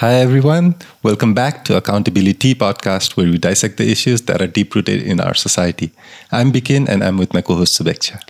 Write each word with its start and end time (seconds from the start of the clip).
Hi, 0.00 0.16
everyone. 0.16 0.74
Welcome 1.02 1.32
back 1.32 1.64
to 1.64 1.76
Accountability 1.78 2.54
Podcast, 2.54 3.16
where 3.16 3.24
we 3.24 3.38
dissect 3.38 3.78
the 3.78 3.90
issues 3.90 4.20
that 4.26 4.42
are 4.42 4.46
deep 4.46 4.74
rooted 4.74 5.02
in 5.02 5.20
our 5.20 5.32
society. 5.32 5.90
I'm 6.30 6.52
Bikin, 6.52 6.86
and 6.86 7.02
I'm 7.02 7.16
with 7.16 7.32
my 7.32 7.40
co 7.40 7.56
host 7.56 7.80
Subeksha. 7.80 8.20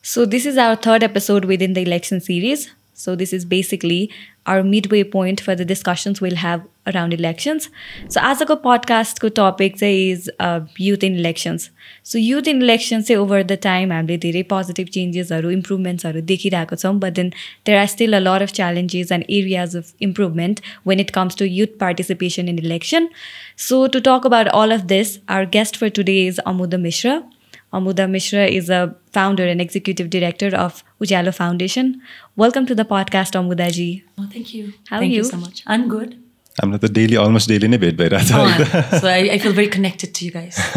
So, 0.00 0.24
this 0.24 0.46
is 0.46 0.56
our 0.56 0.76
third 0.76 1.02
episode 1.02 1.44
within 1.44 1.72
the 1.72 1.82
election 1.82 2.20
series. 2.20 2.70
So, 2.94 3.16
this 3.16 3.32
is 3.32 3.44
basically 3.44 4.12
our 4.46 4.62
midway 4.62 5.02
point 5.02 5.40
for 5.40 5.56
the 5.56 5.64
discussions 5.64 6.20
we'll 6.20 6.36
have 6.36 6.62
around 6.92 7.14
elections. 7.14 7.68
So, 8.08 8.20
as 8.22 8.40
a 8.40 8.46
podcast 8.46 9.20
ko 9.20 9.28
topic 9.28 9.80
is 9.82 10.30
uh, 10.38 10.60
youth 10.76 11.04
in 11.04 11.16
elections. 11.18 11.70
So, 12.02 12.18
youth 12.18 12.48
in 12.48 12.62
elections 12.62 13.06
say 13.06 13.16
over 13.16 13.42
the 13.44 13.56
time 13.56 13.90
हामीले 13.90 14.18
धेरै 14.26 14.42
positive 14.54 14.90
changes 14.90 15.30
improvements 15.30 15.56
इम्प्रुभमेन्ट्सहरू 15.58 16.20
देखिरहेको 16.32 16.76
छौँ 16.82 16.94
but 17.00 17.14
then 17.20 17.32
there 17.64 17.78
are 17.78 17.88
still 17.94 18.18
a 18.18 18.22
lot 18.26 18.42
of 18.42 18.52
challenges 18.60 19.10
and 19.16 19.24
areas 19.38 19.74
of 19.80 19.92
improvement 20.08 20.60
when 20.84 21.00
it 21.06 21.12
comes 21.18 21.34
to 21.42 21.48
youth 21.48 21.78
participation 21.78 22.48
in 22.48 22.58
election. 22.58 23.08
So, 23.56 23.86
to 23.96 24.00
talk 24.10 24.30
about 24.32 24.48
all 24.60 24.78
of 24.78 24.86
this, 24.94 25.18
our 25.28 25.50
guest 25.58 25.82
for 25.82 25.90
today 25.90 26.20
is 26.26 26.40
Amuda 26.46 26.80
Mishra. 26.86 27.18
Amuda 27.72 28.08
Mishra 28.10 28.46
is 28.46 28.70
a 28.70 28.94
founder 29.12 29.46
and 29.46 29.60
executive 29.60 30.08
director 30.10 30.54
of 30.56 30.82
Ujalo 31.00 31.34
Foundation. 31.34 32.00
Welcome 32.36 32.66
to 32.66 32.74
the 32.74 32.84
podcast, 32.84 33.42
Amuda 33.42 33.70
ji. 33.80 34.04
Oh, 34.18 34.28
thank 34.32 34.54
you. 34.54 34.72
How 34.88 35.00
thank 35.00 35.10
are 35.10 35.14
you? 35.16 35.16
you 35.16 35.24
so 35.24 35.36
much. 35.36 35.62
I'm 35.66 35.88
good. 35.88 36.18
I'm 36.60 36.70
not 36.70 36.80
the 36.80 36.88
daily, 36.88 37.16
almost 37.16 37.48
daily 37.48 37.68
nebet 37.68 37.96
by 37.96 38.08
oh, 38.12 38.98
So 39.00 39.08
I, 39.08 39.30
I, 39.34 39.38
feel 39.38 39.52
very 39.52 39.68
connected 39.68 40.14
to 40.14 40.24
you 40.24 40.30
guys. 40.32 40.58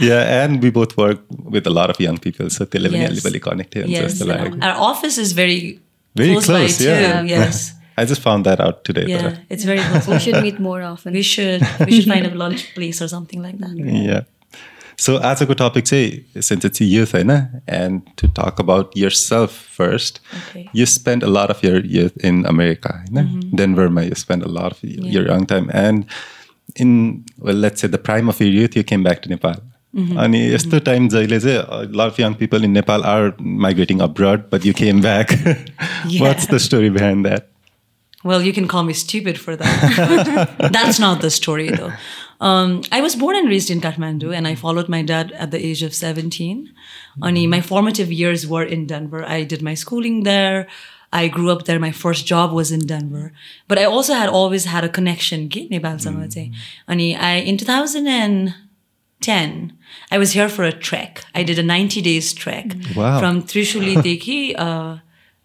yeah, 0.00 0.44
and 0.44 0.62
we 0.62 0.70
both 0.70 0.96
work 0.96 1.20
with 1.30 1.66
a 1.66 1.70
lot 1.70 1.90
of 1.90 1.98
young 2.00 2.18
people, 2.18 2.50
so 2.50 2.64
they're 2.64 2.82
yes. 2.82 3.22
connected. 3.40 3.88
Yes, 3.88 4.20
our 4.20 4.76
office 4.76 5.18
is 5.18 5.32
very 5.32 5.80
very 6.14 6.32
close, 6.32 6.46
close 6.46 6.80
yeah. 6.80 7.12
Too. 7.12 7.18
Um, 7.18 7.26
yes. 7.36 7.74
I 7.96 8.04
just 8.04 8.22
found 8.22 8.46
that 8.46 8.60
out 8.60 8.84
today. 8.84 9.04
Uh, 9.04 9.08
yeah, 9.08 9.38
it's 9.50 9.64
very 9.64 9.80
close. 9.80 10.08
we 10.08 10.18
should 10.18 10.42
meet 10.42 10.58
more 10.58 10.82
often. 10.82 11.12
We 11.12 11.22
should. 11.22 11.62
We 11.80 12.00
should 12.00 12.08
find 12.08 12.26
a 12.26 12.34
lunch 12.34 12.74
place 12.74 13.02
or 13.02 13.08
something 13.08 13.42
like 13.42 13.58
that. 13.58 13.74
Yeah. 13.76 14.22
So 14.96 15.18
आजको 15.18 15.54
topic 15.54 15.84
चाहिँ 15.86 16.42
since 16.42 16.64
it's 16.64 16.80
youth 16.80 17.12
होइन 17.12 17.30
and 17.68 18.02
to 18.16 18.28
talk 18.28 18.58
about 18.58 18.96
yourself 18.96 19.56
first 19.78 20.20
okay. 20.40 20.68
you 20.72 20.86
spent 20.86 21.22
a 21.22 21.26
lot 21.26 21.50
of 21.50 21.62
your 21.62 21.84
youth 21.84 22.16
in 22.30 22.44
America 22.46 22.92
होइन 22.92 23.24
mm-hmm. 23.24 23.56
Denverमा 23.56 24.06
you 24.08 24.14
spent 24.14 24.42
a 24.42 24.48
lot 24.48 24.72
of 24.72 24.78
your 24.82 25.26
young 25.26 25.46
time 25.46 25.70
and 25.72 26.04
in 26.76 27.24
well 27.38 27.54
let's 27.54 27.80
say 27.80 27.88
the 27.88 28.02
prime 28.10 28.28
of 28.28 28.40
your 28.40 28.50
youth 28.50 28.76
you 28.76 28.84
came 28.84 29.02
back 29.02 29.22
to 29.22 29.30
Nepal 29.30 29.56
mm-hmm. 29.56 30.18
अनि 30.18 30.44
यस्तो 30.54 30.78
time 30.90 31.08
जहिले 31.08 31.40
चाहिँ 31.40 31.58
a 31.58 31.96
lot 32.02 32.12
of 32.12 32.18
young 32.18 32.34
people 32.34 32.64
in 32.64 32.72
Nepal 32.72 33.04
are 33.14 33.34
migrating 33.40 34.00
abroad 34.00 34.50
but 34.50 34.64
you 34.64 34.74
came 34.82 35.00
back 35.00 35.34
what's 36.20 36.46
the 36.46 36.60
story 36.68 36.90
behind 36.90 37.26
that 37.26 37.52
well, 38.24 38.40
you 38.40 38.52
can 38.52 38.68
call 38.68 38.84
me 38.84 38.92
stupid 38.92 39.38
for 39.38 39.56
that. 39.56 40.70
That's 40.72 41.00
not 41.00 41.20
the 41.22 41.30
story, 41.30 41.70
though. 41.70 41.92
Um, 42.42 42.82
I 42.90 43.00
was 43.00 43.14
born 43.14 43.36
and 43.36 43.48
raised 43.48 43.70
in 43.70 43.80
Kathmandu, 43.80 44.36
and 44.36 44.48
I 44.48 44.56
followed 44.56 44.88
my 44.88 45.02
dad 45.02 45.30
at 45.32 45.52
the 45.52 45.64
age 45.64 45.84
of 45.84 45.94
17. 45.94 46.74
Only 47.22 47.46
my 47.46 47.60
formative 47.60 48.10
years 48.10 48.48
were 48.48 48.64
in 48.64 48.88
Denver. 48.88 49.24
I 49.24 49.44
did 49.44 49.62
my 49.62 49.74
schooling 49.74 50.24
there. 50.24 50.66
I 51.12 51.28
grew 51.28 51.52
up 51.52 51.66
there. 51.66 51.78
My 51.78 51.92
first 51.92 52.26
job 52.26 52.52
was 52.52 52.72
in 52.72 52.80
Denver, 52.80 53.32
but 53.68 53.78
I 53.78 53.84
also 53.84 54.14
had 54.14 54.28
always 54.28 54.64
had 54.64 54.82
a 54.82 54.88
connection. 54.88 55.48
Mm. 55.48 56.52
Ani, 56.88 57.14
I 57.14 57.36
in 57.36 57.58
2010, 57.58 59.78
I 60.10 60.18
was 60.18 60.32
here 60.32 60.48
for 60.48 60.64
a 60.64 60.72
trek. 60.72 61.24
I 61.36 61.44
did 61.44 61.60
a 61.60 61.62
90 61.62 62.02
days 62.02 62.32
trek 62.32 62.74
wow. 62.96 63.20
from 63.20 63.42
Trishuli 63.42 63.94
Deki. 64.06 64.58
Uh, 64.58 64.98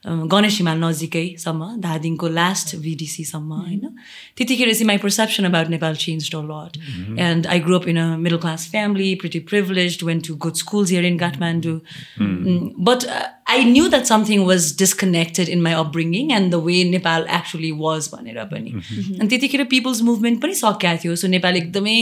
Ganesh 0.07 0.57
हिमाल 0.57 0.77
नजिकैसम्म 0.83 1.69
धादिङको 1.81 2.27
last 2.27 2.75
भिडिसीसम्म 2.81 3.53
होइन? 3.53 3.87
त्यतिखेर 4.37 4.73
चाहिँ 4.73 4.87
my 4.87 4.97
perception 4.97 5.45
about 5.45 5.69
Nepal 5.69 5.95
change 5.95 6.29
a 6.35 6.41
lot 6.51 6.77
and 7.19 7.47
I 7.47 7.59
grow 7.59 7.79
up 7.79 7.87
in 7.87 7.97
a 7.97 8.17
middle 8.17 8.37
class 8.37 8.67
family 8.71 9.13
pretty 9.15 9.39
privilege 9.51 9.99
went 10.03 10.19
to 10.27 10.35
good 10.35 10.53
schools 10.63 10.91
here 10.91 11.05
in 11.05 11.17
Kathmandu 11.17 11.79
but 12.89 13.05
I 13.55 13.63
knew 13.71 13.87
that 13.95 14.05
something 14.11 14.45
was 14.45 14.73
disconnected 14.79 15.49
in 15.49 15.61
my 15.67 15.73
upbringing 15.83 16.31
and 16.37 16.51
the 16.53 16.61
way 16.69 16.83
Nepal 16.91 17.27
actually 17.39 17.71
was 17.83 18.09
भनेर 18.13 18.43
पनि 18.53 18.71
अनि 18.71 19.27
त्यतिखेर 19.27 19.63
people's 19.75 20.01
movement 20.11 20.41
पनि 20.41 20.59
सकिएको 20.61 21.03
थियो 21.03 21.15
so 21.23 21.27
Nepal 21.35 21.61
एकदमै 21.63 21.97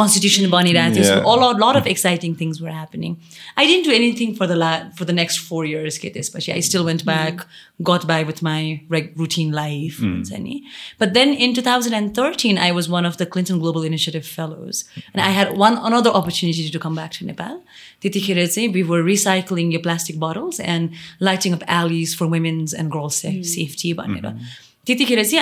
constitution 0.00 0.50
बनिरहेको 0.56 0.96
थियो 0.96 1.04
so 1.12 1.36
all 1.36 1.46
lot 1.64 1.82
of 1.82 1.92
exciting 1.94 2.34
things 2.42 2.62
were 2.66 2.76
happening 2.80 3.16
I 3.58 3.72
didn't 3.72 3.90
do 3.90 3.96
anything 4.00 4.34
for 4.42 4.52
the 4.52 4.60
law 4.64 4.72
for 4.98 5.04
the 5.04 5.18
next 5.22 5.46
four 5.48 5.72
years 5.72 5.98
के 6.06 6.14
त्यसपछि 6.18 6.52
I 6.58 6.68
still 6.70 6.88
went 6.90 7.04
back 7.04 7.28
back, 7.28 7.46
got 7.82 8.06
by 8.06 8.22
with 8.24 8.42
my 8.42 8.82
routine 9.16 9.52
life. 9.52 9.98
Mm. 9.98 10.62
But 10.98 11.14
then 11.14 11.34
in 11.34 11.54
2013, 11.54 12.58
I 12.58 12.72
was 12.72 12.88
one 12.88 13.04
of 13.04 13.16
the 13.18 13.26
Clinton 13.26 13.58
Global 13.58 13.82
Initiative 13.82 14.26
Fellows. 14.26 14.84
And 15.12 15.22
I 15.22 15.30
had 15.30 15.56
one 15.56 15.78
another 15.78 16.10
opportunity 16.10 16.68
to 16.70 16.78
come 16.78 16.94
back 16.94 17.12
to 17.12 17.24
Nepal. 17.24 17.62
We 18.02 18.82
were 18.82 19.02
recycling 19.02 19.72
your 19.72 19.82
plastic 19.82 20.18
bottles 20.18 20.60
and 20.68 20.82
lighting 21.20 21.52
up 21.54 21.62
alleys 21.66 22.14
for 22.14 22.26
women's 22.26 22.72
and 22.72 22.92
girls' 22.92 23.22
mm. 23.22 23.44
safety. 23.44 23.94
Mm-hmm. 23.94 24.10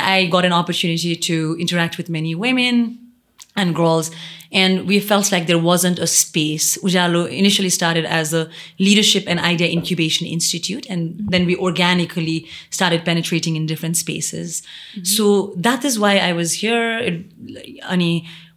I 0.05 0.27
got 0.27 0.45
an 0.45 0.53
opportunity 0.53 1.15
to 1.29 1.57
interact 1.61 1.97
with 1.99 2.09
many 2.09 2.35
women 2.35 2.99
and 3.55 3.75
girls, 3.75 4.11
and 4.53 4.87
we 4.87 5.01
felt 5.01 5.33
like 5.33 5.47
there 5.47 5.59
wasn't 5.73 5.99
a 5.99 6.07
space. 6.07 6.77
Ujalo 6.79 7.29
initially 7.43 7.71
started 7.71 8.05
as 8.05 8.35
a 8.35 8.49
leadership 8.79 9.25
and 9.27 9.39
idea 9.41 9.69
incubation 9.69 10.27
institute, 10.27 10.85
and 10.91 11.03
mm-hmm. 11.11 11.29
then 11.33 11.47
we 11.47 11.57
organically 11.57 12.47
started 12.71 13.05
penetrating 13.05 13.57
in 13.57 13.67
different 13.67 13.97
spaces. 13.97 14.63
Mm-hmm. 14.63 15.05
So 15.05 15.55
that 15.57 15.85
is 15.85 15.99
why 15.99 16.19
I 16.19 16.33
was 16.33 16.53
here. 16.63 16.99
It, 16.99 17.25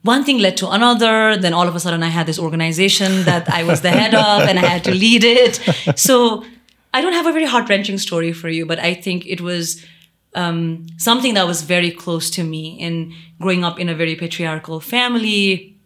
one 0.01 0.23
thing 0.23 0.39
led 0.39 0.55
to 0.57 0.69
another. 0.69 1.37
Then 1.37 1.53
all 1.53 1.67
of 1.67 1.75
a 1.75 1.79
sudden, 1.79 2.03
I 2.03 2.07
had 2.07 2.25
this 2.25 2.39
organization 2.39 3.23
that 3.23 3.49
I 3.49 3.63
was 3.63 3.81
the 3.81 3.91
head 3.91 4.13
of, 4.13 4.41
and 4.49 4.57
I 4.59 4.65
had 4.65 4.83
to 4.85 4.91
lead 4.91 5.23
it. 5.23 5.59
So 5.95 6.45
I 6.93 7.01
don't 7.01 7.13
have 7.13 7.27
a 7.27 7.33
very 7.33 7.45
heart 7.45 7.69
wrenching 7.69 7.97
story 7.97 8.33
for 8.33 8.49
you, 8.49 8.65
but 8.65 8.79
I 8.79 8.93
think 8.93 9.25
it 9.25 9.41
was 9.41 9.85
um, 10.35 10.87
something 10.97 11.33
that 11.35 11.47
was 11.47 11.61
very 11.61 11.91
close 11.91 12.29
to 12.31 12.43
me 12.43 12.79
in 12.79 13.13
growing 13.39 13.63
up 13.63 13.79
in 13.79 13.89
a 13.89 13.95
very 13.95 14.15
patriarchal 14.15 14.79
family 14.79 15.78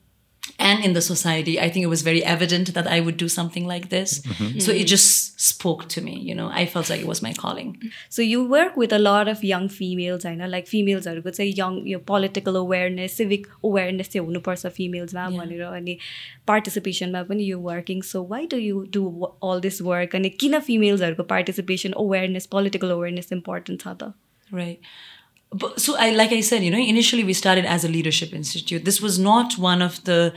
and 0.58 0.84
in 0.84 0.92
the 0.92 1.00
society 1.00 1.60
i 1.60 1.68
think 1.68 1.84
it 1.84 1.88
was 1.88 2.02
very 2.02 2.24
evident 2.24 2.72
that 2.74 2.86
i 2.86 3.00
would 3.00 3.16
do 3.16 3.28
something 3.28 3.66
like 3.66 3.88
this 3.90 4.20
mm-hmm. 4.20 4.58
so 4.58 4.72
it 4.72 4.84
just 4.84 5.40
spoke 5.40 5.88
to 5.88 6.00
me 6.00 6.18
you 6.18 6.34
know 6.34 6.48
i 6.52 6.64
felt 6.66 6.90
like 6.90 7.00
it 7.00 7.06
was 7.06 7.22
my 7.22 7.32
calling 7.32 7.76
so 8.08 8.22
you 8.22 8.44
work 8.44 8.76
with 8.76 8.92
a 8.92 8.98
lot 8.98 9.28
of 9.28 9.44
young 9.44 9.68
females 9.68 10.24
i 10.24 10.34
know 10.34 10.46
like 10.46 10.66
females 10.66 11.06
are 11.06 11.20
good 11.20 11.36
say 11.36 11.44
young 11.44 11.86
your 11.86 12.00
political 12.00 12.56
awareness 12.56 13.14
civic 13.14 13.46
awareness 13.62 14.08
चाहिँ 14.08 14.24
हुनुपर्छ 14.26 14.66
फिमेल्समा 14.78 15.28
भनेर 15.30 15.62
अनि 15.62 15.98
पार्टिसिपेसनमा 16.48 17.22
पनि 17.30 17.44
यो 17.50 17.58
working 17.68 18.00
so 18.12 18.22
why 18.30 18.46
do 18.54 18.56
you 18.56 18.80
do 18.96 19.04
all 19.50 19.60
this 19.68 19.80
work 19.90 20.16
अनि 20.16 20.30
किन 20.42 20.58
फिमेल्सहरूको 20.70 21.22
participation 21.34 21.92
awareness 22.06 22.46
political 22.56 22.90
awareness 22.98 23.32
important 23.38 23.82
छ 23.82 23.96
त 24.02 24.12
right 24.54 24.76
but, 24.78 25.11
So 25.77 25.95
I, 25.97 26.11
like 26.11 26.31
I 26.31 26.41
said, 26.41 26.63
you 26.63 26.71
know, 26.71 26.77
initially 26.77 27.23
we 27.23 27.33
started 27.33 27.65
as 27.65 27.83
a 27.83 27.87
leadership 27.87 28.33
institute. 28.33 28.85
This 28.85 29.01
was 29.01 29.19
not 29.19 29.57
one 29.57 29.81
of 29.81 30.03
the 30.03 30.33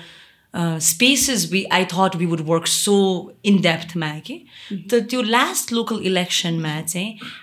uh, 0.55 0.79
spaces 0.79 1.51
we 1.51 1.67
I 1.71 1.85
thought 1.85 2.17
we 2.17 2.27
would 2.27 2.47
work 2.47 2.67
so 2.67 3.33
in 3.43 3.61
depth. 3.61 3.95
Maggie, 3.95 4.47
mm-hmm. 4.71 4.89
the, 4.89 5.01
the 5.01 5.23
last 5.23 5.71
local 5.71 5.99
election, 5.99 6.63
Matt, 6.63 6.95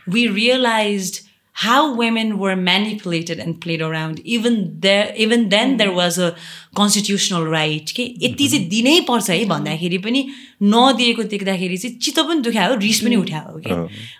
we 0.07 0.27
realized 0.27 1.27
how 1.57 1.93
women 1.93 2.39
were 2.39 2.55
manipulated 2.55 3.37
and 3.37 3.61
played 3.61 3.81
around. 3.81 4.19
Even 4.21 4.79
there, 4.79 5.13
even 5.15 5.49
then, 5.49 5.69
mm-hmm. 5.69 5.77
there 5.77 5.91
was 5.91 6.17
a 6.17 6.35
constitutional 6.75 7.45
right. 7.45 7.85
के 7.85 8.03
यति 8.21 8.47
चाहिँ 8.49 8.67
दिनै 8.69 8.99
पर्छ 9.07 9.29
है 9.29 9.45
भन्दाखेरि 9.45 9.97
पनि 9.97 10.27
नदिएको 10.63 11.23
देख्दाखेरि 11.29 11.77
चाहिँ 11.77 11.97
चित्त 11.97 12.19
पनि 12.19 12.41
दुखायो 12.41 12.75
रिस 12.81 12.99
पनि 13.05 13.15
उठायो 13.15 13.59
कि 13.67 13.73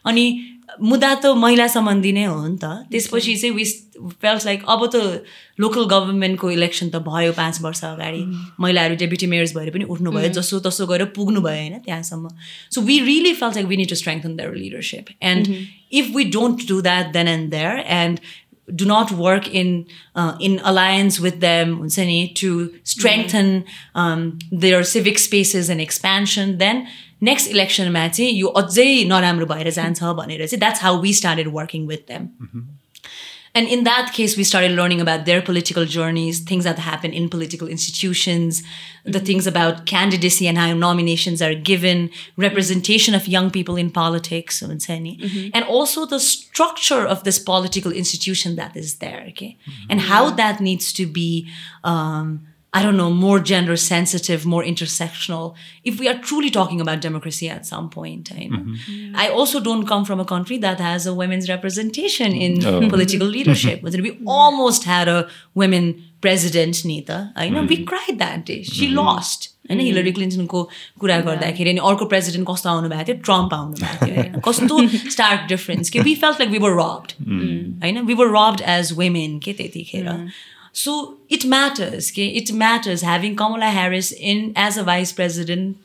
अनि 0.05 0.25
मुद्दा 0.81 1.13
त 1.15 1.25
महिला 1.37 1.67
सम्बन्धी 1.67 2.11
नै 2.11 2.23
हो 2.23 2.47
नि 2.47 2.57
त। 2.57 2.65
त्यसपछि 2.91 3.35
चाहिँ 3.35 3.55
विस 3.55 3.73
फेल्स 4.21 4.45
लाइक 4.45 4.63
अब 4.67 4.85
त 4.95 5.23
लोकल 5.59 5.85
गभर्मेन्टको 5.93 6.51
इलेक्सन 6.51 6.89
त 6.89 7.01
भयो 7.07 7.31
पाँच 7.37 7.61
वर्ष 7.61 7.83
अगाडि। 7.85 8.23
महिलाहरू 8.59 8.95
डेप्युटी 9.03 9.27
मेयर्स 9.33 9.55
भएर 9.55 9.69
पनि 9.69 9.85
उठ्नुभयो 9.95 10.29
जसो 10.39 10.59
तसो 10.67 10.85
गरेर 10.87 11.13
पुग्नु 11.15 11.41
भयो 11.41 11.61
होइन 11.61 11.79
त्यहाँसम्म। 11.85 12.29
So 12.75 12.81
we 12.81 12.99
really 12.99 13.33
feels 13.33 13.55
like 13.55 13.67
we 13.67 13.77
need 13.77 13.89
to 13.89 13.95
strengthen 13.95 14.35
their 14.37 14.55
leadership 14.55 15.05
and 15.21 15.53
if 15.91 16.15
we 16.15 16.23
don't 16.37 16.67
do 16.67 16.81
that 16.81 17.13
then 17.13 17.27
and 17.27 17.49
there 17.51 17.83
and 18.01 18.19
do 18.71 18.85
not 18.85 19.11
work 19.11 19.47
in 19.47 19.85
uh, 20.15 20.35
in 20.39 20.53
alliance 20.63 21.19
with 21.19 21.41
them 21.41 21.71
to 22.41 22.73
strengthen 22.83 23.65
um, 23.93 24.39
their 24.51 24.83
civic 24.83 25.19
spaces 25.19 25.69
and 25.69 25.81
expansion 25.81 26.57
then 26.59 26.87
next 27.22 27.50
इलेक्सनमा 27.50 28.06
चाहिँ 28.08 28.32
यो 28.40 28.48
अझै 28.62 28.88
नराम्रो 29.12 29.46
भएर 29.54 29.70
जान्छ 29.78 30.02
भनेर 30.22 30.46
चाहिँ 30.46 30.60
that's 30.66 30.82
how 30.82 31.00
we 31.02 31.14
started 31.22 31.48
working 31.60 31.86
with 31.86 32.10
them 32.12 32.28
and 33.58 33.66
in 33.74 33.82
that 33.84 34.10
case, 34.16 34.36
we 34.36 34.44
started 34.44 34.72
learning 34.78 35.00
about 35.02 35.24
their 35.26 35.40
political 35.42 35.84
journeys, 35.92 36.38
things 36.48 36.64
that 36.64 36.78
happen 36.78 37.14
in 37.20 37.28
political 37.28 37.66
institutions, 37.76 38.62
the 39.04 39.22
things 39.28 39.46
about 39.52 39.80
candidacy 39.92 40.46
and 40.46 40.58
how 40.58 40.66
nominations 40.74 41.42
are 41.46 41.54
given, 41.70 42.10
representation 42.36 43.14
of 43.14 43.26
young 43.26 43.50
people 43.50 43.80
in 43.84 43.90
politics, 43.90 44.60
so 44.60 44.70
it's 44.70 44.88
any- 44.96 45.16
and 45.54 45.64
also 45.64 46.04
the 46.12 46.20
structure 46.20 47.00
of 47.16 47.24
this 47.24 47.40
political 47.48 47.90
institution 48.04 48.54
that 48.60 48.76
is 48.76 48.94
there, 49.06 49.24
okay, 49.30 49.56
and 49.88 50.06
how 50.12 50.22
that 50.42 50.60
needs 50.60 50.92
to 50.92 51.06
be. 51.18 51.28
Um, 51.82 52.40
I 52.78 52.82
don't 52.82 52.98
know, 52.98 53.10
more 53.10 53.40
gender 53.40 53.76
sensitive, 53.76 54.44
more 54.44 54.62
intersectional. 54.62 55.54
If 55.84 55.98
we 55.98 56.08
are 56.08 56.18
truly 56.18 56.50
talking 56.50 56.82
about 56.82 57.00
democracy 57.00 57.48
at 57.48 57.64
some 57.64 57.88
point, 57.88 58.30
I 58.30 58.44
know. 58.46 58.74
I 59.14 59.28
also 59.28 59.58
don't 59.58 59.86
come 59.86 60.04
from 60.04 60.20
a 60.20 60.26
country 60.26 60.58
that 60.58 60.78
has 60.78 61.06
a 61.06 61.14
women's 61.14 61.48
representation 61.48 62.32
in 62.32 62.60
political 62.90 63.26
leadership. 63.26 63.82
We 63.82 64.18
almost 64.26 64.84
had 64.84 65.08
a 65.08 65.28
women 65.54 66.04
president, 66.20 66.84
Nita. 66.84 67.32
I 67.36 67.48
know 67.48 67.62
we 67.62 67.84
cried 67.84 68.18
that 68.18 68.44
day. 68.44 68.62
She 68.62 68.88
lost. 68.88 69.54
होइन 69.70 69.80
Hillary 69.80 70.12
क्लिन्टनको 70.16 70.62
कुरा 71.00 71.16
गर्दाखेरि 71.20 71.70
अनि 71.70 71.80
अर्को 71.88 72.04
president 72.12 72.46
कस्तो 72.48 72.68
आउनु 72.70 72.88
भएको 72.88 73.04
थियो 73.08 73.16
ट्रम्प 73.24 73.54
आउनु 73.54 73.74
भएको 73.80 74.06
थियो 74.06 74.14
होइन 74.16 74.40
कस्तो 74.46 74.76
स्टार्क 75.14 75.48
डिफरेन्स 75.48 75.90
के 75.90 76.00
we 76.08 76.14
felt 76.22 76.40
like 76.40 76.50
we 76.52 76.58
were 76.64 76.72
robbed 76.78 77.12
होइन 77.84 78.00
we 78.06 78.14
were 78.20 78.32
robbed 78.36 78.60
as 78.76 78.92
women 79.00 79.38
के 79.44 79.52
त्यतिखेर 79.58 80.08
सो 80.74 80.94
इट 81.32 81.46
म्याटर्स 81.46 82.10
के 82.16 82.26
it 82.40 82.50
matters 82.62 83.04
having 83.04 83.34
Kamala 83.34 83.70
Harris 83.70 84.12
in 84.12 84.52
as 84.66 84.78
a 84.78 84.82
vice 84.92 85.12
president 85.20 85.76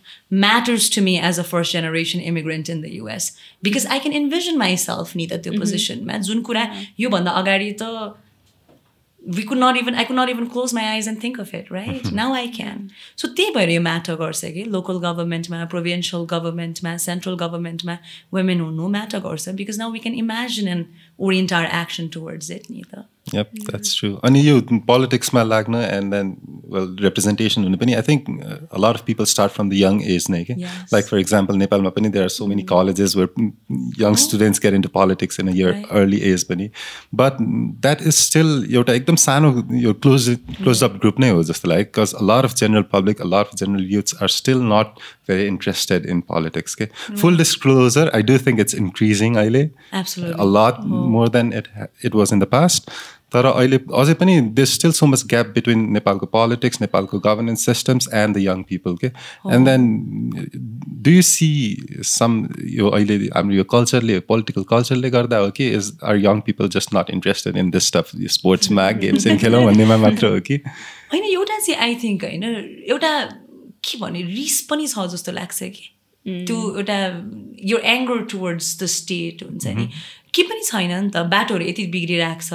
matters 0.42 0.86
to 0.90 1.02
me 1.06 1.12
as 1.20 1.40
a 1.42 1.44
first 1.48 1.72
generation 1.72 2.22
immigrant 2.30 2.70
in 2.76 2.80
the 2.82 2.92
US 3.00 3.26
because 3.62 3.86
I 3.96 4.00
can 4.00 4.16
envision 4.20 4.58
myself 4.62 5.12
नि 5.16 5.28
त 5.32 5.38
त्यो 5.44 5.60
पोजिसनमा 5.60 6.18
जुन 6.28 6.42
कुरा 6.48 6.64
योभन्दा 7.00 7.32
अगाडि 7.42 7.72
त 7.82 7.90
we 9.24 9.44
could 9.44 9.58
not 9.58 9.78
even 9.78 9.96
I 9.96 10.04
could 10.04 10.16
not 10.16 10.30
even 10.30 10.50
close 10.50 10.74
my 10.74 10.84
eyes 10.94 11.08
and 11.08 11.20
think 11.20 11.38
of 11.40 11.54
it, 11.54 11.72
right? 11.72 12.12
now 12.12 12.34
I 12.34 12.48
can. 12.48 12.92
So 13.16 13.28
त्यही 13.36 13.54
भएर 13.56 13.70
यो 13.70 13.82
म्याटर 13.82 14.16
गर्छ 14.16 14.46
कि 14.54 14.64
लोकल 14.76 15.00
गभर्मेन्टमा 15.06 15.64
प्रोभिन्सियल 15.74 16.26
गभर्मेन्टमा 16.32 16.96
सेन्ट्रल 17.06 17.36
गभर्मेन्टमा 17.44 17.98
वुमेन 18.34 18.60
हुनु 18.62 18.88
म्याटर 18.98 19.20
गर्छ 19.28 19.50
because 19.62 19.80
now 19.80 19.92
we 19.92 20.00
can 20.00 20.16
imagine 20.24 20.68
and 20.68 20.86
orient 21.20 21.54
our 21.54 21.70
action 21.82 22.08
towards 22.16 22.52
it 22.52 22.70
नि 22.72 22.84
त 22.94 23.06
Yep, 23.35 23.51
that's 23.71 23.95
true. 23.95 24.11
अनि 24.25 24.41
यो 24.49 24.61
politicsमा 24.89 25.43
लाग्न 25.43 25.81
and 25.99 26.13
then 26.17 26.29
well 26.75 26.87
representation 27.07 27.65
हुनु 27.69 27.79
पनि 27.83 27.97
I 27.99 28.03
think 28.09 28.29
uh, 28.35 28.57
a 28.79 28.81
lot 28.85 28.99
of 29.01 29.05
people 29.09 29.27
start 29.33 29.53
from 29.57 29.69
the 29.73 29.79
young 29.81 29.99
age 30.15 30.29
नै 30.35 30.41
के 30.51 30.57
Yes. 30.63 30.93
like 30.97 31.07
for 31.13 31.19
example 31.23 31.59
नेपालमा 31.63 31.91
पनि 31.99 32.13
there 32.17 32.25
are 32.29 32.35
so 32.37 32.47
many 32.53 32.65
colleges 32.73 33.17
where 33.21 33.29
mm, 33.29 33.51
young 34.05 34.17
students 34.25 34.63
get 34.67 34.79
into 34.81 34.93
politics 34.99 35.39
in 35.45 35.53
a 35.55 35.57
year 35.61 35.73
Right. 35.75 35.87
early 36.03 36.23
age 36.31 36.47
पनि 36.53 36.71
but 37.23 37.39
mm, 37.45 37.67
that 37.89 38.07
is 38.13 38.23
still 38.29 38.53
एउटा 38.79 38.93
एकदम 39.01 39.17
सानो 39.27 39.53
यो 39.85 39.95
close 40.07 40.31
closed 40.63 40.89
up 40.89 40.99
group 41.05 41.21
नै 41.27 41.31
हो 41.39 41.43
जस्तो 41.53 41.69
लाग्यो 41.75 41.87
because 41.93 42.17
a 42.23 42.25
lot 42.33 42.49
of 42.51 42.57
general 42.63 42.89
public 42.97 43.21
a 43.29 43.31
lot 43.37 43.53
of 43.53 43.59
general 43.65 43.85
youths 43.97 44.19
are 44.27 44.31
still 44.39 44.65
not 44.75 44.99
very 45.33 45.47
interested 45.53 46.07
in 46.15 46.23
politics 46.33 46.75
के 46.83 46.89
full 47.23 47.37
disclosure 47.45 48.07
I 48.19 48.23
do 48.33 48.39
think 48.47 48.65
it's 48.67 48.79
increasing 48.83 49.37
अहिले 49.45 49.65
Absolutely. 50.03 50.35
a 50.47 50.49
lot 50.59 50.83
more 51.17 51.29
than 51.39 51.53
it 51.63 51.71
it 52.11 52.15
was 52.23 52.33
in 52.37 52.45
the 52.45 52.51
past 52.57 52.91
तर 53.33 53.45
अहिले 53.45 53.79
अझै 53.95 54.15
पनि 54.15 54.35
there's 54.59 54.75
still 54.75 54.95
so 54.99 55.09
much 55.13 55.25
gap 55.33 55.49
between 55.57 55.83
नेपालको 55.93 56.29
politics 56.37 56.81
नेपालको 56.81 57.21
governance 57.27 57.65
systems 57.71 58.09
and 58.23 58.39
the 58.39 58.45
young 58.45 58.63
people 58.65 58.97
के 59.05 59.11
and 59.57 59.71
then 59.71 59.89
do 61.03 61.17
you 61.17 61.27
see 61.31 61.53
some 62.13 62.39
यो 62.77 62.89
अहिले 62.89 63.17
हाम्रो 63.37 63.57
यो 63.57 63.65
कल्चरले 63.75 64.21
पोलिटिकल 64.33 64.63
कल्चरले 64.71 65.11
गर्दा 65.11 65.37
हो 65.37 65.51
कि 65.51 65.69
is 65.69 65.93
are 66.05 66.23
young 66.23 66.43
people 66.49 66.73
just 66.79 66.95
not 66.99 67.13
interested 67.19 67.61
in 67.65 67.75
this 67.77 67.91
stuff 67.93 68.15
स्पोर्ट्समा 68.39 68.91
गेम्स 69.05 69.27
खेलौँ 69.27 69.65
भन्नेमा 69.65 69.97
मात्र 69.97 70.27
हो 70.27 70.41
कि? 70.41 70.61
होइन 71.13 71.25
एउटा 71.25 71.59
चाहिँ 71.59 71.81
आई 71.81 71.95
थिङ्क 71.95 72.25
होइन 72.25 72.45
एउटा 72.89 73.13
के 73.85 73.99
भने 73.99 74.23
रिस 74.23 74.61
पनि 74.71 74.87
छ 74.87 75.07
जस्तो 75.15 75.33
लाग्छ 75.33 75.63
कि। 75.63 75.89
त्यो 76.27 76.57
एउटा 76.77 76.99
यो 77.65 77.79
एङ्गर 77.93 78.25
टुवर्ड्स 78.33 78.83
द 78.83 78.87
स्टेट 78.87 79.43
हुन्छ 79.43 79.67
नि। 79.67 79.89
के 80.35 80.43
पनि 80.43 80.63
छैन 80.65 80.93
नि 80.93 81.11
त। 81.11 81.25
बाटोहरू 81.27 81.65
यति 81.65 81.87
बिग्रिरहेको 81.89 82.45
छ 82.45 82.53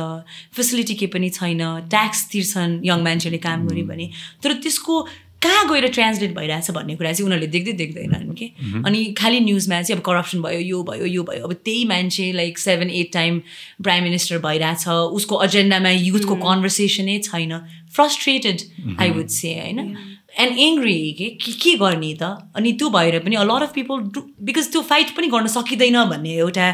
फेसिलिटी 0.55 0.95
के 0.95 1.07
पनि 1.07 1.29
छैन। 1.29 1.61
ट्याक्स 1.89 2.19
तिर्छन् 2.31 2.79
यङ 2.85 2.99
मान्छेले 3.03 3.37
काम 3.43 3.67
गऱ्यो 3.67 3.85
भने। 3.85 4.09
तर 4.43 4.53
त्यसको 4.63 4.95
कहाँ 5.43 5.63
गएर 5.67 5.87
ट्रान्सलेट 5.91 6.31
भइरहेछ 6.35 6.71
भन्ने 6.71 6.95
कुरा 6.95 7.11
चाहिँ 7.11 7.25
उनीहरूले 7.27 7.47
देख्दै 7.51 7.71
देख्दैनन् 7.75 8.31
कि। 8.31 8.47
अनि 8.87 8.99
खालि 9.19 9.39
न्युजमा 9.39 9.81
चाहिँ 9.81 9.99
अब 9.99 10.03
करप्सन 10.05 10.41
भयो 10.41 10.59
यो 10.59 10.83
भयो 10.87 11.05
यो 11.05 11.23
भयो। 11.27 11.43
अब 11.43 11.53
त्यही 11.67 11.83
मान्छे 11.91 12.31
like 12.31 12.57
seven 12.57 12.89
eight 12.89 13.11
time 13.13 13.41
prime 13.83 14.03
minister 14.03 14.37
भइरहेछ। 14.39 14.87
उसको 14.87 15.43
एजेन्डामा 15.43 15.89
युथको 15.89 16.35
कन्भर्सेसनै 16.47 17.19
छैन। 17.27 17.59
फ्रस्ट्रेटेड 17.91 18.57
आई 18.99 19.09
वुड 19.11 19.27
से 19.27 19.53
होइन। 19.59 19.79
एन्ड 20.39 20.57
एङ्ग्री 20.57 20.95
के 21.17 21.25
के 21.43 21.51
के 21.51 21.75
गर्ने 21.77 22.13
त? 22.15 22.23
अनि 22.55 22.71
त्यो 22.79 22.89
भएर 22.89 23.19
पनि 23.19 23.35
a 23.35 23.43
lot 23.43 23.61
of 23.67 23.73
people 23.75 23.95
do 24.15 24.21
because 24.41 24.71
त्यो 24.71 24.81
फाइट 24.81 25.15
पनि 25.17 25.27
गर्न 25.27 25.47
सकिँदैन 25.51 26.03
भन्ने 26.09 26.33
एउटा 26.39 26.67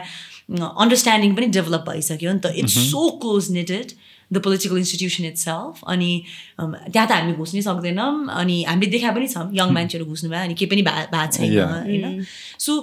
अन्डरस्ट्यान्डिङ 0.50 1.36
पनि 1.36 1.48
डेभलप 1.58 1.84
भइसक्यो 1.90 2.34
नि 2.34 2.40
त 2.46 2.54
it's 2.62 2.78
so 2.92 3.10
close 3.24 3.50
knitted 3.58 3.92
the 4.32 4.38
political 4.46 4.78
institution 4.78 5.26
itself 5.38 5.84
अनि 5.94 6.12
त्यहाँ 6.60 7.08
त 7.08 7.12
हामी 7.12 7.34
घुस्नै 7.34 7.62
सक्दैनौँ 7.68 8.12
अनि 8.42 8.58
हामीले 8.70 8.92
देखा 8.96 9.12
पनि 9.18 9.28
छौँ 9.36 9.46
यङ 9.60 9.74
मान्छेहरू 9.78 10.06
घुस्नु 10.06 10.30
भयो 10.30 10.42
अनि 10.50 10.54
केही 10.62 10.70
पनि 10.72 10.82
भा- 10.90 11.06
भएको 11.14 11.32
छैन. 11.38 11.54
होइन 11.90 12.26
सो 12.66 12.80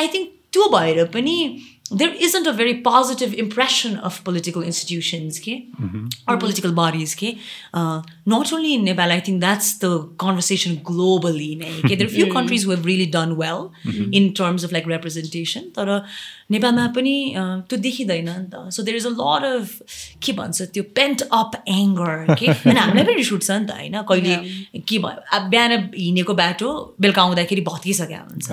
आई 0.00 0.06
थिङ्क 0.14 0.28
त्यो 0.52 0.68
भएर 0.76 1.04
पनि 1.16 1.36
there 1.98 2.14
isn't 2.26 2.46
a 2.50 2.52
very 2.58 2.72
positive 2.84 3.34
impression 3.42 3.92
of 4.06 4.16
political 4.28 4.62
institutions 4.70 5.36
okay? 5.40 5.58
or 6.28 6.34
political 6.44 6.72
bodies 6.78 7.12
okay? 7.14 7.28
Uh, 8.26 8.30
not 8.30 8.52
only 8.52 8.74
in 8.74 8.84
nepal 8.84 9.12
i 9.12 9.20
think 9.20 9.40
that's 9.40 9.78
the 9.78 10.08
conversation 10.16 10.76
globally 10.76 11.58
there 11.88 12.06
are 12.06 12.08
few 12.08 12.32
countries 12.36 12.62
who 12.64 12.70
have 12.70 12.84
really 12.84 13.06
done 13.06 13.36
well 13.36 13.72
in 14.12 14.32
terms 14.32 14.64
of 14.64 14.72
like 14.72 14.86
representation 14.86 15.62
तर 15.78 16.04
नेपालमा 16.50 16.86
पनि 16.86 17.34
uh, 17.34 17.68
त्यो 17.68 17.78
देखिँदैन 17.78 18.28
नि 18.28 18.50
त। 18.54 18.70
So 18.70 18.82
there 18.82 18.96
is 18.96 19.06
a 19.06 19.10
lot 19.10 19.44
of 19.44 19.80
के 20.22 20.32
भन्छ 20.32 20.62
त्यो 20.62 20.82
पेन्ट 20.82 21.22
अप 21.22 21.64
एङ्गर 21.68 22.34
के 22.38 22.46
अनि 22.46 22.80
हामीलाई 22.80 23.04
पनि 23.04 23.14
रिस 23.14 23.32
उठ्छ 23.32 23.50
नि 23.50 23.66
त 23.66 23.70
होइन? 23.70 24.02
कहिले 24.02 24.80
के 24.80 24.98
भयो? 24.98 25.48
बिहान 25.48 25.90
हिँडेको 25.98 26.34
बाटो 26.34 26.94
बेलुका 27.00 27.22
आउँदाखेरि 27.22 27.60
भत्किसक्यो 27.60 28.18
हुन्छ। 28.30 28.48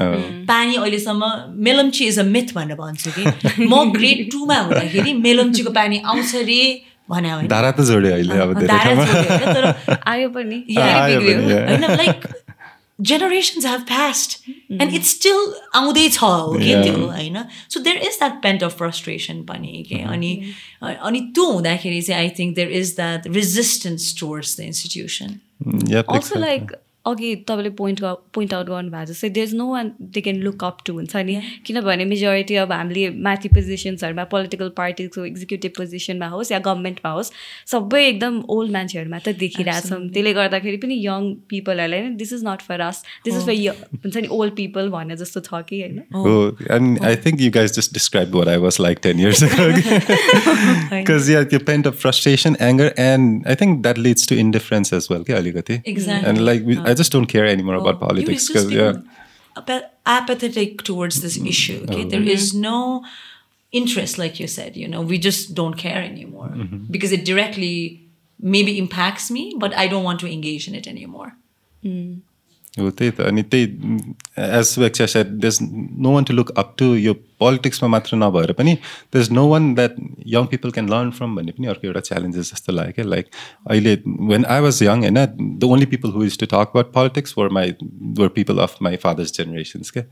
पानी 0.49 0.75
अहिलेसम्म 0.75 1.53
मेलम्ची 1.53 2.05
इज 2.05 2.19
अ 2.19 2.23
मिथ 2.23 2.53
भनेर 2.55 2.77
भन्छु 2.77 3.11
कि 3.19 3.23
म 3.71 3.91
ग्रेड 3.93 4.31
टूमा 4.31 4.57
हुँदाखेरि 4.57 5.13
मेलम्चीको 5.13 5.71
पानी 5.71 6.01
आउँछ 6.05 6.35
रे। 6.35 6.92
भने 7.13 7.47
धारा 7.47 7.71
त 7.71 7.81
जोड्यो 7.91 8.13
अहिले 8.13 8.37
अब 8.45 8.53
तर 8.61 9.97
आयो 10.13 10.29
पनि. 10.29 10.63
होइन 10.69 11.85
like 11.97 12.27
generations 12.99 13.65
have 13.65 13.81
passed 13.87 14.33
and 14.79 14.93
it's 14.97 15.09
still 15.13 15.39
आउँदैछ 15.75 16.17
हो 16.21 16.29
कि. 16.57 16.73
त्यो 16.83 16.93
होइन। 17.05 17.37
So 17.69 17.79
there 17.79 17.97
is 17.97 18.17
that 18.19 18.41
pent 18.43 18.63
of 18.63 18.77
frustration 18.77 19.41
पनि 19.49 19.83
के 19.89 20.01
अनि 20.13 20.31
अनि 20.83 21.19
त्यो 21.35 21.45
हुँदाखेरि 21.51 22.01
चाहिँ 22.01 22.21
I 22.21 22.29
think 22.39 22.55
there 22.55 22.71
is 22.81 22.95
that 22.95 23.27
resistance 23.35 24.15
towards 24.19 24.57
the 24.59 24.63
institution 24.63 25.39
also 26.15 26.39
like 26.39 26.71
अघि 27.05 27.35
तपाईँले 27.47 27.69
पोइन्ट 27.79 27.99
पोइन्ट 28.33 28.53
आउट 28.53 28.67
गर्नुभएको 28.67 29.05
जस्तै 29.11 29.29
there 29.29 29.47
is 29.47 29.53
no 29.55 29.65
one 29.71 29.91
they 30.15 30.21
can 30.21 30.37
look 30.43 30.63
up 30.63 30.77
to 30.85 30.93
हुन्छ 30.93 31.15
नि। 31.15 31.35
किनभने 31.65 32.05
मेजोरिटी 32.05 32.55
अब 32.63 32.71
हामीले 32.71 33.09
माथि 33.27 33.49
पोजिसन्सहरूमा 33.55 34.23
पोलिटिकल 34.33 34.69
पार्टीको 34.77 35.25
एक्जिक्युटिभ 35.25 35.71
पोजिसनमा 35.77 36.27
होस् 36.35 36.51
या 36.51 36.59
गभर्मेन्टमा 36.67 37.11
होस् 37.11 37.31
सबै 37.71 38.03
एकदम 38.07 38.39
ओल्ड 38.57 38.71
मान्छेहरू 38.71 39.09
मात्र 39.09 39.33
देखिरहेछौँ 39.43 39.99
त्यसले 40.13 40.33
गर्दाखेरि 40.39 40.77
पनि 40.85 40.95
यङ 41.07 41.33
पिपलहरूलाई 41.49 42.01
नै 42.01 42.15
this 42.23 42.33
is 42.33 42.41
not 42.47 42.61
for 42.69 42.79
us 42.87 43.03
this 43.25 43.33
is 43.35 43.43
for 43.51 43.55
हुन्छ 44.05 44.15
नि 44.17 44.27
ओल्ड 44.39 44.55
पिपल 44.61 44.89
भने 44.95 45.15
जस्तो 45.23 45.39
छ 45.49 45.63
कि 45.69 45.81
होइन। 45.81 46.01
Oh, 46.15 46.55
and 46.69 46.99
I 47.03 47.15
think 47.15 47.39
you 47.39 47.51
guys 47.51 47.71
just 47.75 47.93
described 47.93 48.33
what 48.33 48.47
I 48.47 48.57
was 48.57 48.79
like 48.79 49.01
10 49.01 49.19
years 49.19 49.41
ago. 49.41 49.65
Because, 50.89 51.29
yeah, 51.29 51.43
you 51.51 51.59
pent 51.59 51.87
up 51.87 51.95
frustration, 51.95 52.55
anger, 52.59 52.91
and 52.97 53.45
I 53.45 53.55
think 53.55 53.83
that 53.83 53.97
leads 53.97 54.25
to 54.27 54.37
indifference 54.37 54.93
as 54.93 55.09
well. 55.09 55.21
Okay, 55.21 55.35
Aligati? 56.92 56.92
Exactly. 56.92 56.92
And 56.92 56.92
like, 56.92 56.92
we, 56.92 56.92
I 56.92 56.94
just 56.94 57.12
don't 57.12 57.26
care 57.26 57.46
anymore 57.46 57.74
about 57.74 57.94
Oh, 57.94 58.06
politics. 58.06 58.28
You're 58.28 58.34
just 58.34 58.52
'cause, 58.52 58.72
yeah. 58.72 58.88
even 58.88 59.04
apa- 59.56 59.90
apathetic 60.06 60.82
towards 60.82 61.20
this 61.20 61.36
issue. 61.36 61.84
Okay, 61.84 62.04
There 62.04 62.22
is 62.22 62.54
no 62.54 63.04
interest, 63.72 64.18
like 64.18 64.40
you 64.40 64.46
said. 64.46 64.76
You 64.76 64.88
know, 64.88 65.02
we 65.02 65.18
just 65.18 65.54
don't 65.54 65.76
care 65.76 66.02
anymore 66.02 66.50
because 66.90 67.12
it 67.12 67.24
directly 67.24 68.00
maybe 68.40 68.78
impacts 68.78 69.30
me, 69.30 69.54
but 69.58 69.74
I 69.74 69.86
don't 69.88 70.04
want 70.04 70.20
to 70.20 70.26
engage 70.26 70.68
in 70.68 70.74
it 70.74 70.86
anymore. 70.86 71.32
हो 72.78 72.90
त्यही 72.90 73.10
त 73.10 73.20
अनि 73.20 73.42
त्यही 73.42 73.64
as 74.38 74.64
Subeksha 74.64 75.06
said 75.06 75.26
there's 75.26 75.58
no 75.62 76.12
one 76.12 76.24
to 76.24 76.34
look 76.34 76.50
up 76.58 76.74
to 76.78 76.94
यो 76.94 77.14
पोलिटिक्समा 77.43 77.89
मात्र 77.95 78.17
नभएर 78.17 78.51
पनि 78.59 78.77
the 79.15 79.23
is 79.23 79.31
no 79.39 79.47
one 79.49 79.73
that 79.75 79.95
young 80.35 80.45
people 80.53 80.71
can 80.77 80.89
learn 80.89 81.11
from 81.19 81.35
भन्ने 81.35 81.51
पनि 81.57 81.67
अर्को 81.73 81.87
एउटा 81.87 81.99
च्यालेन्जेस 82.09 82.51
जस्तो 82.51 82.73
लाग्यो. 82.73 82.93
क्या 82.93 83.05
लाइक 83.05 83.25
अहिले 83.69 83.97
वेन 84.31 84.45
आई 84.55 84.67
वाज 84.67 84.83
यङ 84.83 85.03
होइन 85.03 85.19
the 85.59 85.71
only 85.73 85.85
people 85.93 86.17
who 86.17 86.23
is 86.23 86.37
to 86.39 86.45
talk 86.55 86.75
about 86.75 86.93
politics 86.93 87.37
were 87.37 87.49
my 87.59 87.75
were 88.19 88.27
people 88.35 88.57
of 88.67 88.77
my 88.83 88.95
father's 89.03 89.37
generations 89.37 89.91
क्या 89.91 90.03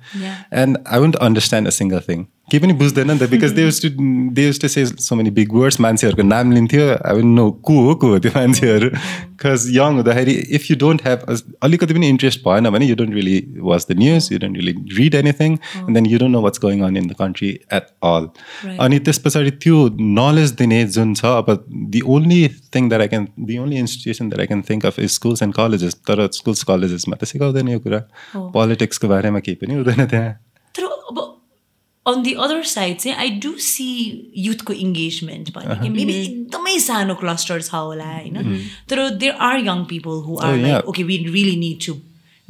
and 0.63 0.77
I 0.87 0.99
won't 0.99 1.15
understand 1.27 1.67
a 1.67 1.71
single 1.79 2.07
thing 2.09 2.25
केही 2.51 2.61
पनि 2.63 2.73
बुझ्दैन 2.79 3.11
नि 3.11 3.17
त 3.19 3.29
because 3.31 3.51
they 3.55 4.51
to 4.61 4.67
say 4.67 4.85
so 4.85 5.15
many 5.15 5.31
big 5.31 5.53
words 5.53 5.79
मान्छेहरूको 5.81 6.23
नाम 6.27 6.51
लिन्थ्यो। 6.51 6.87
I 6.91 7.15
win 7.15 7.27
no 7.35 7.49
को 7.67 7.75
हो 7.85 7.95
को 7.95 8.07
हो 8.07 8.19
त्यो 8.19 8.31
मान्छेहरू? 8.35 8.89
बिकज 8.89 9.67
यङ 9.75 9.95
हुँदाखेरि 9.95 10.33
इफ 10.57 10.69
यु 10.71 10.77
डोन्ट 10.79 11.01
ह्याभ 11.05 11.19
अलिकति 11.63 11.93
पनि 11.93 12.07
इन्ट्रेस्ट 12.09 12.39
भएन 12.47 12.69
भने 12.69 12.85
you 12.85 12.95
don't 12.95 13.13
really 13.15 13.37
watch 13.61 13.85
the 13.91 13.97
news 13.99 14.29
you 14.31 14.39
don't 14.39 14.57
really 14.57 14.73
read 14.97 15.15
anything 15.15 15.51
and 15.53 15.93
then 15.93 16.05
you 16.05 16.19
don't 16.19 16.33
know 16.33 16.41
what's 16.41 16.59
going 16.61 16.81
on 16.89 16.97
in 16.97 17.07
the 17.07 17.15
country 17.19 17.49
at 17.73 17.87
all 18.11 18.29
अनि 18.79 18.99
त्यस 19.07 19.17
पछाडि 19.25 19.51
त्यो 19.65 19.87
knowledge 20.19 20.51
दिने 20.61 20.83
जुन 20.97 21.13
छ 21.15 21.25
अब 21.25 21.65
the 21.95 22.01
only 22.15 22.41
thing 22.75 22.89
that 22.89 23.01
I 23.01 23.07
can 23.07 23.27
the 23.47 23.57
only 23.57 23.77
institution 23.79 24.29
that 24.29 24.39
I 24.39 24.47
can 24.47 24.61
think 24.69 24.85
of 24.85 24.99
schools 25.17 25.43
and 25.43 25.53
colleges 25.55 25.95
तर 26.09 26.27
schools 26.33 26.63
कलेजेसमा 26.71 27.15
त 27.15 27.33
सिकाउँदैन 27.33 27.69
यो 27.69 27.79
कुरा। 27.79 27.99
पोलिटिक्सको 28.55 29.07
बारेमा 29.07 29.39
केही 29.39 29.55
पनि 29.61 29.73
हुँदैन 29.75 30.05
त्यहाँ। 30.05 30.33
तर 30.75 30.83
अब 30.83 31.17
अन 32.05 32.21
दि 32.23 32.33
अदर 32.43 32.63
साइड 32.65 32.97
चाहिँ 32.97 33.17
आई 33.17 33.29
डु 33.39 33.53
सी 33.63 33.87
युथको 34.45 34.73
इङ्गेजमेन्ट 34.85 35.49
भने 35.55 35.75
कि 35.81 35.89
मेबी 35.89 36.13
एकदमै 36.21 36.77
सानो 36.85 37.15
क्लस्टर 37.15 37.61
छ 37.61 37.73
होला 37.73 38.05
होइन 38.13 38.61
तर 38.89 39.09
there 39.23 39.33
are 39.49 39.59
young 39.65 39.83
people 39.91 40.23
who 40.27 40.37
are 40.47 40.57
like 40.57 40.89
okay 40.89 41.03
we 41.03 41.17
really 41.27 41.55
need 41.57 41.85
to 41.85 41.93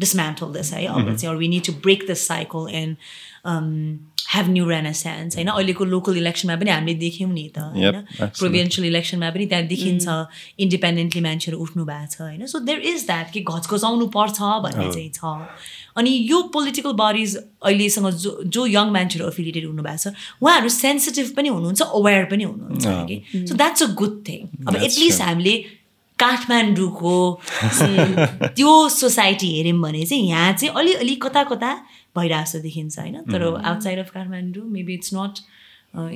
dismantle 0.06 0.54
this 0.60 0.72
है 0.74 0.86
अब 0.86 1.16
चाहिँ 1.16 1.34
or 1.34 1.38
we 1.42 1.52
need 1.56 1.68
to 1.70 1.74
break 1.88 2.08
this 2.08 2.24
cycle 2.30 2.66
and 2.80 2.98
um, 3.52 3.68
have 4.32 4.50
new 4.50 4.66
renaissance 4.70 5.36
होइन 5.36 5.48
अहिलेको 5.48 5.86
लोकल 5.94 6.18
इलेक्सनमा 6.18 6.56
पनि 6.62 6.70
हामीले 6.72 6.94
देख्यौँ 7.00 7.32
नि 7.32 7.48
त 7.58 7.60
होइन? 7.76 7.98
प्रोभिन्सियल 8.40 8.88
इलेक्सनमा 8.88 9.30
पनि 9.38 9.46
त्यहाँ 9.54 9.66
देखिन्छ 9.68 10.06
इन्डिपेन्डेन्टली 10.66 11.22
मान्छेहरू 11.28 11.58
उठ्नु 11.66 11.86
भएको 11.86 12.12
छ 12.14 12.22
होइन? 12.22 12.46
सो 12.46 12.60
देयर 12.70 12.80
इज 12.94 13.06
द्याट 13.06 13.32
कि 13.34 13.42
घचघचाउनु 13.42 14.08
पर्छ 14.16 14.40
भन्ने 14.68 14.88
चाहिँ 14.94 15.10
छ। 15.18 15.36
अनि 15.98 16.12
यो 16.32 16.42
पोलिटिकल 16.54 16.94
बडिज 17.04 17.36
अहिलेसँग 17.38 18.10
जो 18.24 18.32
जो 18.46 18.66
यङ 18.78 18.96
मान्छेहरू 18.98 19.28
एफिलिएटेड 19.32 19.66
हुनुभएको 19.66 19.98
छ 19.98 20.14
उहाँहरू 20.42 20.70
सेन्सिटिभ 20.78 21.36
पनि 21.36 21.50
हुनुहुन्छ 21.58 21.82
अवेर 21.82 22.26
पनि 22.32 22.44
हुनुहुन्छ 22.44 22.86
कि 23.12 23.46
so 23.48 23.56
that's 23.56 23.84
a 23.84 23.94
good 24.02 24.24
thing 24.28 24.42
अब 24.68 24.76
एटलिस्ट 24.76 25.22
हामीले 25.22 25.56
काठमाडौँको 26.24 27.16
त्यो 28.58 28.74
सोसाइटी 28.90 29.56
हेऱ्यौँ 29.58 29.80
भने 29.82 30.06
चाहिँ 30.06 30.28
यहाँ 30.30 30.54
चाहिँ 30.54 30.74
अलिअलि 30.76 31.16
कता 31.26 31.44
कता 31.52 31.74
भइरहेको 32.18 32.46
जस्तो 32.46 32.60
देखिन्छ 32.60 33.00
होइन। 33.00 33.18
तर 33.32 33.44
outside 33.66 34.00
of 34.00 34.12
Kathmandu 34.14 34.66
maybe 34.78 34.94
it's 34.94 35.14
not 35.14 35.40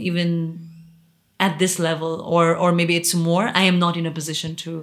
even 0.10 0.32
at 1.42 1.58
this 1.60 1.80
level 1.80 2.14
or 2.36 2.44
or 2.66 2.72
maybe 2.76 2.96
it's 3.00 3.14
more 3.22 3.46
i 3.62 3.64
am 3.70 3.80
not 3.80 3.98
in 4.02 4.06
a 4.10 4.12
position 4.18 4.54
to 4.62 4.74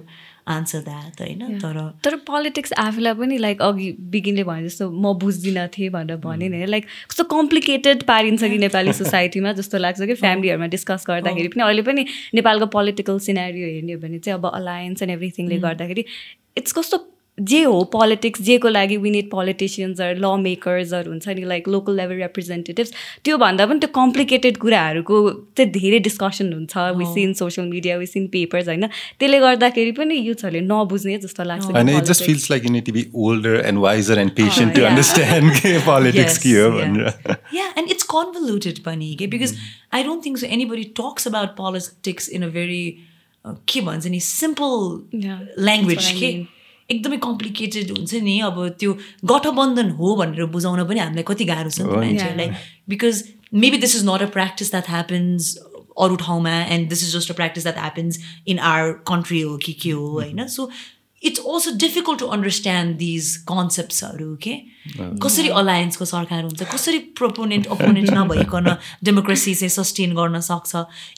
answer 0.47 0.81
that 0.81 1.21
होइन? 1.21 1.59
तर 1.59 1.99
तर 2.03 2.15
पोलिटिक्स 2.15 2.73
आफूलाई 2.73 3.13
पनि 3.13 3.37
लाइक 3.37 3.61
अघि 3.61 3.97
बिगिनले 3.99 4.43
भने 4.43 4.67
जस्तो 4.67 4.91
म 4.91 5.13
बुझ्दिनँ 5.13 5.67
थिएँ 5.67 5.89
भनेर 5.89 6.17
भने 6.17 6.49
नि 6.49 6.65
लाइक 6.65 6.85
कस्तो 7.09 7.23
कम्प्लिकेटेड 7.23 8.03
पारिन्छ 8.03 8.43
कि 8.43 8.57
नेपाली 8.57 8.93
सोसाइटीमा 9.03 9.53
जस्तो 9.53 9.77
लाग्छ 9.77 10.01
कि 10.01 10.13
फ्यामिलीहरूमा 10.13 10.67
डिस्कस 10.67 11.05
गर्दाखेरि 11.07 11.47
पनि। 11.47 11.63
अहिले 11.63 11.81
पनि 11.81 12.05
नेपालको 12.33 12.65
पोलिटिकल 12.65 13.19
सिनेरियो 13.19 13.67
हेर्ने 13.67 13.93
हो 13.93 13.99
भने 13.99 14.19
चाहिँ 14.19 14.39
अब 14.39 14.51
अलायन्स 14.55 15.01
एन्ड 15.01 15.11
एभ्रिथिङले 15.11 15.57
गर्दाखेरि 15.57 16.05
इट्स 16.57 16.71
कस्तो 16.71 17.12
जे 17.41 17.61
हो 17.63 17.83
पोलिटिक्स 17.93 18.41
जेको 18.41 18.69
लागि 18.69 18.97
विनिड 19.03 19.29
पोलिटिसियन्सहरू 19.29 20.19
ल 20.21 20.39
मेकर्सहरू 20.41 21.11
हुन्छ 21.11 21.27
नि 21.27 21.45
लाइक 21.51 21.67
लोकल 21.67 21.95
लेभल 21.97 22.15
रिप्रेजेन्टेटिभ्स 22.21 22.91
त्योभन्दा 23.25 23.65
पनि 23.65 23.79
त्यो 23.79 23.89
कम्प्लिकेटेड 23.95 24.57
कुराहरूको 24.57 25.21
चाहिँ 25.57 25.71
धेरै 25.71 25.99
डिस्कसन 26.07 26.53
हुन्छ 26.53 26.77
within 26.99 27.33
social 27.41 27.67
media 27.67 27.97
within 27.97 28.27
papers 28.35 28.67
होइन 28.67 28.85
त्यसले 29.19 29.39
गर्दाखेरि 29.39 29.91
पनि 30.01 30.17
युथहरूले 30.27 30.61
नबुझ्ने 30.67 31.17
जस्तो 31.25 31.43
लाग्छ 31.43 31.71
And 31.73 31.89
it 31.89 32.05
just 32.05 32.23
feels 32.23 32.49
like 32.51 32.63
you 32.63 32.69
need 32.69 32.85
to 32.85 32.95
be 32.99 33.05
older 33.13 33.55
and 33.55 33.81
wiser 33.81 34.19
and 34.25 34.35
patient 34.35 34.75
to 34.75 34.81
yeah. 34.81 34.89
understand 34.89 35.51
के 35.61 35.73
Yes, 36.13 36.37
के 36.37 36.49
हो 36.49 36.69
yeah. 36.69 36.79
भनेर 36.79 37.37
yeah 37.53 37.81
and 37.81 37.95
it's 37.95 38.11
convoluted 38.15 38.83
पनि 38.85 39.15
के 39.19 39.27
because 39.27 39.55
i 39.91 40.03
don't 40.03 40.21
think 40.21 40.37
so 40.37 40.47
anybody 40.47 40.85
talks 41.01 41.25
about 41.25 41.55
politics 41.55 42.27
in 42.27 42.43
a 42.43 42.49
very 42.49 42.83
uh, 43.45 43.55
के 43.67 43.81
भन्छ 43.81 44.05
नि 44.05 44.19
what 45.85 46.05
I 46.05 46.19
के. 46.19 46.52
एकदमै 46.91 47.17
कम्प्लिकेटेड 47.17 47.91
हुन्छ 47.91 48.13
नि 48.23 48.39
अब 48.39 48.67
त्यो 48.79 48.93
गठबन्धन 49.25 49.89
हो 49.89 50.15
भनेर 50.15 50.45
बुझाउन 50.45 50.83
पनि 50.87 50.99
हामीलाई 50.99 51.23
कति 51.27 51.45
गाह्रो 51.45 51.69
छ 51.69 51.81
मान्छेहरूलाई। 51.81 52.49
Because 52.89 53.23
maybe 53.53 53.77
this 53.77 53.95
is 53.95 54.05
not 54.05 54.21
a 54.21 54.25
practice 54.25 54.71
that 54.71 54.89
happens 54.89 55.55
अरू 55.99 56.15
ठाउँमा 56.15 56.51
and 56.75 56.89
this 56.89 57.03
is 57.03 57.15
just 57.15 57.31
a 57.31 57.33
practice 57.33 57.63
that 57.63 57.77
happens 57.77 58.19
in 58.47 58.59
our 58.59 58.91
country 59.07 59.41
हो 59.41 59.57
कि 59.57 59.73
के 59.73 59.89
हो 59.89 60.07
होइन? 60.07 60.47
So 60.47 60.69
it's 61.23 61.39
also 61.39 61.71
difficult 61.79 62.19
to 62.19 62.25
understand 62.35 62.95
these 62.97 63.35
कन्सेप्ट्सहरू 63.49 64.35
के 64.43 64.53
कसरी 65.23 65.49
अलायन्सको 65.59 66.05
सरकार 66.05 66.43
हुन्छ 66.43 66.63
कसरी 66.73 66.99
प्रोपोनेन्ट 67.19 67.67
अपोनेन्ट 67.75 68.09
नभइकन 68.13 68.65
डेमोक्रेसी 69.03 69.53
चाहिँ 69.55 69.69
सस्टेन 69.75 70.15
गर्न 70.15 70.39
सक्छ? 70.47 70.71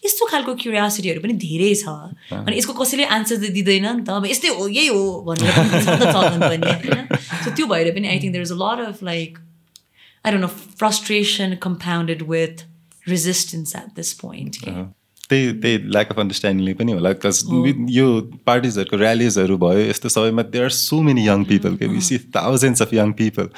यस्तो 0.05 0.25
खालको 0.31 0.55
क्युरियोसिटीहरू 0.63 1.21
पनि 1.21 1.33
धेरै 1.45 1.73
छ। 1.75 1.87
अनि 2.31 2.57
यसको 2.57 2.73
कसैले 2.81 3.05
आन्सर 3.17 3.35
त 3.37 3.49
दिँदैन 3.57 3.87
नि 3.87 4.03
त। 4.03 4.09
अब 4.09 4.25
यस्तै 4.29 4.53
हो 4.59 4.67
यही 4.67 4.87
हो 4.87 5.01
भनेर 5.25 5.51
पनि 5.57 6.67
होइन? 6.75 7.07
सो 7.43 7.49
त्यो 7.55 7.65
भएर 7.73 7.91
पनि 7.97 8.07
I 8.07 8.19
think 8.21 8.33
there 8.37 8.45
is 8.45 8.51
a 8.51 8.59
lot 8.61 8.85
of 8.89 9.03
like 9.09 9.39
I 10.25 10.31
don't 10.31 10.45
know 10.45 10.51
frustration 10.83 11.57
compounded 11.65 12.21
with 12.29 12.55
resistance 13.07 13.75
at 13.75 13.89
this 13.95 14.13
point 14.21 14.53
त्यही 15.29 15.51
त्यही 15.61 15.77
ल्याक 15.91 16.09
अफ 16.09 16.19
अन्डरस्ट्यान्डिङले 16.19 16.73
पनि 16.73 16.91
होला। 16.91 17.11
बिकज 17.11 17.43
यो 17.89 18.07
पार्टिजहरूको 18.45 18.97
ऱ्यालिजहरू 18.97 19.57
भयो 19.57 19.89
यस्तो 19.89 20.09
सबैमा 20.09 20.43
there 20.53 20.63
are 20.63 20.75
so 20.77 21.01
many 21.01 21.27
young 21.27 21.43
people 21.49 21.75
के 21.75 21.99
see 22.01 22.17
thousands 22.35 22.81
of 22.81 22.93
young 22.93 23.11
people 23.21 23.49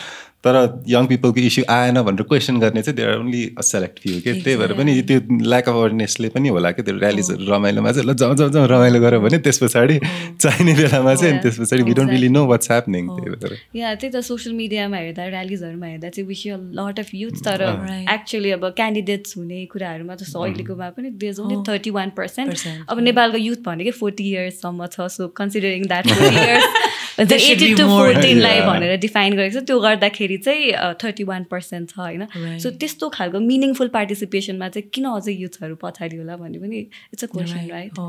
तर 0.47 0.57
यङ 0.87 1.05
पिपलको 1.07 1.45
इस्यु 1.51 1.63
आएन 1.75 2.01
भनेर 2.07 2.23
क्वेसन 2.31 2.59
गर्ने 2.59 2.81
चाहिँ 2.81 2.97
there 2.97 3.19
only 3.19 3.43
a 3.59 3.61
select 3.69 3.99
few 4.03 4.19
के? 4.23 4.33
त्यही 4.41 4.55
भएर 4.57 4.73
पनि 4.79 5.01
त्यो 5.09 5.19
ल्याक 5.51 5.69
अफ 5.69 5.75
अवेरनेसले 5.75 6.29
पनि 6.35 6.49
होला 6.55 6.71
कि? 6.71 6.81
त्यो 6.87 6.95
ऱ्यालिजहरू 6.97 7.51
रमाइलोमा 7.51 7.91
चाहिँ 7.91 8.09
ल 8.09 8.13
जाउँ 8.21 8.35
जाउँ 8.37 8.51
जाउँ 8.51 8.67
रमाइलो 8.67 8.99
गऱ्यो 9.01 9.19
भने 9.21 9.37
त्यस 9.45 9.57
पछाडि 9.63 9.99
चाहिने 10.41 10.73
बेलामा 10.79 11.13
चाहिँ 11.15 11.39
त्यस 11.43 11.59
पछाडि 11.59 11.83
we 11.83 11.93
don't 11.99 12.11
really 12.11 12.29
know 12.29 12.45
what's 12.47 12.71
happening 12.71 13.07
त्यही 13.07 13.29
भएर। 13.35 13.53
या 13.79 13.93
त्यही 13.95 14.11
त 14.13 14.23
सोसियल 14.29 14.55
मिडियामा 14.55 14.97
हेर्दा 14.97 15.23
ऱ्यालिजहरूमा 15.27 15.87
हेर्दा 15.87 16.09
चाहिँ 16.09 16.27
विस 16.27 16.43
लट 16.79 16.99
अफ 16.99 17.09
युथ 17.13 17.43
तर 17.47 17.63
एक्चुअली 18.15 18.51
अब 18.57 18.65
क्यान्डिडेट्स 18.77 19.37
हुने 19.37 19.65
कुराहरूमा 19.73 20.15
जस्तो 20.21 20.43
अहिलेकोमा 20.43 20.89
पनि 20.97 21.09
देज 21.25 21.39
ओन्ली 21.39 21.57
थर्टी 21.67 21.89
वान 21.97 22.09
पर्सेन्ट 22.17 22.67
अब 22.89 22.99
नेपालको 23.09 23.37
युथ 23.47 23.65
भनेकै 23.65 23.91
फोर्टी 23.99 24.29
इयर्ससम्म 24.31 24.85
छ 24.93 25.09
so 25.17 25.27
considering 25.41 25.87
that 25.87 26.05
eighteen 27.17 27.75
to. 27.77 27.85
फोर्टिनलाई. 27.87 28.59
भनेर 28.61 28.97
डिफाइन 28.99 29.35
गरेको 29.37 29.59
छ 29.59 29.63
त्यो 29.67 29.79
गर्दाखेरि 29.81 30.36
चाहिँ 30.37 30.71
थर्टी 31.03 31.23
वान 31.23 31.43
पर्सेन्ट 31.51 31.89
छ 31.89 31.99
होइन. 31.99 32.25
सो 32.59 32.69
त्यस्तो 32.83 33.09
खालको 33.17 33.39
मिनिङफुल 33.39 33.87
पार्टिसिपेसनमा 33.95 34.69
चाहिँ 34.69 34.89
किन 34.93 35.05
अझै 35.11 35.33
युथहरू 35.33 35.75
पछाडि 35.81 36.17
होला 36.17 36.37
भन्ने 36.37 36.59
पनि 36.59 36.77
it's 37.13 37.23
a 37.23 37.27
question 37.33 37.69
right. 37.71 37.99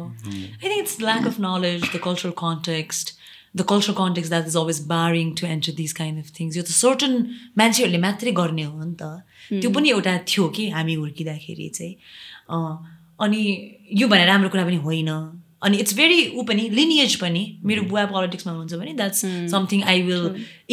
I 0.63 0.69
think 0.69 0.83
it's 0.85 1.01
lack 1.01 1.27
of 1.27 1.39
knowledge, 1.39 1.91
the 1.93 2.03
cultural 2.09 2.35
context, 2.43 3.15
the 3.55 3.65
cultural 3.65 3.97
context 3.97 4.31
that 4.31 4.47
is 4.47 4.57
always 4.57 4.81
barring 4.81 5.35
to 5.35 5.47
enter 5.47 5.73
these 5.73 5.95
kind 6.01 6.19
of 6.19 6.31
things. 6.39 6.57
यो 6.57 6.63
त 6.63 6.79
certain 6.79 7.19
मान्छेहरूले 7.59 7.99
मात्रै 7.99 8.33
गर्ने 8.33 8.65
हो 8.65 8.85
नि 8.85 8.95
त। 9.03 9.23
त्यो 9.51 9.71
पनि 9.71 9.91
एउटा 9.91 10.17
थियो 10.29 10.49
कि 10.57 10.69
हामी 10.71 10.95
हुर्किँदाखेरि 10.95 11.69
चाहिँ। 11.75 11.95
अँ, 12.51 12.75
अनि 13.21 13.43
यो 14.01 14.09
भने 14.09 14.25
राम्रो 14.27 14.49
कुरा 14.51 14.65
पनि 14.65 14.77
होइन। 14.89 15.11
अनि 15.63 15.77
इट्स 15.83 15.97
भेरी 15.97 16.19
ऊ 16.39 16.43
पनि 16.49 16.69
लिनिएज 16.79 17.15
पनि 17.21 17.43
मेरो 17.67 17.83
बुवा 17.91 18.05
पोलिटिक्समा 18.15 18.53
हुनुहुन्छ 18.53 18.81
भने 18.81 18.93
that's 19.01 19.21
something 19.51 19.83
I 19.93 20.03
will 20.09 20.25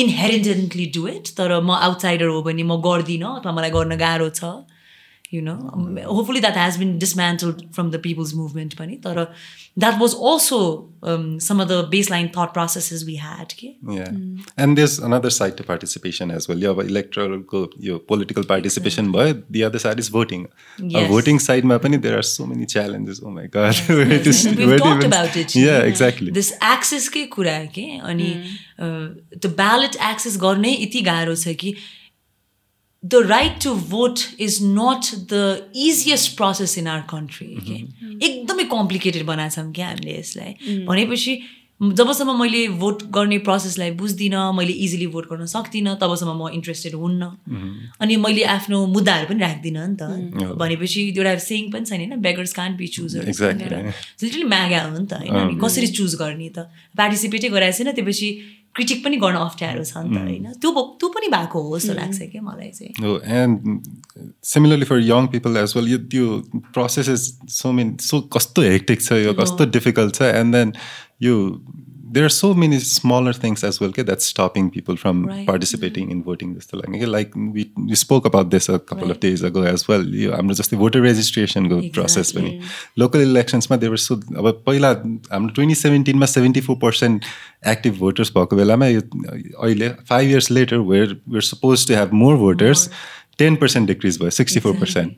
inherently 0.04 0.86
do 0.96 1.08
it 1.08 1.27
तर 1.38 1.60
म 1.60 1.72
आउटसाइडर 1.88 2.27
हो 2.36 2.42
भने 2.48 2.63
म 2.63 2.82
गर्दिनँ 2.88 3.36
अथवा 3.36 3.51
मलाई 3.60 3.72
गर्न 3.77 3.98
गाह्रो 4.06 4.30
छ। 4.30 4.54
You 5.32 5.41
know 5.41 5.53
Um, 5.74 5.98
hopefully 6.15 6.39
that 6.46 6.55
has 6.62 6.75
been 6.77 6.98
dismantled 7.00 7.62
from 7.75 7.88
the 7.94 8.00
people's 8.00 8.34
movement 8.39 8.75
pani 8.82 8.98
तर 9.05 9.22
that 9.84 9.98
was 10.01 10.13
also 10.13 10.58
um, 11.12 11.24
some 11.46 11.60
of 11.63 11.67
the 11.72 11.77
baseline 11.94 12.27
thought 12.36 12.53
processes 12.58 13.01
we 13.08 13.15
had 13.22 13.55
okay? 13.55 13.72
Yeah. 13.96 14.12
And 14.65 14.77
there's 14.77 14.94
another 15.00 15.32
side 15.38 15.58
to 15.58 15.63
participation 15.72 16.32
as 16.36 16.48
well. 16.51 16.58
Yeah, 16.65 16.79
electoral 16.84 17.39
go, 17.39 17.62
your 17.88 17.98
political 18.12 18.46
participation, 18.51 19.12
but 19.12 19.41
the 19.58 19.63
other 19.70 19.79
side 19.86 20.00
is 20.05 20.12
voting. 20.20 20.46
Uh, 20.46 20.86
Yes. 20.96 21.10
voting 21.15 21.39
side, 21.48 21.65
ma 21.74 21.79
pani, 21.88 21.98
there 22.05 22.17
are 22.22 22.27
so 22.29 22.46
many 22.53 22.65
challenges. 22.75 23.22
Oh 23.25 23.32
my 23.39 23.48
God. 23.58 23.75
Where 23.89 24.22
to- 24.29 24.38
And 24.53 24.63
where 24.63 24.67
we've 24.67 24.77
to 24.77 24.84
talked 24.86 25.03
even- 25.03 25.12
about 25.12 25.36
it 25.44 25.58
Yeah, 25.63 25.82
exactly. 25.91 26.32
this 26.39 26.53
access 26.72 27.10
के 27.17 27.25
कुरा 27.36 27.58
के 27.79 27.86
अनि 28.13 28.32
त्यो 28.79 29.50
ballot 29.62 29.96
access 30.13 30.38
गर्नै 30.48 30.74
यति 30.79 31.01
गाह्रो 31.12 31.36
छ 31.46 31.55
कि 31.65 31.75
the 33.12 33.20
right 33.30 33.60
to 33.64 33.74
vote 33.90 34.22
is 34.46 34.62
not 34.62 35.12
the 35.34 35.44
easiest 35.88 36.36
process 36.38 36.78
in 36.78 36.88
our 36.94 37.04
country 37.14 37.52
के 37.68 37.76
एकदमै 38.28 38.64
कम्प्लिकेटेड 38.72 39.26
बनाएको 39.26 39.56
छौँ 39.56 39.72
क्या 39.74 39.88
हामीले 39.88 40.18
यसलाई। 40.20 40.86
भनेपछि 40.88 41.36
जबसम्म 42.00 42.34
मैले 42.40 42.68
भोट 42.82 43.04
गर्ने 43.16 43.38
प्रोसेसलाई 43.46 43.92
बुझ्दिनँ 44.00 44.42
मैले 44.58 44.74
इजिली 44.86 45.08
भोट 45.16 45.26
गर्न 45.30 45.46
सक्दिनँ 45.54 45.96
तबसम्म 46.02 46.36
म 46.42 46.50
इन्ट्रेस्टेड 46.58 46.94
हुन्न। 46.96 47.24
अनि 48.02 48.16
मैले 48.26 48.44
आफ्नो 48.56 48.86
मुद्दाहरू 48.96 49.28
पनि 49.30 49.40
राख्दिनँ 49.44 49.88
नि 49.88 49.96
त। 50.00 50.56
भनेपछि 50.56 51.02
एउटा 51.12 51.38
सेङ 51.52 51.72
पनि 51.72 51.86
छैन 51.86 52.00
होइन 52.00 52.22
beggars 52.28 52.54
can't 52.60 52.78
be 52.78 52.88
chooser 52.96 53.28
Exactly. 53.28 53.92
Literally 54.24 54.44
MAGA 54.56 54.82
हो 54.84 54.98
नि 54.98 55.06
त 55.06 55.14
होइन? 55.20 55.36
अनि 55.36 55.60
कसरी 55.64 55.88
चुज 56.00 56.16
गर्ने 56.16 56.50
त? 56.56 56.72
पार्टिसिपेटै 56.96 57.50
गराएको 57.50 57.78
छैन 57.78 57.92
त्यसपछि 57.92 58.30
क्रिटिक 58.75 59.03
पनि 59.03 59.17
गर्न 59.24 59.36
अप्ठ्यारो 59.41 59.84
छ 59.89 60.03
नि 60.05 60.15
त 60.15 60.22
होइन 60.22 60.51
त्यो 60.63 60.84
त्यो 61.01 61.10
पनि 61.15 61.27
भएको 61.36 61.62
हो 61.67 61.77
जस्तो 61.79 61.94
लाग्छ 62.00 62.29
क्या 62.32 62.41
मलाई 62.41 62.72
चाहिँ 62.79 62.94
Oh, 63.05 63.17
and 63.39 63.88
similarly 64.53 64.89
for 64.91 64.98
young 65.00 65.29
people 65.36 65.58
as 65.63 65.75
well, 65.75 65.88
you, 65.94 66.00
you 66.17 66.27
processes 66.77 67.25
so 67.60 67.74
many 67.79 67.96
so 68.10 68.22
kasto 68.38 68.67
hectic 68.70 69.05
छ 69.08 69.20
यो 69.24 69.34
कस्तो 69.41 69.72
difficult 69.77 70.20
छ 70.20 70.32
and 70.41 70.60
then 70.60 70.75
you 71.27 71.36
there 72.15 72.25
are 72.27 72.33
so 72.35 72.49
many 72.61 72.79
smaller 72.81 73.33
things 73.33 73.62
as 73.67 73.77
well 73.81 73.91
okay, 73.91 74.03
that's 74.07 74.27
stopping 74.31 74.69
people 74.77 74.97
from 75.03 75.19
Right. 75.27 75.43
participating 75.50 76.09
in 76.15 76.23
voting 76.29 76.55
जस्तो 76.55 76.79
लाग्ने 76.79 76.99
कि 76.99 77.07
like 77.11 77.37
we, 77.57 77.65
we 77.91 77.99
spoke 78.00 78.27
about 78.31 78.50
this 78.55 78.69
a 78.69 78.79
couple 78.93 79.12
of 79.15 79.21
days 79.25 79.45
ago 79.49 79.62
as 79.73 79.85
well 79.91 80.07
यो 80.23 80.33
हाम्रो 80.33 80.55
जस्तै 80.61 80.79
voter 80.81 81.03
registration 81.05 81.69
को 81.73 81.79
process 81.99 82.33
पनि 82.39 82.50
local 83.05 83.25
elections 83.27 83.71
मा 83.71 83.79
there 83.85 83.93
were 83.95 84.03
so 84.07 84.17
अब 84.43 84.50
पहिला 84.67 84.91
हाम्रो 85.33 85.55
twenty 85.61 85.75
सेभेन्टिनमा 85.83 86.27
seventy 86.35 86.61
four 86.71 86.77
percent 86.83 87.25
active 87.75 87.99
voters 87.99 88.33
भएको 88.39 88.57
बेलामा 88.62 88.87
यो 88.87 89.00
अहिले 89.00 89.89
five 90.11 90.31
years 90.31 90.50
later 90.50 90.85
were 90.93 91.17
were 91.29 91.49
supposed 91.53 91.87
to 91.89 91.95
have 92.00 92.12
more 92.25 92.37
voters 92.45 92.89
ten 93.39 93.57
percent 93.65 93.89
decrease 93.89 94.19
भयो 94.21 94.31
sixty 94.43 94.61
four 94.67 94.77
percent 94.81 95.17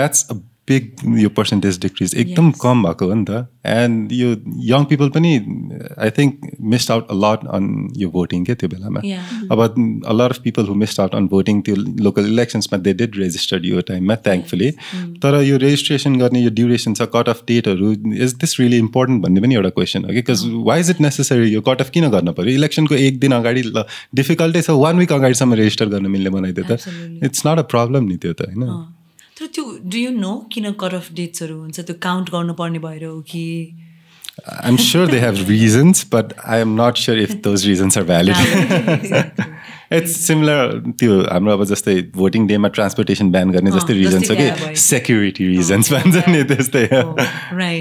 that's 0.00 0.26
a 0.30 0.40
big 0.67 1.19
यो 1.19 1.29
पर्सेन्टेज 1.37 1.79
डिक्रिज 1.81 2.13
एकदम 2.21 2.49
कम 2.61 2.83
भएको 2.83 3.05
हो 3.07 3.13
नि 3.13 3.25
त। 3.29 3.47
एन्ड 3.65 4.11
यो 4.13 4.27
यङ 4.65 4.83
पिपल 4.91 5.09
पनि 5.15 5.31
I 5.97 6.09
think 6.17 6.49
missed 6.73 6.91
out 6.91 7.07
a 7.11 7.15
lot 7.23 7.47
on 7.55 7.65
यो 7.97 8.09
भोटिङ 8.09 8.43
के 8.45 8.55
त्यो 8.61 8.69
बेलामा. 8.69 9.01
अब 9.51 9.59
a 9.61 10.13
lot 10.13 10.31
of 10.31 10.39
people 10.43 10.65
who 10.67 10.75
missed 10.83 10.99
out 11.01 11.15
on 11.15 11.27
voting 11.33 11.61
त्यो 11.67 11.75
लोकल 12.07 12.27
इलेक्सन्समा 12.33 12.79
दे 12.87 12.93
डिड 13.01 13.17
रेजिस्टर्ड 13.17 13.65
यो 13.65 13.81
टाइममा 13.89 14.15
थ्याङ्कफुली 14.27 14.69
तर 15.25 15.41
यो 15.43 15.57
रेजिस्ट्रेसन 15.65 16.15
गर्ने 16.21 16.43
यो 16.43 16.49
ड्युरेसन 16.61 16.93
छ 16.93 17.09
कट 17.17 17.29
अफ 17.35 17.43
डेटहरू 17.47 17.91
इज 18.27 18.33
दिस 18.45 18.59
रियली 18.59 18.77
इम्पोर्टेन्ट 18.85 19.23
भन्ने 19.25 19.41
पनि 19.41 19.55
एउटा 19.55 19.69
क्वेसन 19.81 20.05
हो 20.05 20.09
कि? 20.09 20.21
Because 20.21 20.45
why 20.69 20.79
is 20.79 20.89
it 20.89 21.01
necessary 21.01 21.51
यो 21.53 21.61
कट 21.71 21.81
अफ 21.81 21.89
किन 21.97 22.09
गर्नु 22.15 22.37
पऱ्यो 22.39 22.55
इलेक्सनको 22.61 22.95
एक 23.09 23.19
दिन 23.19 23.31
अगाडि 23.41 23.61
ल 23.67 23.85
डिफिकल्टै 24.15 24.61
छ 24.61 24.79
वान 24.85 25.05
विक 25.05 25.11
अगाडिसम्म 25.19 25.61
रेजिस्टर 25.65 25.93
गर्न 25.97 26.15
मिल्ने 26.15 26.29
बनाइदियो 26.39 26.65
त. 26.71 26.81
इट्स 27.25 27.47
नट 27.47 27.57
अ 27.59 27.69
प्रब्लम 27.75 28.11
नि 28.13 28.17
त्यो 28.17 28.33
त 28.33 28.49
होइन? 28.49 28.99
तर 29.41 29.47
त्यो 29.53 29.63
डु 29.93 29.97
यु 29.97 30.09
नो 30.17 30.31
किन 30.53 30.71
कट 30.81 30.93
अफ 30.93 31.11
डेट्सहरू 31.19 31.55
हुन्छ 31.59 31.79
त्यो 31.79 31.95
काउन्ट 32.01 32.29
गर्नुपर्ने 32.31 32.79
भएर 32.79 33.05
हो 33.05 33.21
कि 33.29 33.45
I'm 34.63 34.77
sure 34.77 35.07
they 35.07 35.19
have 35.19 35.39
reasons, 35.47 36.03
but 36.03 36.33
I 36.51 36.59
am 36.59 36.75
not 36.75 36.97
sure 36.97 37.15
if 37.17 37.41
those 37.47 37.65
reasons 37.67 37.97
are 37.97 38.03
valid. 38.03 38.37
It's 39.91 40.15
similar 40.27 40.93
त्यो 40.99 41.19
हाम्रो 41.21 41.53
अब 41.53 41.63
जस्तै 41.71 41.95
भोटिङ 42.15 42.47
डेमा 42.47 42.67
ट्रान्सपोर्टेसन 42.77 43.31
ब्यान 43.31 43.51
गर्ने 43.51 43.71
जस्तै 43.71 43.93
रिजन 43.93 44.21
छ। 44.21 44.37
कि 44.41 44.75
सेक्युरिटी 44.81 45.47
रिजन्स 45.47 45.93
भन्छ 45.93 46.27
नि 46.27 46.43
त्यस्तै 46.43 46.83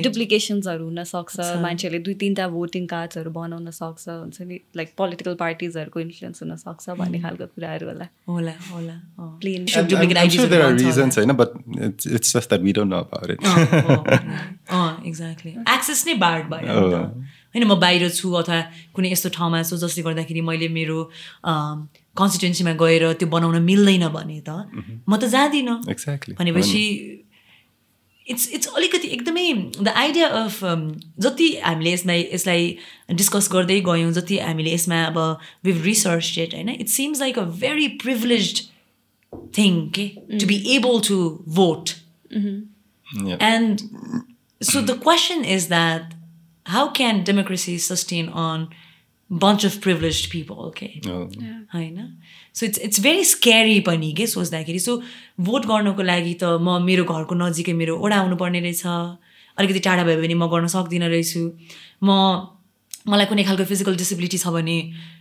डुप्लिकेसन्सहरू 0.03 0.85
हुनसक्छ 0.85 1.49
मान्छेले 1.63 1.99
दुई 1.99 2.15
तिनवटा 2.15 2.49
भोटिङ 2.49 2.87
कार्ड्सहरू 2.87 3.31
बनाउन 3.31 3.71
सक्छ 3.71 4.09
हुन्छ 4.09 4.49
नि 4.51 4.61
लाइक 4.77 4.93
पोलिटिकल 4.97 5.35
पार्टिजहरूको 5.45 6.01
इन्फ्लुएन्स 6.01 6.43
हुनसक्छ 6.43 6.99
भन्ने 7.01 7.21
खालको 7.21 7.47
कुराहरू 7.55 7.87
होला। 7.87 8.09
होला 8.29 8.55
होला। 8.71 8.97
अँ। 9.19 9.31
Plain. 9.41 9.67
Should 9.67 9.85
I'm, 9.85 9.91
duplicate 9.91 10.19
I'm 10.19 10.31
sure 10.31 10.45
IDs 10.45 10.51
there 10.51 10.65
are 10.65 10.73
हरू 10.73 10.77
बन्छ 10.77 10.85
होला। 10.85 10.91
reasons 10.91 11.19
होइन 11.19 11.33
but 11.33 11.51
it's, 11.89 12.07
it's 12.07 12.33
just 12.33 12.51
that 12.51 12.63
we 12.63 12.73
don't 12.73 12.91
know 12.95 13.03
about 13.07 13.31
it. 13.31 13.39
अँ 14.71 15.03
एक्ज्याक्टली 15.07 15.51
एक्सेस 15.75 16.05
नै 16.09 16.15
बार्ड 16.15 16.45
भयो 16.47 16.63
नि 16.63 16.95
होइन 17.55 17.65
म 17.65 17.75
बाहिर 17.81 18.09
छु 18.11 18.33
अथवा 18.33 18.61
कुनै 18.95 19.13
यस्तो 19.13 19.29
ठाउँमा 19.39 19.63
छु 19.63 19.77
जसले 19.77 20.03
गर्दाखेरि 20.03 20.41
मैले 20.41 20.69
मेरो 20.69 20.99
कन्स्टिट्युन्सीमा 22.17 22.73
गएर 22.83 23.13
त्यो 23.21 23.29
बनाउन 23.29 23.63
मिल्दैन 23.63 24.09
भने 24.09 24.41
त 24.49 24.51
म 25.09 25.17
त 25.17 25.25
जाँदिनँ। 25.35 25.77
Exactly. 25.95 26.35
भनेपछि 26.39 26.83
इट्स 28.27 28.49
इट्स 28.55 28.67
अलिकति 28.77 29.09
एकदमै 29.09 29.53
द 29.83 29.89
आइडिया 29.89 30.27
अफ 30.29 30.59
जति 31.27 31.49
हामीले 31.65 31.93
यसलाई 31.93 32.29
यसलाई 32.33 32.77
डिस्कस 33.21 33.49
गर्दै 33.53 33.81
गयौँ 33.87 34.13
जति 34.19 34.39
हामीले 34.39 34.75
यसमा 34.75 35.05
अब 35.05 35.19
विभ 35.65 35.83
रिसर्च 35.85 36.35
डेट 36.37 36.55
होइन? 36.55 36.69
It 36.69 36.89
seems 36.89 37.21
like 37.21 37.39
a 37.39 37.45
very 37.65 37.89
privilege 38.03 38.69
thing 39.59 39.89
के 39.99 40.07
to 40.39 40.47
be 40.47 40.63
able 40.77 41.01
to 41.09 41.19
vote 41.61 41.85
Yeah. 43.11 43.39
And 43.41 43.81
so 44.63 44.81
the 44.81 44.95
question 44.95 45.41
is 45.45 45.65
that 45.69 46.13
how 46.67 46.83
can 46.99 47.25
democracy 47.25 47.73
sustain 47.79 48.29
of 49.31 49.81
privileged 49.81 50.31
people? 50.31 50.59
Okay. 50.69 51.01
Oh. 51.07 51.29
होइन 51.75 51.99
so 52.55 52.67
it's 52.67 52.79
it's 52.79 53.01
very 53.01 53.25
scary 53.25 53.81
पनि 53.87 54.13
के 54.19 54.27
सोच्दाखेरि 54.27 54.79
so 54.79 54.97
vote 55.41 55.67
गर्नको 55.67 56.03
लागि 56.03 56.35
त 56.43 56.59
म 56.61 56.83
मेरो 56.83 57.05
घरको 57.05 57.35
नजिकै 57.35 57.73
मेरो 57.73 57.97
ओडा 57.97 58.17
आउनुपर्ने 58.17 58.61
रहेछ। 58.61 58.83
अलिकति 59.59 59.81
टाढा 59.87 60.05
भयो 60.05 60.21
भने 60.21 60.35
म 60.35 60.47
गर्न 60.51 60.67
सक्दिनँ 60.67 61.09
रहेछु। 61.09 61.43
म 62.03 62.11
मलाई 63.07 63.27
कुनै 63.31 63.45
खालको 63.47 63.65
फिजिकल 63.71 63.97
डिसेबिलिटी 63.97 64.39
छ 64.39 64.47
भने 64.51 64.77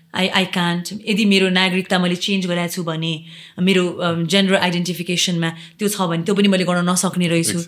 आई 0.09 0.27
आई 0.27 0.45
कान्ट 0.57 1.05
यदि 1.05 1.25
मेरो 1.29 1.49
नागरिकता 1.53 1.99
मैले 2.01 2.15
चेन्ज 2.17 2.45
गराएको 2.49 2.73
छु 2.75 2.83
भने 2.83 3.13
मेरो 3.61 3.83
जेन्डर 4.25 4.55
आइडेन्टिफिकेसनमा 4.57 5.49
त्यो 5.77 5.87
छ 5.87 6.09
भने 6.09 6.23
त्यो 6.25 6.33
पनि 6.33 6.47
मैले 6.49 6.65
गर्न 6.65 6.89
नसक्ने 6.89 7.27
रहेछु। 7.29 7.59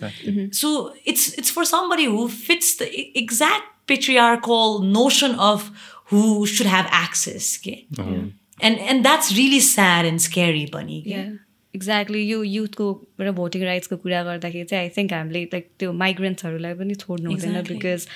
So 0.58 0.68
it's 1.06 1.38
it's 1.38 1.50
for 1.54 1.64
somebody 1.70 2.04
who 2.10 2.26
fits 2.26 2.78
the 2.82 2.90
exact 3.22 3.70
patriarchal 3.88 4.90
notion 4.90 5.32
of 5.46 5.70
who 6.12 6.46
should 6.56 6.66
have 6.66 6.86
access 7.04 7.56
के 7.64 7.70
and 8.66 8.78
and 8.78 9.02
that's 9.02 9.32
really 9.36 9.60
sad 9.68 10.06
and 10.06 10.20
scary 10.20 10.66
पनि 10.74 10.98
एक्ज्याक्टली 11.74 12.22
यो 12.28 12.42
युथको 12.44 12.86
र 13.20 13.30
भोटिङ 13.36 13.62
राइट्सको 13.64 13.96
कुरा 13.96 14.22
गर्दाखेरि 14.24 14.64
चाहिँ 14.70 14.84
आई 14.84 14.90
थिङ्क 14.96 15.12
हामीले 15.12 15.42
लाइक 15.52 15.68
त्यो 15.78 15.92
माइग्रेन्ट्सहरूलाई 16.04 16.74
पनि 16.80 16.94
छोड्नु 17.02 17.30
हुँदैन 17.30 17.50
Exactly. 17.50 17.76
बिकज 17.76 18.06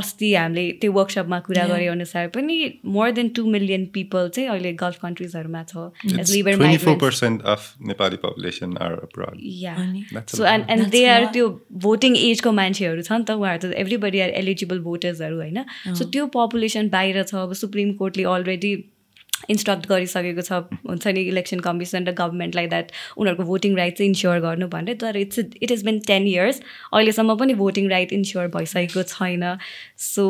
अस्ति 0.00 0.32
हामीले 0.34 0.64
त्यो 0.80 0.92
वर्कसपमा 0.92 1.38
कुरा. 1.48 1.66
गरे 1.66 1.86
अनुसार 1.94 2.28
पनि 2.36 2.56
more 2.96 3.10
than 3.18 3.28
two 3.36 3.44
million 3.50 3.84
people 3.94 4.28
चाहिँ 4.36 4.48
अहिले 4.48 4.72
गल्फ 4.82 4.98
कन्ट्रिजहरूमा 5.02 5.62
छ 5.72 5.86
It's 6.06 6.18
as 6.20 6.32
lever 6.34 6.56
24% 6.62 7.44
of 7.54 7.68
Nepali 7.90 8.18
population 8.24 8.76
are 8.78 8.94
abroad. 9.06 9.38
या 9.62 9.74
अनि? 9.74 10.04
That's 10.12 10.34
a 10.34 10.36
so. 10.36 10.44
And 10.46 10.88
they 10.90 11.04
are. 11.14 11.24
त्यो 11.32 11.48
भोटिङ 11.86 12.16
एजको 12.16 12.52
मान्छेहरू 12.58 13.02
छ 13.02 13.12
नि 13.12 13.24
त 13.24 13.30
उहाँहरू 13.30 13.68
त 13.68 13.72
एभ्रीबडी 13.84 14.20
आर 14.20 14.30
एलिजिबल 14.42 14.78
भोटर्सहरू 14.90 15.36
होइन 15.36 15.64
सो 15.94 16.04
त्यो 16.16 16.26
पपुलेसन 16.36 16.88
बाहिर 16.90 17.22
छ 17.22 17.34
अब 17.46 17.52
सुप्रिम 17.62 17.92
कोर्टले 18.02 18.24
अलरेडी 18.34 18.74
इन्स्ट्रक्ट 19.54 19.86
गरिसकेको 19.88 20.46
छ 20.48 20.60
हुन्छ 20.92 21.14
नि 21.18 21.26
इलेक्सन 21.34 21.60
कमिसन 21.66 22.06
र 22.06 22.16
गभर्मेन्टलाई 22.20 22.66
द्याट 22.74 22.92
उनीहरूको 23.16 23.48
भोटिङ 23.50 23.76
राइट 23.76 23.98
चाहिँ 23.98 24.08
इन्स्योर 24.10 24.40
गर्नु 24.46 24.68
भनेर 24.76 25.02
तर 25.02 25.16
it's 25.24 25.38
it 25.38 25.70
is 25.70 25.84
been 25.90 26.00
ten 26.12 26.26
years 26.32 26.62
अहिलेसम्म 26.92 27.36
पनि 27.44 27.54
भोटिङ 27.64 27.90
राइट 27.90 28.12
इन्स्योर 28.20 28.48
भइसकेको 28.56 29.02
छैन 29.12 29.46
so 30.06 30.26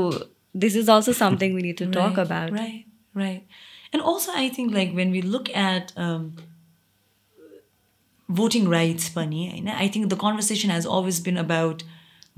this 0.67 0.77
is 0.83 0.91
also 0.99 1.13
something 1.23 1.55
we 1.55 1.63
need 1.63 1.79
to 1.79 1.91
talk 1.97 2.21
about 2.27 2.85
right. 3.17 3.43
And 3.93 4.03
also, 4.03 4.33
I 4.35 4.49
think 4.49 4.75
like 4.75 4.93
when 4.93 5.11
we 5.11 5.23
look 5.23 5.49
at 5.57 5.93
um, 5.97 6.35
voting 8.29 8.69
rights, 8.69 9.09
pani, 9.09 9.51
होइन, 9.51 9.69
I 9.69 9.89
think 9.89 10.11
the 10.11 10.17
conversation 10.17 10.71
has 10.71 10.85
always 10.87 11.21
been 11.21 11.39
about 11.39 11.85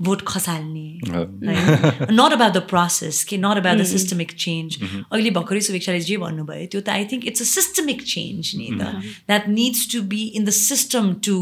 vote 0.07 0.21
खसाल्ने 0.27 1.11
होइन? 1.11 2.15
not 2.17 2.33
about 2.35 2.53
the 2.57 2.61
process 2.67 3.23
के 3.29 3.37
not 3.37 3.57
about 3.61 3.81
the 3.81 3.87
systemic 3.89 4.29
change. 4.43 4.77
अहिले 4.83 5.31
भर्खरै 5.37 5.61
सुवेक्षाले 5.67 5.99
जे 6.09 6.17
भन्नुभयो 6.17 6.65
त्यो 6.71 6.81
त 6.81 6.89
I 6.89 7.05
think 7.11 7.25
it's 7.31 7.41
a 7.41 7.45
systemic 7.49 8.03
change 8.13 8.51
नि 8.61 8.69
त। 8.79 8.93
That 9.27 9.47
needs 9.57 9.91
to 9.93 10.01
be 10.13 10.21
in 10.39 10.45
the 10.45 10.55
system 10.59 11.13
to 11.27 11.35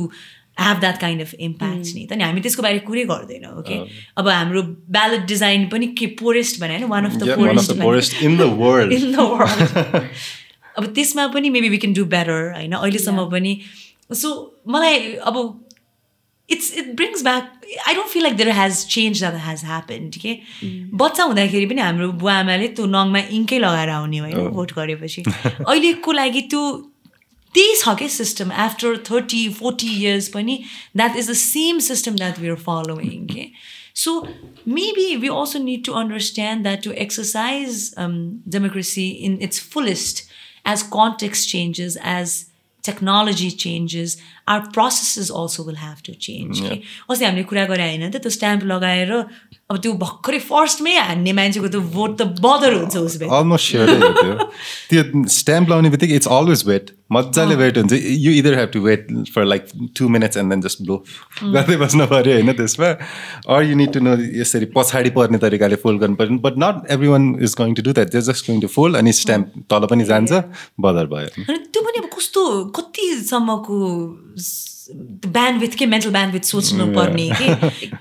have 0.59 0.79
that 0.79 0.97
kind 1.01 1.21
of 1.21 1.33
impact 1.49 1.93
नि 1.95 2.05
त। 2.05 2.13
नि 2.13 2.23
हामी 2.23 2.41
त्यसको 2.47 2.61
बारे 2.63 2.79
कुरै 2.87 3.03
गर्दैनौँ 3.11 3.51
ओके 3.59 3.77
अब 4.17 4.27
हाम्रो 4.27 4.61
ब्यालेट 4.97 5.27
डिजाइन 5.33 5.67
पनि 5.75 5.87
के 6.01 6.07
पोरेस्ट 6.23 6.59
भने 6.61 6.77
होइन 6.77 6.89
one 6.95 7.05
of 7.11 7.15
the 7.15 7.29
yeah, 7.29 7.43
one 7.45 7.61
of 7.63 7.67
the 7.67 7.77
poorest 7.83 8.17
in 8.29 8.41
the 8.41 8.49
world. 8.63 8.91
In 8.97 9.11
the 9.11 9.27
world 9.35 10.09
अब 10.77 10.85
त्यसमा 10.97 11.27
पनि 11.37 11.49
maybe 11.49 11.69
we 11.69 11.77
can 11.85 11.93
do 11.93 12.05
better 12.17 12.41
होइन? 12.55 12.73
अहिलेसम्म 12.81 13.29
पनि 13.37 13.53
सो 14.13 14.33
मलाई 14.67 15.13
अब 15.29 15.35
it's 16.49 16.73
it 16.77 16.95
brings 16.95 17.23
back 17.23 17.51
I 17.87 17.93
don't 17.93 18.09
feel 18.09 18.23
like 18.23 18.35
there 18.37 18.51
has 18.57 18.85
change 18.95 19.19
that 19.19 19.39
has 19.45 19.63
happened 19.65 20.15
के 20.25 20.37
बच्चा 21.03 21.23
हुँदाखेरि 21.23 21.65
पनि 21.65 21.81
हाम्रो 21.81 22.11
बुवा 22.23 22.33
आमाले 22.39 22.67
त्यो 22.79 22.85
नङमा 22.97 23.23
इङ्कै 23.39 23.59
लगाएर 23.59 23.89
आउने 23.89 24.17
होइन 24.17 24.47
भोट 24.59 24.73
गरेपछि। 24.73 25.23
अहिलेको 25.27 26.11
लागि 26.19 26.41
त्यो 26.53 26.61
त्यही 27.53 27.75
छ 27.81 27.95
क्या 27.99 28.07
system 28.17 28.51
after 28.67 28.97
thirty 29.09 29.47
forty 29.61 29.95
years 29.95 30.27
पनि 30.35 30.59
that 30.97 31.17
is 31.17 31.29
the 31.31 31.33
same 31.41 31.79
system 31.89 32.15
that 32.23 32.39
we 32.39 32.49
are 32.49 32.63
following 32.69 33.25
के 33.33 33.49
So 33.97 34.27
maybe 34.63 35.17
we 35.17 35.27
also 35.27 35.57
need 35.57 35.83
to 35.85 35.93
understand 35.93 36.63
that 36.67 36.83
to 36.83 36.91
exercise 36.95 37.95
um, 37.97 38.43
democracy 38.47 39.09
in 39.09 39.41
its 39.41 39.57
fullest, 39.57 40.29
as 40.63 40.83
context 40.83 41.49
changes, 41.49 41.97
technology 42.83 43.49
changes, 43.51 44.15
our 44.47 44.63
processes 44.71 45.29
also 45.29 45.63
will 45.67 45.79
have 45.83 46.01
to 46.03 46.13
change. 46.25 46.59
के 46.61 46.75
अस्ति 47.09 47.25
हामीले 47.25 47.43
कुरा 47.43 47.65
गरे 47.71 47.87
होइन 47.87 48.09
त 48.11 48.21
त्यो 48.23 48.31
stamp 48.31 48.63
लगाएर 48.63 49.11
अब 49.69 49.77
त्यो 49.83 49.93
भर्खरै 50.03 50.39
फर्स्टमै 50.39 50.95
हान्ने 50.97 51.33
मान्छेको 51.39 51.67
त्यो 51.67 51.81
भोट 51.95 52.11
त 52.21 52.39
बदर 52.43 52.73
हुन्छ 52.73 52.95
उस 52.97 53.17
भए। 53.19 53.27
अलमोस्ट 53.27 53.65
स्योर 53.71 53.87
त्यो। 54.91 55.25
स्ट्याम्प 55.39 55.69
लाउने 55.69 55.89
बित्तिकै 55.95 56.15
इट्स 56.15 56.27
अलवेज 56.37 56.63
वेट 56.67 56.95
मजाले 57.11 57.55
वेट 57.55 57.77
हुन्छ। 57.77 57.93
You 57.93 58.31
either 58.39 58.57
have 58.59 58.69
to 58.73 58.79
wait 58.87 59.07
for 59.35 59.45
like 59.45 59.67
two 59.97 60.07
minutes 60.15 60.37
and 60.37 60.49
then 60.51 60.61
just 60.61 60.81
blow 60.87 60.95
गर्दै 61.43 61.77
बस्नु 61.83 62.07
पऱ्यो 62.07 62.33
होइन 62.39 62.51
त्यसमा। 62.61 62.89
Or 63.51 63.63
you 63.63 63.75
need 63.75 63.93
to 63.93 63.99
know 64.07 64.15
यसरी 64.39 64.71
पछाडि 64.75 65.09
पर्ने 65.19 65.37
तरिकाले 65.43 65.75
फोल्ड 65.83 66.01
गर्नु 66.01 66.15
पर्यो। 66.15 66.39
But 66.47 66.63
not 66.63 66.91
every 66.95 67.07
one 67.15 67.23
is 67.43 67.55
going 67.59 67.75
to 67.75 67.83
do 67.83 67.93
that 67.99 68.15
just 68.15 68.47
going 68.47 68.61
to 68.61 68.67
fold 68.75 69.03
अनि 69.03 69.13
स्ट्याम्प 69.19 69.67
तल 69.71 69.91
पनि 69.91 70.03
जान्छ 70.11 70.31
बदर 70.87 71.05
भयो। 71.15 71.29
त्यो 71.47 71.81
पनि 71.83 72.06
कस्तो 72.17 72.65
कतिसम्मको 72.65 73.77
ब्यान्डविथ 75.27 75.77
के 75.77 75.85
मेन्टल 75.85 76.11
ब्यान्डविथ 76.11 76.41
सोच्नु 76.41 76.85
पर्ने 76.95 77.29
कि? 77.29 77.91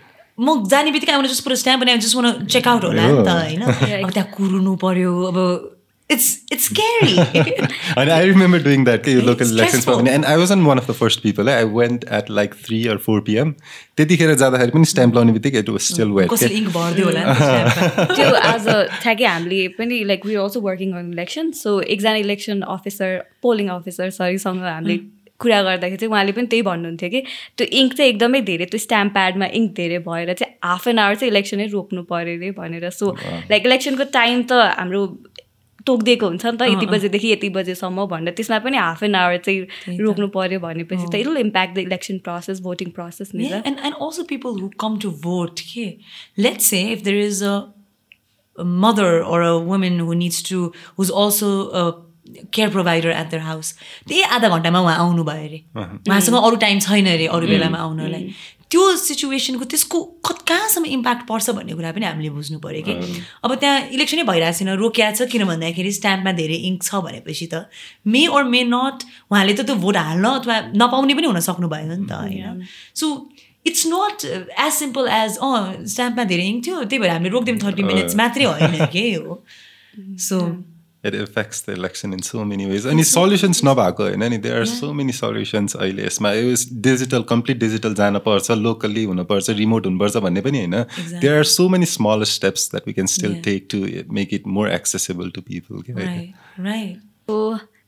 म 0.40 0.68
जाने 0.68 0.90
बित्तिकै 0.90 1.12
आउने 1.12 1.28
जस्ट 1.28 1.44
पुरो 1.44 1.56
स्ट्याम्प 1.56 1.82
पनि 1.82 1.96
जस्ट 1.96 2.16
वान 2.16 2.46
चेक 2.46 2.68
आउट 2.68 2.84
होला 2.84 3.06
नि 3.06 3.24
त 3.24 3.28
होइन? 3.28 3.62
अब 4.04 4.10
त्यहाँ 4.10 4.30
कुर्नु 4.36 4.76
पर्यो 4.76 5.22
अब 5.22 5.75
it's 6.08 6.26
it's 6.50 6.64
scary. 6.64 7.16
and 7.96 8.10
I 8.10 8.24
remember 8.24 8.58
doing 8.60 8.84
that 8.84 9.00
okay, 9.00 9.16
local 9.16 9.46
It's 9.46 9.50
elections 9.50 9.86
and 9.86 10.24
I 10.24 10.36
wasn't 10.36 10.64
one 10.64 10.78
of 10.78 10.86
the 10.86 10.94
first 10.94 11.22
people. 11.22 11.48
I 11.50 11.64
went 11.64 12.04
at 12.04 12.30
like 12.30 12.54
3 12.54 12.88
or 12.88 12.98
4 12.98 13.22
p.m. 13.22 13.54
त्यतिखेर 13.96 14.34
जाँदाखेरि 14.42 14.70
पनि 14.76 14.84
स्ट्याम्प 14.92 15.14
लाउने 15.14 15.32
बित्तिकै 15.32 15.58
इट 15.58 15.68
वाज 15.68 15.80
स्टिल 15.82 16.10
वेट। 16.18 16.28
त्यो 18.14 18.30
अ 18.30 18.52
ठ्याक्कै 19.02 19.26
हामीले 19.26 19.68
पनि 19.80 20.02
like 20.12 20.26
we 20.26 20.34
also 20.44 20.60
working 20.68 20.92
on 21.02 21.12
election 21.12 21.50
so 21.64 21.80
एकजना 21.80 22.16
इलेक्सन 22.24 22.60
अफिसर 22.78 23.18
पोलिङ 23.42 23.68
अफिसर 23.78 24.10
सरीसँग 24.22 24.64
हामीले 24.72 24.98
कुरा 25.40 25.62
गर्दाखेरि 25.62 25.96
चाहिँ 26.00 26.12
उहाँले 26.12 26.32
पनि 26.32 26.46
त्यही 26.52 26.62
भन्नुहुन्थ्यो 26.68 27.08
कि 27.10 27.20
त्यो 27.58 27.66
इङ्क 27.80 27.94
चाहिँ 27.96 28.10
एकदमै 28.12 28.40
धेरै 28.50 28.66
त्यो 28.72 28.78
स्ट्याम्प 28.84 29.12
प्याडमा 29.12 29.46
इङ्क 29.60 29.72
धेरै 29.80 29.98
भएर 30.08 30.32
चाहिँ 30.32 30.54
हाफ 30.64 30.88
एन 30.88 30.98
आवर 30.98 31.14
चाहिँ 31.22 31.30
इलेक्सनै 31.32 31.66
रोक्नु 31.76 32.02
पऱ्यो 32.12 32.36
अरे 32.36 32.50
भनेर 32.60 32.90
सो 33.00 33.10
लाइक 33.50 33.66
इलेक्सनको 33.66 34.04
टाइम 34.18 34.42
त 34.42 34.52
हाम्रो 34.80 35.02
तोकिदिएको 35.86 36.26
हुन्छ 36.26 36.44
नि 36.46 36.56
त 36.58 36.62
यति 36.72 36.86
बजेदेखि 36.92 37.28
यति 37.32 37.48
बजेसम्म 37.56 38.06
भनेर। 38.12 38.34
त्यसमा 38.38 38.58
पनि 38.66 38.76
हाफ 38.76 39.02
एन 39.02 39.14
आवर 39.14 39.36
चाहिँ 39.46 39.98
रोक्नु 40.06 40.28
पऱ्यो 40.36 40.60
भनेपछि 40.60 41.06
त 41.12 41.14
it 41.22 41.26
will 41.26 41.36
impact 41.46 41.74
the 41.74 41.78
election 41.86 42.18
process 42.26 42.60
voting 42.68 42.90
process 42.98 43.30
नि 43.34 43.44
Yeah, 43.46 43.60
त। 43.60 43.66
and, 43.66 43.78
and 43.80 43.94
also 43.94 44.24
people 44.24 44.58
who 44.58 44.70
come 44.84 44.98
to 45.06 45.10
vote. 45.10 45.62
Okay, 45.66 45.98
let's 46.36 46.66
say 46.66 46.82
if 46.96 47.04
there 47.04 47.20
is 47.28 47.42
a, 47.42 47.54
a 48.56 48.64
mother 48.64 49.22
or 49.22 49.42
a 49.42 49.54
woman 49.58 49.98
who 50.00 50.14
needs 50.14 50.42
to, 50.50 50.72
who's 50.96 51.10
also 51.10 51.70
a 51.70 51.84
care 52.50 52.70
provider 52.74 53.10
at 53.16 53.30
their 53.30 53.44
house, 53.46 53.68
त्यही 54.08 54.22
आधा 54.36 54.48
घन्टामा 54.48 54.80
उहाँ 54.80 54.96
आउनु 54.98 55.24
भयो 55.24 55.44
अरे। 55.48 55.60
उहाँसँग 56.10 56.36
अरू 56.36 56.56
time 56.62 56.78
छैन 56.86 57.06
अरे 57.06 57.26
अरू 57.38 57.46
बेलामा 57.46 57.78
आउनलाई। 57.78 58.24
त्यो 58.70 58.82
सिचुएसनको 58.96 59.64
त्यसको 59.64 59.98
कत 60.26 60.38
कहाँसम्म 60.48 60.86
इम्प्याक्ट 60.86 61.22
पर्छ 61.28 61.50
भन्ने 61.50 61.72
कुरा 61.72 61.92
पनि 61.92 62.06
हामीले 62.06 62.30
बुझ्नु 62.30 62.58
पऱ्यो 62.58 62.82
कि? 62.82 62.94
अब 63.44 63.54
त्यहाँ 63.54 63.80
इलेक्सनै 63.94 64.22
भइरहेको 64.26 64.58
छैन 64.58 64.70
रोकिया 64.82 65.10
छ 65.12 65.28
किन 65.30 65.44
भन्दाखेरि 65.46 65.92
स्ट्याम्पमा 65.92 66.32
धेरै 66.32 66.58
इङ्क 66.68 66.82
छ 66.82 67.00
भनेपछि 67.06 67.46
त। 67.46 67.70
मे 68.06 68.26
अर 68.26 68.44
मे 68.44 68.62
नट 68.66 69.06
उहाँले 69.30 69.54
त 69.54 69.66
त्यो 69.66 69.76
भोट 69.76 69.96
हाल्न 69.96 70.24
अथवा 70.38 70.56
नपाउने 70.82 71.14
पनि 71.14 71.26
हुन 71.26 71.40
सक्नुभयो 71.48 71.94
नि 71.94 72.06
त 72.10 72.12
होइन? 72.12 72.66
So 72.94 73.06
it's 73.66 73.82
not 73.86 74.24
as 74.58 74.72
simple 74.72 75.08
as 75.14 75.38
uh 75.38 75.86
स्ट्याम्पमा 75.86 76.24
धेरै 76.24 76.46
इङ्क 76.46 76.66
थियो 76.66 76.82
त्यही 76.84 77.00
भएर 77.02 77.10
हामीले 77.10 77.30
रोकिदिउँ 77.38 77.60
थर्टी 77.62 77.82
मिनट्स 77.82 78.16
मात्रै 78.16 78.44
होइन 78.44 78.86
के 78.86 79.04
हो? 79.14 79.42
So 80.28 80.36
it 81.08 81.14
affects 81.20 81.60
the 81.66 81.72
election 81.72 82.14
in 82.16 82.22
so 82.28 82.44
many 82.50 82.66
ways. 82.70 82.86
अनि 82.86 83.04
सल्युसन्स 83.04 83.60
नभएको 83.64 84.02
होइन 84.02 84.24
नि 84.30 84.38
there 84.38 84.58
are 84.58 84.64
so 84.66 84.92
many 84.92 85.12
solutions 85.12 85.76
अहिले 85.76 86.06
यसमा. 86.06 86.32
यो 86.32 86.54
डिजिटल 86.88 87.22
कम्प्लिट 87.30 87.58
डिजिटल 87.58 87.94
जानुपर्छ 87.94 88.50
लोकल्ली 88.62 89.04
हुनुपर्छ 89.04 89.50
रिमोट 89.60 89.86
हुनुपर्छ 89.86 90.16
भन्ने 90.26 90.40
पनि 90.40 90.58
होइन। 90.58 90.74
There 91.20 91.36
are 91.36 91.44
so 91.52 91.68
many 91.68 91.86
small 91.94 92.24
steps 92.32 92.70
that 92.70 92.86
we 92.86 92.92
can 92.92 93.06
still. 93.14 93.34
Take 93.44 93.68
to 93.70 93.78
make 94.14 94.34
it 94.34 94.46
more 94.58 94.70
accessible 94.72 95.30
to 95.30 95.40
people 95.48 95.76
right 95.98 96.96
so 96.98 97.36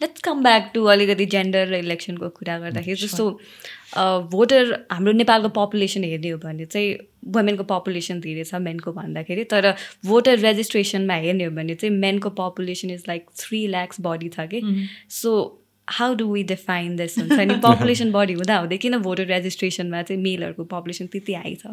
let's 0.03 0.21
come 0.23 0.43
back 0.43 0.71
to 0.75 0.85
अलिकति 0.95 1.27
जेन्डर 1.27 1.67
र 1.69 1.75
इलेक्सनको 1.75 2.29
कुरा 2.39 2.59
गर्दाखेरि 2.59 2.97
जस्तो 2.97 3.31
भोटर 4.33 4.73
हाम्रो 4.93 5.13
नेपालको 5.13 5.49
पपुलेसन 5.59 6.05
हेर्ने 6.05 6.31
हो 6.31 6.39
भने 6.39 6.67
चाहिँ 6.67 6.97
वुमेनको 7.35 7.65
पपुलेसन 7.65 8.21
धेरै 8.21 8.45
छ 8.45 8.55
मेनको 8.63 8.93
भन्दाखेरि 8.93 9.45
तर 9.53 9.75
भोटर 10.07 10.39
रेजिस्ट्रेसनमा 10.39 11.15
हेर्ने 11.15 11.45
हो 11.45 11.51
भने 11.51 11.75
चाहिँ 11.75 11.95
मेनको 11.97 12.31
population 12.43 12.91
is 12.91 13.05
like 13.09 13.27
three 13.41 13.67
lakhs 13.67 14.01
बढी 14.01 14.29
छ 14.29 14.47
कि। 14.55 14.63
So 15.11 15.58
how 15.97 16.15
do 16.15 16.27
we 16.33 16.43
define 16.45 16.97
this 16.97 17.19
हुन्छ 17.19 17.39
नि 17.41 17.55
पपुलेसन 17.65 18.13
बढी 18.13 18.33
हुँदा 18.33 18.57
हुँदै 18.59 18.77
किन 18.79 18.99
भोटर 19.03 19.27
रेजिस्ट्रेसनमा 19.27 20.03
चाहिँ 20.03 20.23
मेलहरूको 20.23 20.65
पपुलेसन 20.73 21.07
त्यति 21.13 21.35
हाई 21.35 21.55
छ 21.55 21.67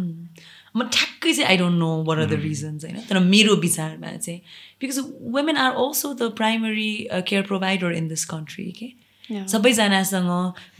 म 0.76 0.88
ठ्याक्कै 0.94 1.34
चाहिँ 1.34 1.50
I 1.50 1.58
don't 1.58 1.80
know 1.80 1.92
what 2.04 2.18
are 2.20 2.26
the 2.26 2.40
reasons 2.44 2.86
होइन? 2.86 2.98
तर 3.10 3.20
मेरो 3.20 3.56
विचारमा 3.62 4.16
चाहिँ 4.18 4.40
because 4.82 5.00
women 5.36 5.58
are 5.58 5.72
also 5.86 6.14
the 6.14 6.32
primary 6.36 6.92
care 7.12 7.42
provider 7.52 7.92
in 7.92 8.08
this 8.08 8.26
country 8.26 8.72
के. 8.80 8.88
सबैजनासँग 9.32 10.30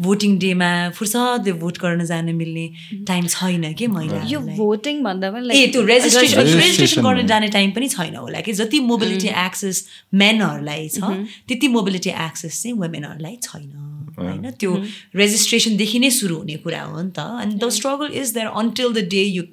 भोटिङ 0.02 0.38
डेमा 0.40 0.72
फुर्सदले 0.98 1.54
भोट 1.62 1.78
गर्न 1.82 2.06
जान 2.06 2.34
मिल्ने 2.36 2.66
टाइम 3.08 3.28
छैन 3.28 3.74
कि 3.74 3.84
यो 3.86 3.90
महिलाहरूलाई? 3.90 4.56
भोटिङ 4.58 5.04
भन्दा 5.04 5.32
पनि 5.32 5.58
ए 5.58 5.68
त्यो 5.74 5.82
रेजिस्ट्रेसन 5.86 6.42
रेजिस्ट्रेसन 6.42 7.02
गर्न। 7.02 7.28
जाने 7.28 7.48
टाइम 7.58 7.72
पनि 7.72 7.88
छैन 7.90 8.16
होला 8.16 8.42
कि? 8.42 8.54
जति 8.54 8.80
मोबिलिटी 8.92 9.28
एक्सेस 9.46 9.88
मेनहरूलाई 10.14 10.88
छ 10.90 11.00
त्यति 11.48 11.68
मोबिलिटी 11.78 12.10
एक्सेस 12.10 12.62
चाहिँ 12.62 12.78
वुमेनहरूलाई 12.78 13.38
छैन 13.42 13.72
होइन? 14.20 14.52
त्यो 14.60 14.72
रेजिस्ट्रेसनदेखि 15.16 16.00
नै 16.00 16.10
सुरु 16.18 16.36
हुने 16.36 16.56
कुरा 16.64 16.82
हो 16.82 17.02
नि 17.02 17.12
त। 17.12 17.20
अनि 17.42 17.56
the 17.56 17.70
struggle 17.78 18.12
is 18.22 18.34
there 18.34 18.48
until 18.62 18.94
the 18.94 19.08
day 19.10 19.24
you 19.24 19.44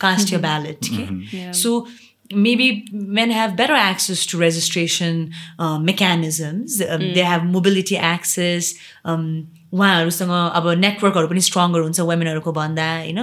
cast 0.00 0.32
your 0.32 0.40
ballot 0.40 0.78
के. 0.84 1.52
So 1.52 1.70
maybe 2.32 2.86
men 2.92 3.30
have 3.30 3.56
better 3.56 3.74
access 3.74 4.26
to 4.26 4.38
registration 4.38 5.32
uh, 5.58 5.78
mechanisms. 5.78 6.80
Um, 6.80 7.00
They 7.14 7.22
have 7.22 7.44
mobility 7.44 7.96
access. 7.96 8.74
Um, 9.04 9.46
उहाँहरूसँग 9.68 10.30
अब 10.32 10.66
नेटवर्कहरू 10.80 11.28
पनि 11.28 11.40
स्ट्रङ्गर 11.44 11.80
हुन्छ 11.80 12.00
वुमेनहरूको 12.00 12.52
भन्दा 12.56 12.84
होइन 12.88 13.18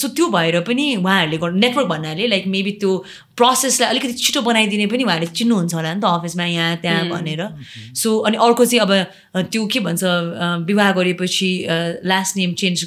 सो 0.00 0.08
त्यो 0.16 0.28
भएर 0.32 0.60
पनि 0.64 0.84
उहाँहरूले 0.96 1.38
गर्नु 1.42 1.58
नेटवर्क 1.60 1.88
भन्नाले 1.88 2.26
लाइक 2.32 2.46
मेबी 2.54 2.72
त्यो 2.80 2.92
प्रोसेसलाई 3.36 3.88
अलिकति 3.92 4.12
छिटो 4.24 4.40
बनाइदिने 4.48 4.86
पनि 4.88 5.04
उहाँहरूले 5.04 5.32
चिन्नुहुन्छ 5.36 5.74
होला 5.74 5.92
नि 5.94 6.00
त 6.00 6.04
अफिसमा 6.08 6.44
यहाँ 6.44 6.76
त्यहाँ 6.80 7.04
भनेर। 7.12 7.42
सो 8.00 8.16
अनि 8.24 8.36
अर्को 8.48 8.64
चाहिँ 8.64 8.80
अब 8.80 8.92
त्यो 9.52 9.66
के 9.72 9.80
भन्छ 9.84 10.02
विवाह 10.72 10.92
गरेपछि 11.04 11.50
लास्ट 12.08 12.36
नेम 12.36 12.54
चेन्ज 12.64 12.78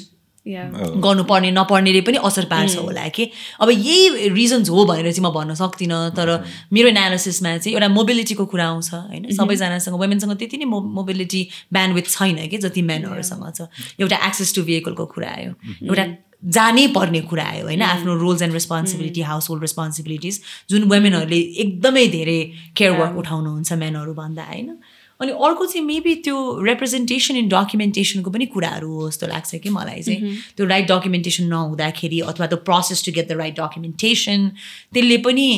गर्नुपर्ने 0.48 1.50
नपर्नेले 1.50 2.00
पनि 2.00 2.18
असर 2.24 2.44
पार्छ 2.44 2.76
होला 2.76 3.08
कि। 3.08 3.30
अब 3.60 3.70
यही 3.70 4.28
रिजन्स 4.28 4.70
हो 4.70 4.84
भनेर 4.84 5.12
चाहिँ 5.12 5.24
म 5.28 5.32
भन्न 5.34 5.54
सक्दिनँ 5.54 6.10
तर 6.16 6.28
मेरो 6.72 6.88
एनालिसिसमा 6.88 7.56
चाहिँ 7.58 7.74
एउटा 7.74 7.88
मोबिलिटीको 7.88 8.44
कुरा 8.46 8.66
आउँछ 8.68 8.90
होइन? 8.94 9.30
सबैजनासँग 9.32 9.94
वुमेनसँग 9.94 10.36
त्यति 10.36 10.56
नै 10.56 10.64
मो 10.64 10.80
मोबिलिटी 10.80 11.42
ब्यान्डविथ 11.72 12.06
छैन 12.10 12.48
कि 12.48 12.58
जति 12.58 12.82
मेनहरूसँग 12.82 13.44
छ। 13.52 13.68
एउटा 14.00 14.16
एक्सेस 14.26 14.54
टु 14.54 14.62
भेहिकलको 14.62 15.06
कुरा 15.06 15.30
आयो। 15.30 15.52
एउटा 15.84 16.04
जानै 16.38 16.86
पर्ने 16.94 17.20
कुरा 17.20 17.44
आयो 17.44 17.64
होइन? 17.64 17.82
आफ्नो 17.82 18.14
roles 18.14 18.42
and 18.42 18.54
responsibility 18.54 19.20
household 19.50 19.62
responsibilities 19.62 20.40
जुन 20.70 20.82
वुमेनहरूले 20.82 21.40
एकदमै 21.64 22.06
धेरै 22.08 22.40
केयर 22.76 22.92
वर्क 22.92 23.16
उठाउनुहुन्छ 23.18 23.72
मेनहरू 23.72 24.14
भन्दा 24.14 24.42
होइन? 24.42 24.78
अनि 25.20 25.32
अर्को 25.32 25.66
चाहिँ 25.66 25.84
मेबी 25.86 26.14
त्यो 26.24 26.36
रिप्रेजेन्टेसन 26.64 27.36
इन 27.36 27.48
डकुमेन्टेसनको 27.48 28.30
पनि 28.30 28.46
कुराहरू 28.54 28.92
हो 28.94 29.08
जस्तो 29.10 29.26
लाग्छ 29.26 29.54
कि 29.62 29.70
मलाई 29.70 30.02
चाहिँ। 30.02 30.36
त्यो 30.56 30.66
राइट 30.66 30.86
डकुमेन्टेसन 30.90 31.44
नहुँदाखेरि 31.52 32.20
अथवा 32.32 32.46
त्यो 32.46 32.58
process 32.68 33.04
to 33.06 33.12
get 33.12 33.28
the 33.28 33.38
right 33.40 33.54
documentation 33.60 34.48
त्यसले 34.94 35.16
पनि 35.26 35.48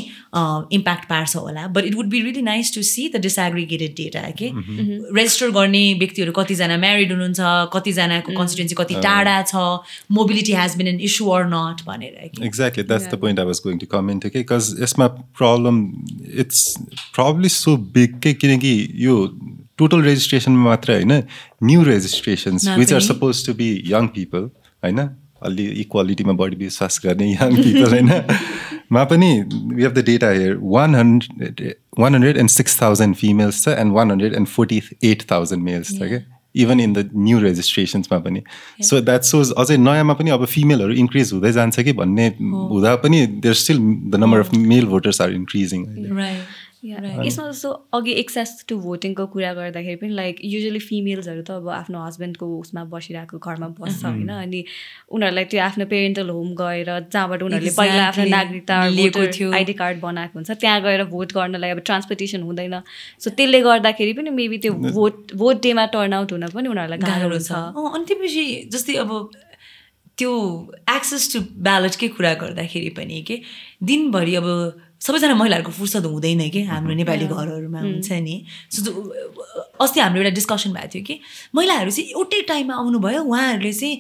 इम्प्याक्ट 0.79 1.05
पार्छ 1.11 1.37
होला। 1.37 1.67
But 1.77 1.85
it 1.91 1.95
would 1.95 2.09
be 2.15 2.21
really 2.23 2.43
nice 2.43 2.75
to 2.75 2.83
see 2.93 3.09
the 3.09 3.21
disaggregated 3.27 3.95
data 3.97 4.23
के 4.41 4.51
रेजिस्टर 5.19 5.51
गर्ने 5.59 5.85
व्यक्तिहरू 6.05 6.33
कतिजना 6.41 6.77
म्यारिड 6.87 7.13
हुनुहुन्छ 7.13 7.69
कतिजनाको 7.75 8.39
कन्स्टिट्युन्सी 8.39 8.81
कति 8.83 8.95
टाढा 9.09 9.37
छ 9.53 9.67
mobility 10.21 10.53
has 10.63 10.77
been 10.77 10.89
an 10.95 11.01
issue 11.11 11.29
or 11.37 11.47
not 11.55 11.85
भनेर 11.87 12.31
कि 12.35 13.61
going 13.61 13.79
to 13.79 13.87
comment. 13.87 14.25
Okay, 14.25 14.41
because 14.41 14.67
यसमा 14.81 15.07
problem 15.39 16.05
it's 16.43 16.61
probably 17.15 17.49
so 17.49 17.77
big 17.77 18.19
के 18.23 18.33
किनकि 18.35 18.73
यो 19.05 19.17
टोटल 19.81 20.03
रेजिस्ट्रेसनमा 20.03 20.65
मात्र 20.65 20.93
होइन 20.93 21.13
new 21.71 21.83
registrations 21.85 22.69
which 22.79 22.93
are? 22.93 23.01
Suppose 23.09 23.47
to 23.47 23.55
be 23.61 23.69
young 23.93 24.07
people 24.17 24.51
होइन? 24.83 25.09
अलि 25.43 25.67
इक्वालिटीमा 25.83 26.33
बढी 26.39 26.57
विश्वास 26.57 27.01
गर्ने 27.05 27.31
यङ 27.33 27.63
पिपल 27.63 27.91
होइन? 27.91 28.11
मा 28.93 29.05
पनि 29.13 29.31
we 29.53 29.83
have 29.83 29.93
the 29.95 30.05
data 30.07 30.29
here 30.31 30.59
one 30.73 30.95
hundred 30.95 31.73
one 31.99 32.15
hundred 32.15 32.37
and 32.39 32.51
six 32.51 32.83
thousand 32.83 33.17
females 33.17 33.63
छ 33.65 33.79
and 33.79 33.93
one 33.93 34.11
hundred 34.11 34.35
and 34.35 34.49
forty 34.49 34.83
eight 35.05 35.23
thousand 35.31 35.63
males 35.65 35.97
छ 35.99 36.09
क्या 36.13 36.21
इभन 36.55 36.81
इन 36.81 36.93
द 36.93 37.11
न्यू 37.17 37.39
रेजिस्ट्रेसन्समा 37.41 38.19
पनि. 38.19 38.41
सो 38.83 39.01
द्याट 39.01 39.23
सोज 39.25 39.53
अझै 39.59 39.77
नयाँमा 39.79 40.15
पनि 40.21 40.31
अब 40.31 40.45
फिमेलहरू 40.55 40.95
इन्क्रिज 41.03 41.33
हुँदै 41.33 41.53
जान्छ 41.53 41.81
कि 41.81 41.93
भन्ने 42.01 42.27
हुँदा 42.41 42.95
पनि 43.05 43.27
there 43.45 43.55
still 43.61 43.79
the 43.79 44.21
number 44.21 44.41
of 44.41 44.55
male 44.55 44.87
voters 44.87 45.21
are 45.21 45.33
increasing 45.33 45.85
right 46.17 46.60
यसमा 46.85 47.51
जस्तो 47.51 47.71
अघि 47.93 48.13
एक्सेस 48.21 48.65
टु 48.69 48.77
भोटिङको 48.81 49.27
कुरा 49.33 49.53
गर्दाखेरि 49.55 49.97
पनि 50.01 50.15
लाइक 50.15 50.37
युजली 50.45 50.79
फिमेल्सहरू 50.81 51.43
त 51.43 51.51
अब 51.61 51.69
आफ्नो 51.69 52.05
हस्बेन्डको 52.05 52.47
उसमा 52.59 52.85
बसिरहेको 52.95 53.39
घरमा 53.39 53.69
बस्छ 53.77 54.05
होइन? 54.05 54.29
अनि 54.29 54.65
उनीहरूलाई 55.13 55.45
त्यो 55.53 55.61
आफ्नो 55.61 55.85
पेरेन्टल 55.93 56.29
होम 56.31 56.55
गएर 56.57 56.89
जहाँबाट 57.13 57.43
उनीहरूले 57.43 57.75
पहिला 57.77 58.07
आफ्नो 58.07 58.25
नागरिकता 58.31 58.81
लिएको 58.97 59.27
थियो। 59.37 59.53
आइडी 59.61 59.75
कार्ड 59.83 60.01
बनाएको 60.01 60.39
हुन्छ 60.39 60.51
त्यहाँ 60.57 60.81
गएर 60.83 61.05
भोट 61.13 61.33
गर्नलाई 61.37 61.71
अब 61.77 61.85
ट्रान्सपोर्टेसन 61.85 62.43
हुँदैन। 62.49 62.81
सो 63.21 63.31
त्यसले 63.37 63.61
गर्दाखेरि 63.61 64.13
पनि 64.17 64.31
मेबी 64.41 64.59
त्यो 64.65 64.73
भोट 64.73 65.37
भोट 65.37 65.63
डेमा 65.63 65.87
टर्न 65.93 66.13
आउट 66.17 66.33
हुन 66.33 66.49
पनि 66.57 66.69
उनीहरूलाई 66.69 66.99
गाह्रो 67.05 67.39
छ। 67.39 67.53
अनि 67.77 68.05
त्यसपछि 68.09 68.45
जस्तै 68.73 68.95
अब 69.05 69.11
त्यो 70.19 70.31
एक्सेस 70.97 71.33
टु 71.33 71.41
ब्यालेटकै 71.67 72.09
कुरा 72.17 72.33
गर्दाखेरि 72.41 72.89
पनि 72.97 73.23
के 73.29 73.37
दिनभरि 73.91 74.35
अब 74.41 74.49
सबैजना 75.01 75.35
महिलाहरूको 75.35 75.73
फुर्सद 75.73 76.05
हुँदैन 76.07 76.49
कि 76.51 76.63
हाम्रो 76.69 76.95
नेपाली 76.95 77.27
घरहरूमा 77.27 77.81
हुन्छ 77.81 78.13
नि। 78.13 78.37
सो 78.71 78.81
अस्ति 79.81 80.01
हाम्रो 80.01 80.21
एउटा 80.23 80.35
डिस्कसन 80.35 80.73
भएको 80.73 80.89
थियो 80.95 81.03
कि 81.05 81.21
महिलाहरू 81.55 81.91
चाहिँ 81.91 82.09
एउटै 82.11 82.41
टाइममा 82.49 82.75
आउनुभयो 82.75 83.23
उहाँहरूले 83.25 83.73
चाहिँ 83.73 83.97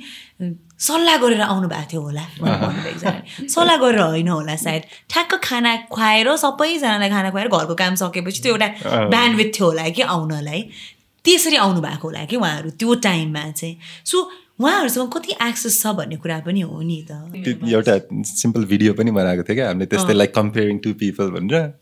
सल्लाह 0.80 1.16
गरेर 1.24 1.40
आउनु 1.40 1.68
भएको 1.68 1.88
थियो 1.92 2.02
होला 2.02 2.24
सल्लाह 3.54 3.76
गरेर 3.76 4.00
होइन 4.00 4.28
होला 4.28 4.56
सायद। 4.56 4.82
ठ्याक्क 5.08 5.40
खाना 5.44 5.76
खुवाएर 5.88 6.36
सबैजनालाई 6.36 7.10
खाना 7.10 7.30
खुवाएर 7.30 7.48
घरको 7.48 7.74
काम 7.74 7.94
सकेपछि 8.02 8.42
त्यो 8.42 8.52
एउटा 8.52 8.68
ब्यान्डविथ 9.08 9.50
थियो 9.56 9.66
होला 9.66 9.88
कि 9.88 10.02
आउनलाई। 10.16 10.60
त्यसरी 11.24 11.56
आउनु 11.56 11.80
भएको 11.80 12.08
होला 12.08 12.24
कि 12.24 12.36
उहाँहरू 12.36 12.70
त्यो 12.80 12.94
टाइममा 13.04 13.50
चाहिँ। 13.50 13.76
सो 14.04 14.16
उहाँहरूसँग 14.60 15.10
कति 15.12 15.32
एक्सेस 15.42 15.82
छ 15.82 15.96
भन्ने 15.96 16.16
कुरा 16.20 16.38
पनि 16.46 16.60
हो 16.60 16.80
नि 16.84 17.04
त। 17.10 17.12
एउटा 17.72 17.98
सिम्पल 18.36 18.64
भिडियो 18.72 18.92
पनि 18.94 19.10
बनाएको 19.10 19.42
थियो 19.42 19.54
क्या। 19.56 19.68
हामीले 19.68 19.86
त्यस्तै 19.88 20.14
लाइक 20.14 20.34
कम्पेयरिङ 20.34 20.78
टु 20.84 20.92
पिपल 21.00 21.30
भनेर। 21.36 21.72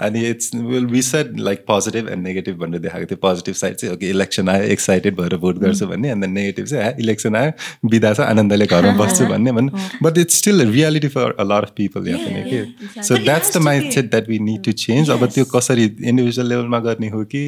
अनि 0.00 0.20
it's 0.28 0.54
will 0.54 0.86
be 0.86 1.00
said 1.02 1.38
like 1.40 1.64
positive 1.68 2.08
and 2.08 2.22
negative 2.26 2.56
भनेर 2.60 2.80
देखाएको 2.80 3.06
थियो। 3.10 3.18
पोजिटिभ 3.22 3.54
साइड 3.54 3.74
चाहिँ 3.74 3.94
ओके 3.94 4.10
इलेक्सन 4.10 4.48
आयो 4.48 4.64
एक्साइटेड 4.76 5.16
भएर 5.16 5.36
भोट 5.42 5.58
गर्छु 5.58 5.86
भन्ने। 5.86 6.14
देन 6.14 6.30
नेगेटिभ 6.32 6.66
चाहिँ 6.66 6.92
इलेक्सन 7.00 7.36
आयो 7.36 7.88
बिदा 7.88 8.12
छ 8.14 8.20
आनन्दले 8.28 8.66
घरमा 8.66 8.92
बस्छु 9.02 9.26
भन्ने 9.26 9.52
भन्नु। 9.58 9.70
But 10.02 10.18
it's 10.18 10.38
still 10.38 10.66
reality 10.70 11.08
for 11.08 11.32
a 11.32 11.44
lot 11.44 11.64
of 11.64 11.72
people 11.76 12.08
यहाँ 12.08 12.20
पनि 12.24 12.42
के 12.50 13.02
so 13.02 13.18
that's 13.24 13.56
the 13.56 13.62
mindset 13.92 14.10
that 14.10 14.28
we 14.28 14.38
need 14.48 14.64
to 14.64 14.72
change 14.84 15.10
अब 15.10 15.26
त्यो 15.34 15.44
कसरी 15.56 15.84
इन्डिभिजुअल 15.84 16.48
लेभलमा 16.48 16.78
गर्ने 16.86 17.08
हो 17.08 17.24
कि? 17.24 17.44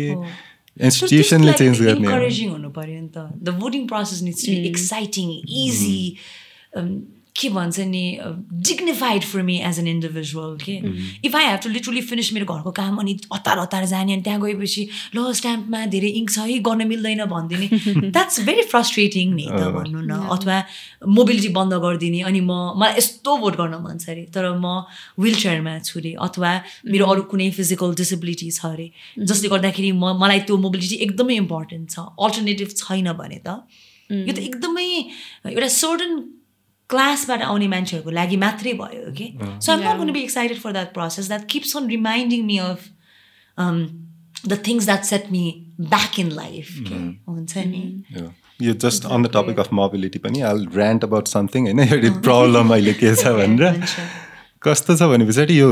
इन्स्टिट्युसनले 0.78 1.52
चेन्ज 1.60 1.80
गर्ने 1.80 2.08
इन्करेजिङ 2.08 2.50
हुनु 2.50 2.70
पऱ्यो 2.76 3.00
नि 3.00 3.08
त 3.14 3.18
the 3.42 3.56
voting 3.62 3.86
process 3.86 4.22
needs 4.22 4.46
to 4.46 4.52
exciting 4.72 5.32
easy 5.64 6.00
के 7.40 7.48
भन्छ 7.48 7.86
नि 7.90 8.04
dignified 8.68 9.22
for 9.24 9.42
me 9.42 9.56
as 9.68 9.78
an 9.78 9.86
individual 9.88 10.56
के 10.64 10.74
if 11.26 11.36
I 11.36 11.44
have 11.44 11.60
to 11.64 11.68
literally 11.70 12.00
finish 12.10 12.32
मेरो 12.34 12.46
घरको 12.54 12.70
काम 12.78 12.96
अनि 13.02 13.16
हतार 13.32 13.58
हतार 13.58 13.84
जाने 13.92 14.12
अनि 14.12 14.22
त्यहाँ 14.22 14.40
गएपछि 14.40 14.82
ल 15.16 15.32
स्ट्याम्पमा 15.40 15.84
धेरै 15.94 16.08
इङ्क 16.20 16.30
छ 16.30 16.46
है 16.50 16.58
गर्न 16.68 16.86
मिल्दैन 16.88 17.24
भनिदिने 17.32 17.68
द्याट्स 18.10 18.40
भेरी 18.48 18.62
फ्रस्ट्रेटिङ 18.72 19.34
नि 19.34 19.46
त 19.50 19.70
भन्नु 19.76 20.00
न। 20.00 20.20
अथवा 20.36 20.56
मोबिलिटी 21.18 21.50
बन्द 21.58 21.74
गरिदिने 21.86 22.20
अनि 22.30 22.40
म 22.40 22.58
मलाई 22.82 22.96
यस्तो 22.98 23.36
भोट 23.44 23.56
गर्न 23.60 23.80
मन 23.84 23.98
छ 23.98 24.10
अरे 24.14 24.24
तर 24.34 24.50
म 24.54 24.84
विल 25.24 25.34
चेयरमा 25.44 25.78
छु 25.88 25.98
अरे 26.00 26.12
अथवा 26.26 26.50
मेरो 26.92 27.06
अरू 27.14 27.22
कुनै 27.30 27.50
फिजिकल 27.58 27.94
डिसेबिलिटी 28.02 28.50
छ 28.50 28.72
अरे 28.72 28.90
जसले 29.30 29.48
गर्दाखेरि 29.54 29.92
म 29.92 30.12
मलाई 30.24 30.40
त्यो 30.50 30.56
मोबिलिटी 30.66 30.96
एकदमै 31.06 31.40
इम्पोर्टेन्ट 31.44 31.96
छ 31.96 32.04
अल्टरनेटिभ 32.26 32.76
छैन 32.82 33.12
भने 33.22 33.40
त। 33.46 33.48
यो 34.10 34.32
त 34.34 34.38
एकदमै 34.50 34.86
एउटा 35.54 35.68
सर्टन 35.78 36.12
क्लासबाट 36.90 37.42
आउने 37.42 37.68
मान्छेहरूको 37.68 38.10
लागि 38.10 38.36
मात्रै 38.44 38.72
भयो 38.80 39.12
कि? 39.18 39.26
So 39.62 39.72
I'm 39.72 39.80
not 39.80 39.96
gonna 39.98 40.12
be 40.12 40.20
excited 40.22 40.60
for 40.60 40.72
that 40.72 40.92
process 40.94 41.28
that 41.28 41.46
keeps 41.50 41.76
on 41.76 41.88
reminding 41.88 42.44
me 42.46 42.58
of 42.66 42.88
the 44.48 44.58
things 44.66 44.84
that 44.84 45.04
set 45.04 45.30
me 45.32 45.42
back 45.80 46.18
in 46.20 46.30
life 46.32 46.72
हुन्छ 47.28 47.56
नि? 47.66 47.82
यो 48.62 48.72
just 48.86 49.04
on 49.06 49.22
the 49.22 49.30
topic 49.34 49.58
of 49.60 49.72
mobility 49.72 50.18
पनि 50.18 50.40
आई 50.48 50.66
ऱ्यान्ट 50.76 51.04
अबाउट 51.04 51.28
समथिङ 51.28 51.64
होइन? 51.64 51.80
एउटा 51.80 52.12
problem 52.20 52.74
अहिले 52.74 52.92
के 53.02 53.14
छ 53.14 53.32
भनेर। 53.38 53.94
कस्तो 54.62 54.96
छ 54.96 55.02
भने 55.10 55.24
पछाडि 55.26 55.60
यो 55.60 55.68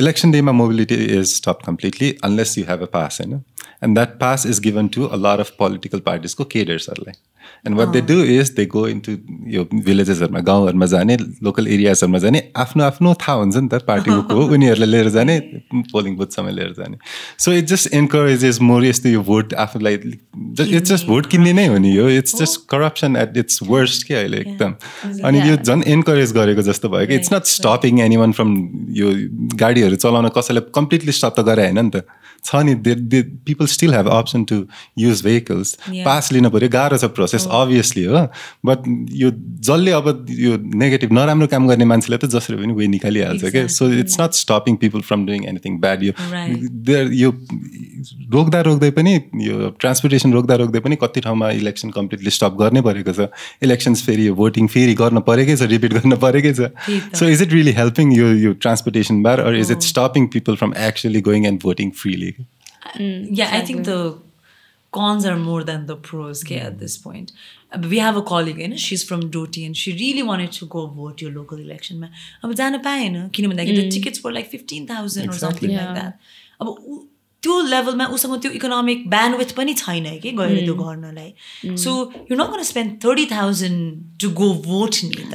इलेक्सन 0.00 0.30
डेमा 0.32 0.52
mobility 0.60 0.94
is 1.18 1.34
stop 1.34 1.58
completely 1.66 2.10
unless 2.24 2.58
you 2.58 2.64
have 2.68 2.82
a 2.82 2.90
pass 2.92 3.20
होइन? 3.20 3.42
And 3.82 3.94
that 3.94 4.18
pass 4.20 4.46
is 4.46 4.60
given 4.60 4.88
to 4.94 5.04
a 5.06 5.16
lot 5.18 5.40
of 5.40 5.50
political 5.58 5.98
पार्टिजको 6.06 6.44
केडर्सहरूलाई 6.52 7.20
and 7.66 7.76
what 7.78 7.88
they 7.88 8.00
do 8.02 8.14
is 8.32 8.50
they 8.56 8.64
go 8.66 8.86
into 8.88 9.12
यो 9.50 9.64
भिलेजेसहरूमा 9.86 10.40
गाउँहरूमा 10.40 10.86
जाने 10.86 11.16
लोकल 11.42 11.68
एरियाजहरूमा 11.68 12.18
जाने 12.18 12.42
आफ्नो 12.56 12.84
आफ्नो 12.84 13.14
थाहा 13.22 13.36
हुन्छ 13.36 13.56
नि 13.56 13.68
त 13.68 13.80
पार्टीको 13.86 14.22
को 14.30 14.46
उनीहरूलाई 14.54 14.90
लिएर 14.90 15.08
जाने 15.10 15.38
पोलिङ 15.92 16.16
बुथसम्म 16.16 16.54
लिएर 16.58 16.72
जाने 16.78 16.98
so 17.38 17.52
it 17.52 17.64
just 17.72 17.94
encourages 17.94 18.60
more 18.62 18.84
यस्तो 18.84 19.08
यो 19.08 19.22
भोट 19.22 19.54
आफूलाई 19.64 19.94
इट्स 19.94 20.90
जस्ट 20.90 21.06
भोट 21.06 21.26
किन्ने 21.26 21.52
नै 21.52 21.66
हो 21.66 21.78
नि 21.78 21.96
यो 21.96 22.08
it's 22.18 22.38
just 22.40 22.60
corruption 22.70 23.16
at 23.16 23.36
its 23.36 23.62
worst 23.64 24.06
के 24.08 24.14
अहिले 24.14 24.40
एकदम 24.40 24.74
अनि 25.24 25.48
यो 25.48 25.56
झन् 25.58 25.82
इन्करेज 25.88 26.32
गरेको 26.32 26.62
जस्तो 26.70 26.88
भयो 26.88 27.06
कि 27.06 27.20
it's 27.22 27.32
not 27.32 27.52
stopping 27.54 28.00
anyone 28.16 28.32
from 28.40 28.54
यो 29.02 29.12
गाडीहरू 29.58 29.96
चलाउन 29.98 30.28
कसैलाई 30.38 30.70
कम्प्लिटली 30.74 31.18
स्टप 31.20 31.34
त 31.38 31.46
गरे 31.50 31.68
होइन 31.68 31.84
नि 31.84 31.90
त 31.90 32.26
छ 32.48 32.62
नि 32.68 32.74
they 32.86 33.22
people 33.46 33.70
still 33.74 33.94
have 33.94 34.10
option 34.16 34.44
to 34.50 34.58
use 34.98 35.22
vehicles 35.24 35.74
pass 36.08 36.32
लिनु 36.32 36.50
पऱ्यो 36.50 36.68
गाह्रो 36.74 36.98
छ 36.98 37.10
प्रोसेस 37.18 37.46
अभियसली 37.60 38.04
हो 38.04 38.24
बट 38.66 38.88
यो 39.22 39.30
जसले 39.70 39.96
अब 39.98 40.10
यो 40.38 40.56
नेगेटिभ 40.84 41.12
नराम्रो 41.20 41.46
काम 41.54 41.68
गर्ने 41.68 41.90
मान्छेलाई 41.92 42.18
त 42.18 42.30
जसरी 42.36 42.56
पनि 42.62 42.78
वे 42.80 42.86
निकालिहाल्छ 42.94 43.54
क्या 43.56 43.66
so 43.76 43.90
it's 43.98 44.20
not 44.20 44.40
stopping 44.40 44.80
people 44.84 45.06
from 45.10 45.26
doing 45.26 45.48
anything 45.52 45.78
bad 45.80 46.02
यो 46.04 46.12
यो 47.22 47.30
रोक्दा 48.32 48.60
रोक्दै 48.66 48.90
पनि 48.96 49.14
यो 49.42 49.70
ट्रान्सपोर्टेसन 49.80 50.32
रोक्दा 50.32 50.54
रोक्दै 50.62 50.80
पनि 50.80 50.96
कति 51.02 51.20
ठाउँमा 51.20 51.50
इलेक्सन 51.58 51.90
कम्प्लिटली 51.90 52.30
स्टप 52.30 52.56
गर्नै 52.60 52.80
परेको 52.82 53.12
छ। 53.12 53.28
इलेक्सन्स 53.62 54.02
फेरि 54.06 54.26
यो 54.26 54.34
भोटिङ 54.40 54.66
फेरि 54.74 54.94
गर्न 55.00 55.20
परेकै 55.28 55.56
छ 55.56 55.68
रिपिट 55.72 55.94
गर्न 55.94 56.16
परेकै 56.24 56.52
छ। 56.52 56.70
So 57.18 57.28
is 57.28 57.42
it 57.42 57.52
really 57.52 57.72
helping 57.78 58.12
यो 58.16 58.28
यो 58.44 58.52
transportation 58.66 59.22
bar 59.22 59.40
or 59.40 59.56
is 59.56 59.72
it 59.72 59.88
stopping 59.88 60.26
people 60.34 60.60
from 60.62 60.74
actually 60.88 61.20
going 61.30 61.46
and 61.46 61.60
voting 61.62 61.90
freely 62.02 62.30
Yeah, 62.97 63.49
I 63.51 63.61
think 63.61 63.85
the 63.85 64.17
cons 64.91 65.25
are 65.25 65.37
more 65.37 65.63
than 65.63 65.85
the 65.87 65.95
pros 65.95 66.43
okay, 66.43 66.59
at 66.59 66.79
this 66.79 66.97
point. 66.97 67.31
We 67.89 67.97
have 67.97 68.15
a 68.15 68.21
colleague, 68.21 68.59
you 68.59 68.67
know, 68.67 68.75
she's 68.75 69.03
from 69.03 69.29
Doti 69.31 69.65
and 69.65 69.75
she 69.75 69.93
really 69.93 70.21
wanted 70.21 70.51
to 70.53 70.67
go 70.67 70.85
vote 70.87 71.21
your 71.21 71.31
local 71.31 71.57
election. 71.57 72.03
अब 72.43 72.53
जान 72.53 72.77
पाएन 72.83 73.29
किन 73.29 73.49
भन्दाखेरि 73.51 73.75
the 73.81 73.89
tickets 73.89 74.23
were 74.23 74.31
like 74.31 74.47
15,000 74.47 75.29
or 75.29 75.33
something 75.33 75.71
like 75.71 75.95
that. 75.95 76.19
अब 76.61 77.07
त्यो 77.42 77.54
लेभलमा 77.62 78.04
उसँग 78.14 78.34
त्यो 78.42 78.50
इकोनोमिक 78.58 79.08
ब्यान्डविथ 79.10 79.50
पनि 79.56 79.74
छैन 79.74 80.06
कि 80.22 80.30
गएर 80.38 80.56
त्यो 80.64 80.74
गर्नलाई। 80.74 81.30
So 81.76 81.90
you 82.30 82.36
not 82.36 82.50
gonna 82.54 82.62
spend 82.70 82.90
thirty 83.04 83.26
thousand 83.32 84.18
to 84.22 84.30
go 84.40 84.48
vote 84.66 84.94
नि 85.04 85.24
त। 85.30 85.34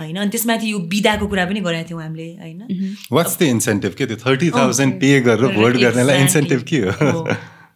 होइन? 0.00 0.16
अनि 0.16 0.30
त्यसमाथि 0.30 0.72
यो 0.72 0.78
बिदाको 0.90 1.26
कुरा 1.30 1.44
पनि 1.46 1.60
गरेको 1.60 1.88
थियौँ 1.88 2.02
हामीले 2.02 2.28
होइन? 2.42 2.96
वाट्स 3.12 3.38
द 3.38 3.42
इन्सेन्टिभ 3.54 3.94
के? 3.94 4.06
त्यो 4.06 4.16
थर्टी 4.26 4.50
थाउजन्ड 4.50 5.00
पे 5.00 5.20
गरेर 5.28 5.54
भोट 5.54 5.72
गर्नलाई 5.84 6.20
इन्सेन्टिभ 6.20 6.62
के 6.68 6.80
हो? 6.90 7.22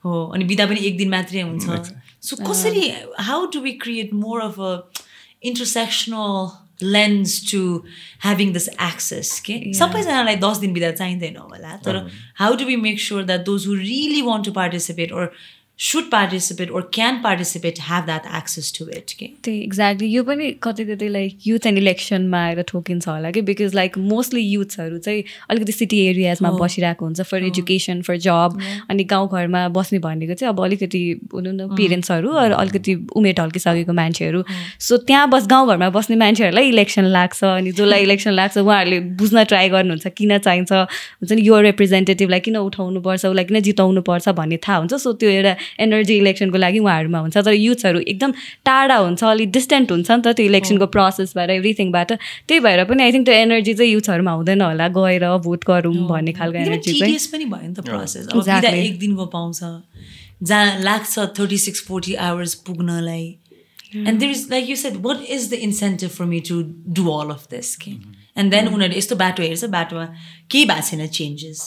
हो 0.04 0.12
अनि 0.34 0.44
बिदा 0.44 0.66
पनि 0.66 0.80
एक 0.90 0.96
दिन 0.98 1.08
मात्रै 1.14 1.42
हुन्छ। 1.42 1.94
सो 2.26 2.36
कसरी 2.42 2.84
how 3.30 3.46
do 3.54 3.60
we 3.60 3.72
create 3.86 4.12
more 4.14 4.40
of 4.40 4.60
a 4.60 4.72
intersectional 5.44 6.63
lens 6.96 7.40
to 7.50 7.60
having 8.24 8.52
this 8.52 8.68
access 8.68 9.38
के 9.46 9.58
सबैजनालाई 9.80 10.36
दस 10.44 10.58
दिन 10.64 10.72
बिदा 10.72 10.90
चाहिँदैन 11.02 11.36
होला 11.36 11.76
तर 11.84 12.00
how 12.40 12.56
do 12.56 12.64
be 12.66 12.76
make 12.86 13.00
sure 13.00 13.22
that 13.32 13.44
those 13.46 13.66
who 13.66 13.74
really 13.82 14.22
want 14.30 14.44
to 14.46 14.52
participate 14.60 15.12
or 15.12 15.32
should 15.78 16.04
participate 16.10 16.70
or 16.70 16.82
can 16.94 17.16
participate 17.22 17.78
have 17.80 18.04
that 18.04 18.26
access 18.36 18.72
to 18.78 18.84
it 18.96 19.12
के 19.18 19.26
त्यही 19.44 19.62
एक्ज्याक्टली 19.62 20.08
यो 20.08 20.22
पनि 20.24 20.50
कतै 20.62 20.84
कतै 20.84 21.08
लाइक 21.08 21.38
युथ 21.46 21.66
एन्ड 21.66 21.78
इलेक्सनमा 21.78 22.38
आएर 22.38 22.62
ठोकिन्छ 22.68 23.08
होला 23.08 23.30
कि 23.30 23.40
बिकज 23.42 23.74
लाइक 23.74 23.98
मोस्टली 23.98 24.40
युथ्सहरू 24.40 24.98
चाहिँ 24.98 25.22
अलिकति 25.50 25.72
सिटी 25.72 25.98
एरियाजमा 26.06 26.50
बसिरहेको 26.60 27.04
हुन्छ 27.04 27.20
फर 27.30 27.44
एजुकेसन 27.44 28.02
फर 28.02 28.16
जब 28.26 28.60
अनि 28.90 29.04
गाउँघरमा 29.04 29.66
बस्ने 29.78 29.98
भनेको 29.98 30.34
चाहिँ 30.34 30.54
अब 30.54 30.62
अलिकति 30.64 31.02
हुनु 31.34 31.52
न 31.52 31.68
पेरेन्ट्सहरू 31.74 32.30
अलिकति 32.30 32.94
उमेर 33.16 33.34
ढल्किसकेको 33.40 33.92
मान्छेहरू। 33.92 34.44
सो 34.80 34.96
त्यहाँ 35.10 35.28
बस 35.30 35.46
गाउँघरमा 35.46 35.90
बस्ने 35.90 36.16
मान्छेहरूलाई 36.16 36.68
इलेक्सन 36.68 37.10
लाग्छ 37.18 37.44
अनि 37.44 37.72
जसलाई 37.72 38.02
इलेक्सन 38.08 38.32
लाग्छ 38.32 38.56
उहाँहरूले 38.58 39.00
बुझ्न 39.18 39.44
ट्राई 39.44 39.68
गर्नुहुन्छ 39.74 40.14
किन 40.16 40.38
चाहिन्छ। 40.38 40.72
हुन्छ 40.72 41.32
नि 41.32 41.48
यो 41.48 41.60
रिप्रेजेन्टेटिभलाई 41.68 42.40
किन 42.40 42.56
उठाउनुपर्छ 42.62 43.24
उसलाई 43.26 43.44
किन 43.44 43.60
जिताउनुपर्छ 43.68 44.28
भन्ने 44.40 44.62
थाहा 44.68 44.78
हुन्छ। 44.78 44.94
सो 44.94 45.12
त्यो 45.12 45.30
एउटा 45.30 45.56
एनर्जी 45.80 46.16
इलेक्सनको 46.16 46.58
लागि 46.58 46.78
उहाँहरूमा 46.78 47.18
हुन्छ। 47.18 47.36
तर 47.38 47.54
युथ्सहरू 47.54 48.00
एकदम 48.06 48.32
टाढा 48.64 48.96
हुन्छ 48.96 49.24
अलिक 49.24 49.50
डिस्टेन्ट 49.52 49.92
हुन्छ 49.92 50.10
नि 50.10 50.22
त 50.22 50.34
त्यो 50.36 50.46
इलेक्सनको 50.46 50.86
प्रोसेसबाट 50.96 51.50
एभ्रिथिङबाट 51.50 52.12
त्यही 52.48 52.60
भएर 52.66 52.84
पनि 52.90 53.02
आई 53.02 53.12
थिङ्क 53.12 53.26
त्यो 53.26 53.34
एनर्जी 53.44 53.74
चाहिँ 53.74 53.92
युथ्सहरूमा 53.92 54.32
हुँदैन 54.32 54.62
होला 54.62 54.88
गएर 54.98 55.24
भोट 55.46 55.64
गरौँ 55.68 55.94
भन्ने 56.08 56.32
खालको 56.40 56.58
एनर्जी 56.58 56.98
चाहिँ। 57.00 57.18
पनि 57.32 57.44
भयो 57.44 57.68
नि 57.68 57.74
त 57.74 57.80
प्रोसेस 57.84 58.28
एक 58.74 58.98
दिनको 58.98 59.26
पाउँछ। 59.36 59.60
जहाँ 60.42 60.80
लाग्छ 60.82 61.18
thirty 61.38 61.58
six 61.58 61.84
forty 61.86 62.14
hours 62.22 62.54
पुग्नलाई 62.66 63.24
and 63.96 64.18
there 64.20 64.30
is 64.32 64.46
like 64.50 64.70
you 64.70 64.76
said 64.76 64.96
what 65.06 65.18
is 65.30 65.50
the 65.50 65.54
incentive 65.66 66.10
for 66.10 66.24
me 66.26 66.40
to 66.48 66.62
do 66.98 67.08
all 67.10 67.30
of 67.30 67.46
this 67.50 67.74
के 67.84 67.90
एन्ड 67.90 68.50
देन 68.50 68.68
उनीहरूले 68.68 68.98
यस्तो 68.98 69.16
बाटो 69.16 69.42
हेर्छ 69.42 69.64
बाटोमा 69.74 70.04
केही 70.50 70.64
भएको 70.64 70.86
छैन 70.88 71.06
चेन्जेस 71.18 71.62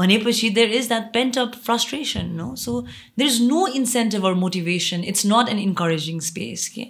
भनेपछि 0.00 0.50
there 0.58 0.72
is 0.80 0.88
that 0.88 1.12
pent 1.14 1.38
up 1.38 1.54
frustration 1.64 2.30
no 2.36 2.54
so 2.64 2.80
there 2.80 3.30
is 3.30 3.40
no 3.44 3.66
incentive 3.80 4.26
or 4.26 4.34
motivation 4.44 5.04
it's 5.12 5.26
not 5.26 5.48
an 5.48 5.58
encouraging 5.60 6.20
space 6.28 6.68
के 6.74 6.86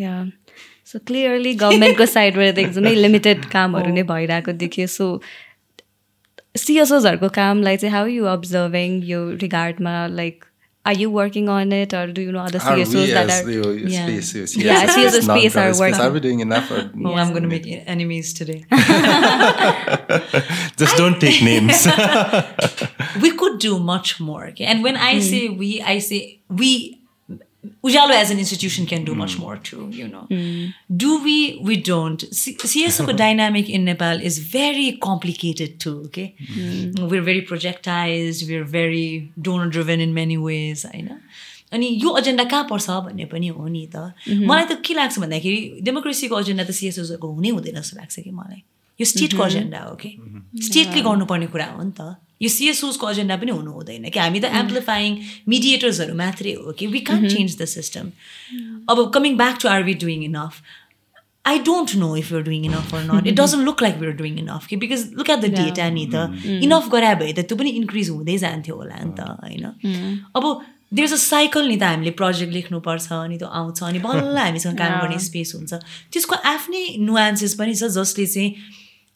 या 0.00 0.16
सो 0.92 0.98
क्लियरली 1.06 1.54
गभर्मेन्टको 1.56 2.06
साइडबाट 2.16 2.54
त 2.54 2.58
एकदमै 2.58 2.94
लिमिटेड 2.96 3.44
कामहरू 3.52 3.94
नै 3.94 4.02
भइरहेको 4.10 4.52
देखियो 4.64 4.86
सो 4.96 5.08
सिएसओजहरूको 6.58 7.28
कामलाई 7.34 7.76
चाहिँ 7.76 7.94
हाउ 7.94 8.06
यु 8.12 8.24
अब्जर्भिङ 8.28 9.02
यो 9.06 9.20
रिगार्डमा 9.42 9.92
like 10.14 10.44
are 10.86 10.94
you 10.94 11.10
working 11.10 11.48
on 11.48 11.72
it 11.72 11.92
or 11.92 12.06
do 12.10 12.22
you 12.22 12.32
know 12.32 12.40
other 12.40 12.58
Are 12.58 12.74
we 12.74 12.84
CSOs 12.84 13.12
that 13.12 13.28
as 13.28 13.42
are 13.42 13.44
the 13.44 13.80
Yeah. 13.86 14.06
space, 14.06 14.34
yes, 14.34 14.56
Yeah, 14.56 14.64
yes, 14.64 14.96
CSO 14.96 15.02
yes, 15.02 15.12
space 15.12 15.24
are 15.24 15.26
non-profit 15.26 15.52
space. 15.52 15.78
working. 15.78 16.00
Are 16.00 16.10
we 16.10 16.20
doing 16.20 16.40
enough? 16.40 16.70
Or 16.70 16.90
Oh, 17.04 17.14
I'm 17.14 17.30
going 17.30 17.42
to 17.42 17.48
make 17.48 17.66
enemies 17.86 18.32
today. 18.32 18.64
Just 20.76 20.96
don't 20.96 21.20
take 21.20 21.42
names. 21.42 21.86
we 23.20 23.36
could 23.36 23.58
do 23.58 23.78
much 23.78 24.20
more. 24.20 24.46
Okay? 24.48 24.64
And 24.64 24.82
when 24.82 24.96
I 24.96 25.16
hmm. 25.16 25.20
say 25.20 25.48
we, 25.50 25.82
I 25.82 25.98
say 25.98 26.40
we. 26.48 26.99
Ujalo 27.84 28.14
as 28.16 28.30
an 28.30 28.38
institution 28.38 28.86
can 28.86 29.04
do 29.04 29.14
much 29.14 29.38
more 29.38 29.56
too, 29.58 29.88
you 29.92 30.08
know. 30.08 30.26
Do 31.02 31.22
we? 31.22 31.60
We 31.62 31.76
don't. 31.76 32.22
C- 32.32 32.56
CSO 32.56 33.14
dynamic 33.16 33.68
in 33.68 33.84
Nepal 33.84 34.20
is 34.30 34.38
very 34.38 34.86
complicated 35.06 35.78
too, 35.78 36.04
okay? 36.06 36.34
We're 37.12 37.22
very 37.22 37.42
projectized, 37.42 38.48
we're 38.48 38.64
very 38.64 39.32
donor 39.48 39.68
driven 39.68 40.00
in 40.00 40.14
many 40.14 40.38
ways, 40.38 40.84
होइन 40.86 41.10
अनि 41.72 41.86
यो 42.02 42.16
agenda 42.18 42.44
कहाँ 42.50 42.66
पर्छ 42.70 42.90
भन्ने 43.06 43.24
पनि 43.32 43.48
हो 43.58 43.66
नि 43.68 43.86
त 43.94 44.12
मलाई 44.48 44.64
त 44.70 44.80
के 44.86 44.94
लाग्छ 44.94 45.18
भन्दाखेरि 45.18 45.60
डेमोक्रेसीको 45.86 46.40
एजेन्डा 46.40 46.64
त 46.64 46.70
सिएसओजहरूको 46.80 47.28
हुनै 47.36 47.50
हुँदैन 47.56 47.76
जस्तो 47.80 47.96
लाग्छ 48.00 48.16
कि 48.24 48.30
मलाई 48.40 48.62
यो 49.00 49.04
स्टेटको 49.12 49.46
एजेन्डा 49.46 49.78
हो 49.84 49.94
कि 50.00 50.10
स्टेटले 50.66 51.00
गर्नुपर्ने 51.08 51.46
कुरा 51.54 51.66
हो 51.76 51.82
नि 51.82 51.92
त 52.00 52.16
यो 52.42 52.48
सिएसओजको 52.48 53.10
एजेन्डा 53.10 53.36
पनि 53.36 53.52
हुनु 53.52 53.70
हुँदैन 53.78 54.10
कि 54.10 54.18
हामी 54.18 54.40
त 54.40 54.52
एम्प्लिफाइङ 54.64 55.18
मिडिएटर्सहरू 55.54 56.14
मात्रै 56.24 56.52
हो 56.60 56.72
कि 56.82 56.86
we 56.98 57.00
can 57.08 57.28
change 57.28 57.56
the 57.62 57.64
system 57.78 58.12
अब 58.90 59.10
coming 59.14 59.36
back 59.42 59.58
to 59.62 59.68
are 59.68 59.82
we 59.90 59.94
doing 60.04 60.30
enough 60.30 60.62
I 61.50 61.58
don't 61.66 61.92
know 62.00 62.08
if 62.20 62.30
we're 62.30 62.44
doing 62.46 62.64
enough 62.68 62.90
or 62.96 62.98
not. 63.02 63.26
It 63.30 63.36
doesn't 63.36 63.64
look 63.68 63.80
like 63.84 63.94
we're 64.00 64.16
doing 64.16 64.34
enough. 64.40 64.64
Okay? 64.66 64.76
Because 64.76 65.04
look 65.20 65.30
at 65.34 65.40
the 65.44 65.48
data 65.48 65.86
नि 65.90 66.02
त 66.14 66.24
enough 66.66 66.88
गराए 66.92 67.14
भए 67.22 67.32
त 67.32 67.44
त्यो 67.48 67.56
पनि 67.60 67.70
increase 67.80 68.10
हुँदै 68.10 68.36
जान्थ्यो 68.42 68.76
होला 68.76 68.98
नि 69.04 69.14
त 69.16 69.20
होइन? 69.40 69.64
अब 70.36 70.44
देयर 70.98 71.12
अ 71.12 71.20
साइकल 71.22 71.64
नि 71.68 71.76
त 71.76 71.88
हामीले 71.90 72.12
प्रोजेक्ट 72.20 72.52
लेख्नुपर्छ 72.58 73.12
अनि 73.12 73.38
त्यो 73.40 73.48
आउँछ 73.60 73.82
अनि 73.88 73.98
बल्ल 74.04 74.36
हामीसँग 74.36 74.76
काम 74.82 75.00
गर्ने 75.00 75.18
स्पेस 75.28 75.54
हुन्छ। 75.56 75.72
त्यसको 76.12 76.34
आफ्नै 76.52 76.84
नुआन्सेस 77.08 77.54
पनि 77.62 77.74
छ 77.74 77.88
जसले 77.96 78.26
चाहिँ 78.36 78.50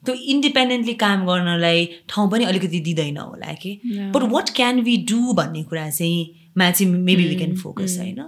त्यो 0.07 0.15
इन्डिपेन्डेन्टली 0.35 0.95
काम 1.05 1.27
गर्नलाई 1.27 1.85
ठाउँ 2.09 2.31
पनि 2.31 2.45
अलिकति 2.45 2.81
दिँदैन 2.89 3.17
होला 3.17 3.53
कि 3.63 3.81
but 4.15 4.31
what 4.37 4.55
can 4.57 4.81
we 4.89 4.97
do 5.11 5.33
भन्ने 5.41 5.63
कुरा 5.73 5.89
चाहिँ 5.91 6.51
मा 6.59 6.71
चाहिँ 6.71 6.93
मेबी 6.93 7.29
वी 7.29 7.37
क्यान 7.37 7.55
फोकस 7.65 7.99
होइन 7.99 8.25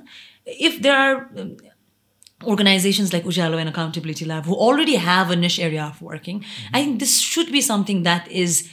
if 0.59 0.81
there 0.83 0.95
are 0.97 1.15
organizations 2.45 3.13
like 3.13 3.25
Ujalo 3.25 3.59
and 3.59 3.69
Accountability 3.69 4.25
Lab 4.25 4.45
who 4.45 4.55
already 4.55 4.97
have 4.97 5.31
a 5.31 5.37
niche 5.37 5.59
area 5.59 5.85
of 5.85 6.01
working, 6.03 6.45
I 6.73 6.83
think 6.83 7.01
this 7.01 7.19
should 7.19 7.51
be 7.51 7.61
something 7.61 8.03
that 8.03 8.31
is 8.31 8.71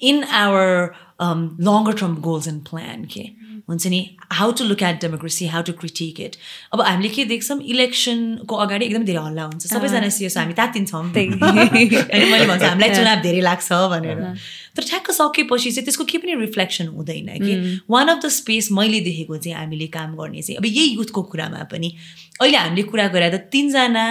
in 0.00 0.24
our 0.24 0.96
um, 1.18 1.56
longer 1.58 1.92
term 1.92 2.20
goals 2.20 2.46
and 2.46 2.64
plan. 2.64 3.04
Okay. 3.04 3.36
हुन्छ 3.68 3.86
नि 3.86 4.16
how 4.32 4.52
to 4.52 4.64
look 4.64 4.82
at 4.82 5.00
democracy 5.00 5.46
how 5.46 5.62
to 5.62 5.72
critic 5.72 6.20
it 6.20 6.36
अब 6.72 6.80
हामीले 6.80 7.08
के 7.08 7.24
देख्छौँ 7.24 7.60
इलेक्सनको 7.60 8.56
अगाडि 8.56 8.84
एकदम 8.84 9.04
धेरै 9.04 9.22
हल्ला 9.24 9.42
हुन्छ। 9.42 9.66
सबैजना 9.66 10.08
सिएस 10.08 10.36
हामी 10.38 10.52
तातिन्छौँ। 10.52 11.02
होइन 11.04 11.32
मैले 12.32 12.46
भन्छु 12.46 12.66
हामीलाई 12.66 12.94
चुनाव 12.94 13.22
धेरै 13.22 13.40
लाग्छ 13.40 13.72
भनेर। 13.72 14.20
तर 14.76 14.82
ठ्याक्क 14.82 15.10
सकेपछि 15.10 15.70
चाहिँ 15.70 15.84
त्यसको 15.84 16.04
केही 16.04 16.18
पनि 16.18 16.34
रिफ्लेक्सन 16.40 16.86
हुँदैन 16.86 17.28
कि। 17.44 17.80
वान 17.90 18.08
अफ 18.08 18.24
द 18.24 18.28
स्पेस 18.28 18.68
मैले 18.72 19.00
देखेको 19.00 19.36
चाहिँ 19.36 19.56
हामीले 19.58 19.86
काम 19.86 20.16
गर्ने 20.16 20.42
चाहिँ 20.42 20.58
अब 20.58 20.66
यही 20.66 20.94
युथको 20.94 21.22
कुरामा 21.22 21.62
पनि। 21.72 21.94
अहिले 22.40 22.58
हामीले 22.58 22.82
कुरा 22.82 23.06
गरे 23.08 23.30
त 23.30 23.48
तिनजना 23.52 24.06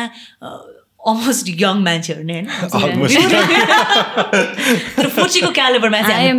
अलमोस्ट 1.04 1.50
यङ 1.52 1.80
मान्छेहरू 1.84 2.24
नै 2.24 2.40
होइन 2.74 3.30
फोर्टीको 5.10 5.50
क्यालेबरमा 5.52 6.02
चाहिँ 6.04 6.32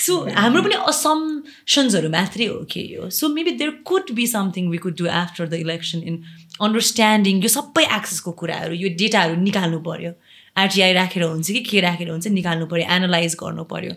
सो 0.00 0.12
हाम्रो 0.36 0.62
पनि 0.62 0.76
असम्सन्सहरू 0.86 2.08
मात्रै 2.10 2.46
हो 2.46 2.58
कि 2.70 2.82
यो 2.94 3.10
so 3.12 3.28
maybe 3.34 3.52
there 3.58 3.70
could 3.84 4.12
be 4.12 4.26
something 4.28 4.70
we 4.70 4.78
could 4.78 4.96
do 4.98 5.08
after 5.16 5.46
the 5.46 5.60
election 5.60 5.98
in 6.04 6.16
understanding 6.60 7.42
यो 7.42 7.50
सबै 7.50 7.84
एक्सेसको 7.90 8.32
कुराहरू 8.40 8.74
यो 8.76 8.94
डेटाहरू 8.96 9.36
निकाल्नु 9.42 9.82
पऱ्यो 9.82 10.14
आरटिआई 10.56 10.92
राखेर 10.94 11.22
हुन्छ 11.24 11.50
कि 11.50 11.60
के 11.62 11.80
राखेर 11.80 12.10
हुन्छ 12.10 12.26
निकाल्नु 12.30 12.66
पऱ्यो 12.66 12.88
एनालाइज 12.90 13.36
गर्नु 13.40 13.64
पऱ्यो 13.66 13.92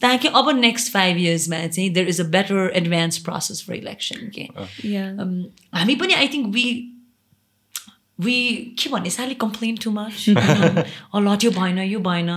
ताकि 0.00 0.28
अब 0.34 0.50
नेक्स्ट 0.58 0.92
फाइभ 0.92 1.16
इयर्समा 1.20 1.64
चाहिँ 1.68 1.88
there 1.92 2.08
is 2.08 2.20
a 2.20 2.28
better 2.34 2.70
advance 2.76 3.18
process 3.24 3.64
for 3.66 3.74
election 3.76 4.30
के 4.36 4.46
हामी 5.76 5.94
पनि 5.96 6.14
आई 6.16 6.28
थिङ्क 6.28 6.54
वी 6.54 6.68
वी 8.20 8.34
के 8.78 8.90
भन्ने 8.90 9.10
साली 9.10 9.34
कम्प्लेन 9.42 9.76
टु 9.82 9.90
मच 9.90 10.24
ल 10.28 11.36
त्यो 11.40 11.50
भएन 11.50 11.78
यो 11.78 11.98
भएन 12.00 12.30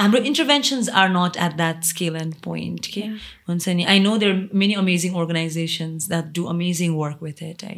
हाम्रो 0.00 0.20
interventions 0.30 0.88
are 1.02 1.08
not 1.10 1.36
at 1.46 1.56
that 1.56 1.82
scale 1.84 2.16
and 2.16 2.34
point 2.44 2.86
के 2.94 3.00
हुन्छ 3.48 3.68
नि 3.68 3.84
I 3.94 4.00
know 4.00 4.16
there 4.16 4.48
many 4.54 4.74
amazing 4.84 5.14
organizations 5.22 6.08
that 6.08 6.32
do 6.34 6.44
amazing 6.54 6.94
work 6.96 7.22
with 7.22 7.42
it 7.42 7.64
है 7.64 7.76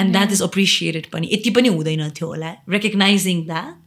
एन्ड 0.00 0.12
द्याट 0.12 0.32
इज 0.32 0.42
अप्रिसिएटेड 0.42 1.06
पनि 1.12 1.30
यति 1.32 1.50
पनि 1.60 1.68
हुँदैन 1.76 2.08
थियो 2.10 2.28
होला 2.28 2.54
recognizing 2.76 3.44
that 3.46 3.86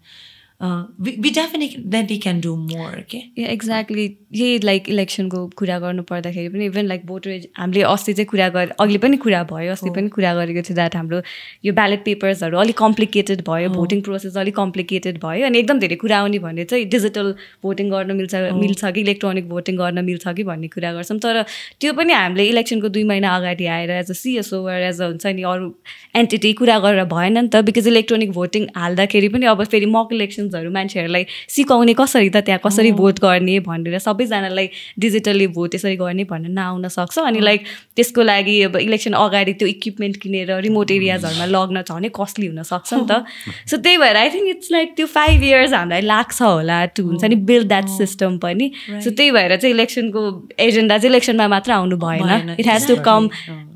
we 1.02 1.30
definitely 1.30 2.17
can 2.17 2.41
do 2.41 2.56
more 2.56 3.00
के 3.12 3.24
एक्ज्याक्टली 3.43 4.08
यही 4.34 4.60
लाइक 4.63 4.89
इलेक्सनको 4.89 5.39
कुरा 5.58 5.78
गर्नु 5.80 6.04
पर्दाखेरि 6.10 6.50
पनि 6.50 6.65
इभन 6.65 6.86
लाइक 6.86 7.06
भोटर 7.06 7.39
हामीले 7.58 7.82
अस्ति 7.84 8.13
चाहिँ 8.13 8.26
कुरा 8.26 8.48
गरे 8.50 8.76
अघि 8.80 8.98
पनि 8.98 9.17
कुरा 9.17 9.44
भयो 9.52 9.72
अस्ति 9.72 9.89
पनि 9.89 10.10
कुरा 10.10 10.34
गरेको 10.36 10.62
थियो 10.62 10.76
द्याट 10.76 10.96
हाम्रो 10.96 11.22
यो 11.65 11.74
ब्यालेट 11.74 12.04
पेपर्सहरू 12.06 12.58
अलिक 12.58 12.78
कम्प्लिकेटेड 12.78 13.41
भयो 13.50 13.70
भोटिङ 13.70 14.02
प्रोसेस 14.02 14.38
अलिक 14.38 14.56
कम्प्लिकेटेड 14.56 15.17
भयो 15.24 15.46
अनि 15.46 15.60
एकदम 15.60 15.80
धेरै 15.80 15.96
कुरा 15.96 16.20
आउने 16.20 16.39
भने 16.39 16.63
चाहिँ 16.63 16.86
डिजिटल 16.86 17.34
भोटिङ 17.63 17.89
गर्न 17.91 18.15
मिल्छ 18.17 18.36
मिल्छ 18.62 18.86
कि 18.86 19.02
इलेक्ट्रोनिक 19.02 19.50
भोटिङ 19.50 19.78
गर्न 19.78 20.06
मिल्छ 20.06 20.28
कि 20.28 20.44
भन्ने 20.44 20.67
कुरा 20.67 20.94
गर्छौँ। 20.94 21.20
तर 21.20 21.41
त्यो 21.82 21.94
पनि 21.94 22.13
हामीले 22.13 22.46
इलेक्सनको 22.50 22.89
दुई 22.89 23.04
महिना 23.12 23.36
अगाडि 23.36 23.65
आएर 23.65 23.91
as 23.91 24.10
a 24.10 24.13
CSO 24.22 24.67
as 24.70 25.02
a 25.02 25.06
हुन्छ 25.06 25.26
नि 25.26 25.44
अरू 25.52 25.74
एन्टिटी 26.15 26.54
कुरा 26.62 26.80
गरेर 26.80 27.04
भएन 27.15 27.38
नि 27.38 27.48
त 27.48 27.63
बिकज 27.67 27.88
इलेक्ट्रोनिक 27.88 28.32
भोटिङ 28.32 28.67
हाल्दाखेरि 28.78 29.30
पनि 29.36 29.46
अब 29.56 29.63
फेरि 29.76 29.91
मक 29.98 30.13
इलेक्सन्सहरू 30.13 30.72
मान्छेहरूलाई 30.72 31.26
सिकाउने 31.58 31.94
कसरी 32.00 32.30
त 32.30 32.46
त्यहाँ 32.48 32.62
कसरी 32.65 32.91
भोट 33.04 33.20
गर्ने 33.20 33.60
भनेर 33.67 34.00
सबैजनालाई 34.22 34.70
डिजिटल्ली 35.00 35.48
भोट 35.58 35.76
यसरी 35.76 35.96
गर्ने 35.98 36.24
भनेर 36.30 36.52
नआउन 36.52 36.88
सक्छ। 36.88 37.18
अनि 37.20 37.40
लाइक 37.40 37.62
त्यसको 37.96 38.22
लागि 38.24 38.56
अब 38.70 38.76
इलेक्सन 38.78 39.14
अगाडि 39.14 39.54
त्यो 39.54 39.68
इक्विपमेन्ट 39.68 40.18
किनेर 40.22 40.52
रिमोट 40.68 40.92
एरियाजहरूमा 40.92 41.46
लग्न 41.46 41.82
छ 41.82 41.92
भने 41.92 42.10
कस्टली 42.20 42.48
हुनसक्छ 42.48 42.94
नि 42.94 43.06
त। 43.10 43.26
सो 43.70 43.78
त्यही 43.78 43.98
भएर 43.98 44.16
आई 44.18 44.30
थिङ्क 44.36 44.48
इट्स 44.56 44.72
लाइक 44.72 44.94
त्यो 44.96 45.06
फाइभ 45.16 45.44
इयर्स 45.44 45.74
हामीलाई 45.74 46.02
लाग्छ 46.02 46.42
होला 46.42 46.80
टु 46.96 47.04
हुन्छ 47.10 47.24
नि 47.26 47.36
बिल्ड 47.50 47.68
द्याट 47.68 47.88
सिस्टम 47.98 48.38
पनि। 48.46 48.72
सो 48.90 49.10
त्यही 49.10 49.32
भएर 49.32 49.56
चाहिँ 49.56 49.74
इलेक्सनको 49.76 50.22
एजेन्डा 50.68 50.98
चाहिँ 50.98 51.12
इलेक्सनमा 51.12 51.48
मात्र 51.56 51.72
आउनु 51.72 51.98
भएन। 52.06 52.56
It 52.60 52.68
has 52.68 52.88
to 52.88 52.96
come 53.10 53.30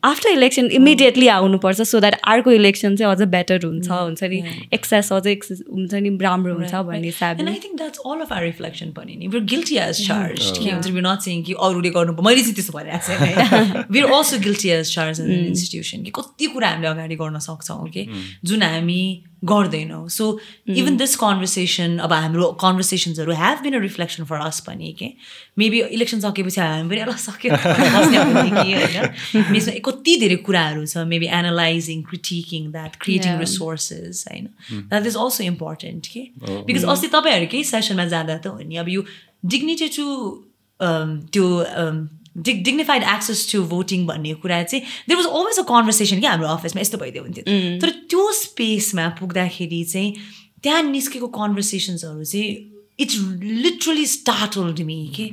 after 0.06 0.30
election 0.30 0.66
immediately 0.80 1.28
आउनुपर्छ 1.36 1.82
सो 1.82 2.00
द्याट 2.00 2.20
अर्को 2.34 2.52
इलेक्सन 2.52 2.96
चाहिँ 2.96 3.16
अझ 3.16 3.28
बेटर 3.36 3.66
हुन्छ 3.66 3.90
हुन्छ 3.92 4.24
नि। 4.24 4.44
एक्सेस 4.74 5.12
अझै 5.14 5.32
एक्सेस 5.32 5.64
हुन्छ 5.72 5.94
नि 6.06 6.18
राम्रो 6.22 6.54
हुन्छ 6.56 6.74
भन्ने 6.74 7.08
हिसाबले। 7.08 7.52
I 7.56 7.60
think 7.64 7.80
that's 7.80 8.00
all 8.10 8.22
of 8.22 8.32
our 8.36 8.44
reflection 8.44 8.92
पनि 8.94 9.16
नि। 9.16 9.34
Guilty 9.52 9.78
as 9.80 10.00
charged 10.36 10.64
के 10.64 10.72
हुन्छ 10.72 10.88
we're 10.88 11.08
not 11.08 11.22
saying 11.28 11.44
कि 11.46 11.54
अरूले 11.68 11.90
गर्नु 11.90 12.22
मैले 12.22 12.42
चाहिँ 12.42 12.56
त्यसो 12.56 12.74
भनिरहेको 12.74 13.08
छैन 13.08 13.20
है 13.20 13.86
we're 13.92 14.12
also 14.18 14.36
guilty 14.48 14.72
as 14.72 14.92
charged 14.96 15.12
as 15.12 15.20
an 15.20 15.46
institution 15.46 16.04
कि 16.04 16.12
कति 16.16 16.46
कुरा 16.56 16.70
हामीले 16.70 16.88
अगाडि 16.88 17.16
गर्न 17.16 17.40
सक्छौँ 17.40 17.88
कि 17.90 18.08
जुन 18.46 18.64
हामी 18.64 19.24
गर्दैनौँ. 19.46 20.08
सो 20.10 20.40
इभन 20.70 20.98
दिस 20.98 21.16
कन्भर्सेसन 21.16 21.98
अब 21.98 22.14
हाम्रो 22.14 22.52
कन्भर्सेसन्सहरू 22.62 23.32
have 23.32 23.60
been 23.64 23.74
a 23.74 23.80
reflection 23.80 24.24
for 24.26 24.38
us 24.46 24.60
पनि 24.60 24.96
के 25.00 25.10
मेबी 25.58 25.82
इलेक्सन 25.82 26.20
सकेपछि 26.20 26.62
हामी 26.62 26.90
पनि 26.90 27.06
ल 27.06 27.16
सक्यो। 27.26 27.56
होइन 27.56 29.56
यसमा 29.56 29.80
कति 29.86 30.18
धेरै 30.20 30.36
कुराहरू 30.48 30.86
छ 30.86 30.98
maybe 31.12 31.28
analysing 31.42 32.02
critiquing 32.10 32.72
that 32.72 32.96
creating 33.02 33.40
resources 33.40 34.26
होइन? 34.32 34.50
द्याट 34.72 35.06
इज 35.06 35.16
अल्सो 35.16 35.44
इम्पोर्टेन्ट 35.44 36.08
के 36.08 36.28
बिकज 36.66 36.84
अस्ति 36.96 37.08
तपाईँहरूकै 37.08 37.64
सेसनमा 37.64 38.06
जाँदा 38.06 38.38
त 38.38 38.48
हो 38.48 38.60
नि 38.66 38.76
अब 38.76 38.90
यो 38.90 39.06
डिग्निटी 39.54 39.88
टु 39.98 40.06
त्यो 41.34 41.46
dig 42.38 42.64
dignified 42.64 43.04
access 43.16 43.52
to 43.52 43.64
voting 43.74 44.06
भन्ने 44.08 44.34
कुरा 44.44 44.62
चाहिँ 44.64 44.84
there 45.10 45.18
was 45.18 45.28
always 45.32 45.60
a 45.60 45.64
conversation 45.70 46.20
कि 46.20 46.28
हाम्रो 46.28 46.48
अफिसमा 46.48 46.82
यस्तो 46.82 46.98
भइदियो 46.98 47.24
हुन्थ्यो। 47.24 47.44
तर 47.82 47.90
त्यो 48.10 48.32
स्पेसमा 48.44 49.08
पुग्दाखेरि 49.20 49.84
चाहिँ 49.92 50.14
त्यहाँ 50.64 50.82
निस्केको 50.84 51.28
कन्भर्सेसन्सहरू 51.40 52.24
चाहिँ 52.24 52.72
इट्स 53.00 53.16
लिटरली 53.64 54.06
स्टार्टल्ड 54.08 54.80
मी 54.82 55.00
के? 55.16 55.24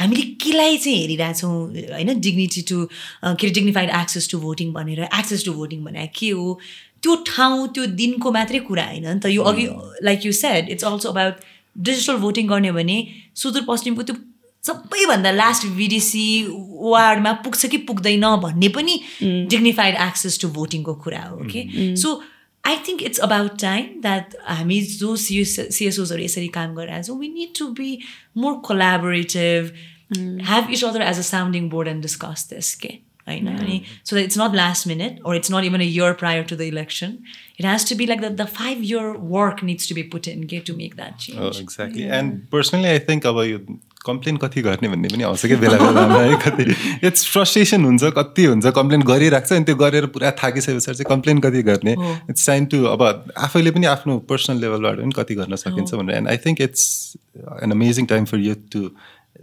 हामीले 0.00 0.22
केलाई 0.40 0.76
चाहिँ 0.76 0.98
हेरिरहेछौँ 0.98 1.56
होइन 1.92 2.20
डिग्निटी 2.20 2.62
टु 2.68 2.84
के 2.84 3.46
अरे 3.46 3.50
डिग्निफाइड 3.50 3.90
एक्सेस 4.00 4.30
टु 4.30 4.38
भोटिङ 4.40 4.72
भनेर 4.72 5.02
एक्सेस 5.04 5.44
टु 5.44 5.52
भोटिङ 5.52 5.84
भने 5.84 6.06
के 6.16 6.30
हो? 6.30 6.58
त्यो 7.02 7.14
ठाउँ 7.26 7.66
त्यो 7.74 7.86
दिनको 7.96 8.32
मात्रै 8.32 8.58
कुरा 8.68 8.84
होइन 8.84 9.08
नि 9.08 9.20
त। 9.20 9.26
यो 9.32 9.42
अघि 9.42 9.66
like 10.04 10.26
you 10.26 10.32
said 10.32 10.68
it's 10.70 10.84
also 10.84 11.08
about 11.08 11.34
digital 11.76 12.16
voting 12.18 12.48
गर्ने 12.48 12.68
हो 12.68 12.74
भने 12.74 12.96
सुदूरपश्चिमको 13.36 14.02
त्यो 14.02 14.16
सबैभन्दा 14.64 15.30
लास्ट 15.32 15.66
भिडिसी 15.76 16.26
वार्डमा 16.84 17.32
पुग्छ 17.44 17.66
कि 17.66 17.78
पुग्दैन 17.88 18.26
भन्ने 18.42 18.68
पनि 18.76 19.00
डिग्निफाइड 19.22 19.96
एक्सेस 20.02 20.40
टु 20.40 20.48
भोटिङको 20.50 20.94
कुरा 21.04 21.22
हो 21.24 21.38
कि 21.50 21.94
so 21.96 22.20
I 22.64 22.76
think 22.88 23.02
it's 23.02 23.18
about 23.20 23.58
time 23.60 24.00
that 24.02 24.36
हामी 24.48 24.80
जो 24.92 25.16
सिएस 25.22 25.56
सिएसओजहरू 25.70 26.22
यसरी 26.22 26.48
काम 26.50 26.74
गरिरहेको 26.74 27.06
छौँ 27.06 27.18
we 27.18 27.28
need 27.30 27.58
to 27.58 27.66
be 27.80 27.98
more 28.36 28.54
collaborative 28.64 29.72
have 30.42 30.70
each 30.70 30.84
other 30.84 31.02
as 31.02 31.18
a 31.18 31.28
sounding 31.28 31.68
board 31.70 31.88
and 31.88 32.02
discuss 32.02 32.46
this 32.50 32.74
के 32.84 32.98
होइन 33.28 33.56
अनि 33.56 33.80
so 34.04 34.16
that 34.16 34.26
it's 34.26 34.38
not 34.38 34.54
last 34.54 34.86
minute 34.88 35.20
or 35.26 35.36
it's 35.36 35.52
not 35.52 35.64
even 35.64 35.80
a 35.80 35.90
year 35.94 36.12
prior 36.20 36.42
to 36.50 36.56
the 36.56 36.60
election 36.74 37.18
it 37.58 37.64
has 37.64 37.84
to 37.84 37.94
be 37.94 38.06
like 38.06 38.20
the, 38.20 38.30
the 38.30 38.46
five 38.46 38.82
year 38.82 39.12
work 39.34 39.62
needs 39.62 39.86
to 39.86 39.94
be 39.94 40.02
put 40.02 40.26
in 40.26 40.40
get 40.52 40.64
to 40.66 40.74
make 40.78 40.96
that 40.96 41.18
change. 41.18 41.40
Oh, 41.40 41.50
exactly. 41.64 42.06
And 42.16 42.50
personally, 42.54 42.90
I 42.92 42.98
think 43.08 43.26
अब 43.26 43.42
यो 43.48 43.58
complain 44.06 44.36
कति 44.36 44.62
गर्ने 44.62 44.88
भन्ने 44.88 45.08
पनि 45.08 45.22
आउँछ 45.24 45.46
कि 45.46 45.56
बेला 45.62 45.76
बेलामा 45.78 46.18
है 46.20 46.36
कति 46.46 46.64
इट्स 47.06 47.26
फ्रस्ट्रेसन 47.32 47.84
हुन्छ 47.84 48.10
कति 48.16 48.44
हुन्छ 48.44 48.72
कम्प्लेन 48.80 49.02
गरिरहेको 49.10 49.46
छ 49.46 49.52
अनि 49.52 49.64
त्यो 49.64 49.76
गरेर 49.84 50.06
पुरा 50.16 50.30
थाकिसके 50.42 50.74
पछाडि 50.74 50.98
चाहिँ 50.98 51.10
कम्प्लेन 51.14 51.38
कति 51.46 51.62
गर्ने। 51.70 51.94
इट्स 52.30 52.46
टाइम 52.46 52.66
टु 52.74 52.84
अब 52.96 53.02
आफैले 53.46 53.70
पनि 53.78 53.86
आफ्नो 53.94 54.18
पर्सनल 54.34 54.60
लेभलबाट 54.66 54.98
पनि 55.00 55.12
कति 55.22 55.34
गर्न 55.34 55.56
सकिन्छ 55.64 55.94
भनेर। 55.94 56.16
And 56.16 56.28
I 56.28 56.36
think 56.46 56.60
it's 56.60 56.82
an 57.62 57.70
amazing 57.70 58.06
time 58.14 58.24
for 58.32 58.38
you 58.48 58.54
to 58.72 58.84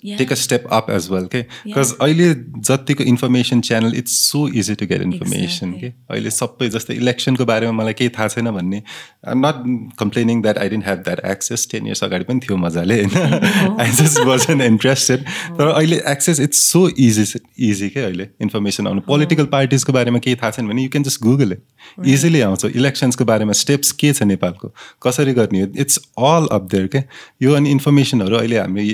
take 0.04 0.32
a 0.32 0.36
step 0.36 0.64
up 0.72 0.89
as 0.91 1.08
well 1.12 1.26
के 1.26 1.41
बिकज 1.41 1.93
अहिले 2.02 2.34
जतिको 2.70 3.04
information 3.04 3.62
channel 3.62 3.95
it's 3.97 4.18
so 4.28 4.47
easy 4.60 4.76
to 4.76 4.86
get 4.88 5.02
information 5.02 5.72
के 5.74 5.88
अहिले 5.88 6.32
सबै 6.32 6.70
जस्तै 6.70 6.93
इलेक्सनको 6.95 7.45
बारेमा 7.45 7.72
मलाई 7.74 7.93
केही 7.93 8.10
थाहा 8.18 8.28
छैन 8.28 8.52
भन्ने। 8.52 8.78
I 8.78 9.36
not 9.38 9.95
complaining 9.99 10.41
that 10.41 10.58
I 10.58 10.70
didn't 10.70 10.86
have 10.86 10.99
that 11.08 11.20
access 11.32 11.68
ten 11.72 11.88
years 11.88 12.04
अगाडि 12.04 12.24
पनि 12.24 12.39
थियो 12.45 12.58
मजाले 12.58 12.99
होइन? 13.02 13.78
I 13.80 13.91
just 14.02 14.20
was 14.28 14.45
an 14.49 14.62
interested 14.62 15.24
तर 15.58 15.68
अहिले 15.68 16.02
access 16.12 16.39
it's 16.39 16.64
so 16.72 16.88
easy 16.99 17.26
easy 17.70 17.89
के 17.89 17.99
अहिले 17.99 18.28
इन्फर्मेसन 18.41 18.88
आउनु। 18.88 19.02
पोलिटिकल 19.08 19.45
पार्टिजको 19.52 19.93
बारेमा 19.93 20.20
केही 20.20 20.36
थाहा 20.36 20.52
छैन 20.52 20.68
भने 20.68 20.84
you 20.84 20.89
can 20.89 21.04
just 21.04 21.22
Google 21.24 21.52
it 21.52 22.08
easily 22.08 22.41
आउँछ। 22.41 22.66
इलेक्सन्सको 22.66 23.26
बारेमा 23.26 23.54
स्टेप्स 23.62 23.91
के 23.93 24.14
छ 24.14 24.24
नेपालको? 24.24 24.74
कसरी 25.04 25.34
गर्ने? 25.34 25.62
इट्स 25.78 25.97
अल 26.20 26.47
अप 26.52 26.68
देयर 26.72 26.88
के 26.95 27.04
यो 27.41 27.54
अनि 27.56 27.72
इन्फर्मेसनहरू 27.72 28.36
अहिले 28.38 28.58
हामी 28.58 28.89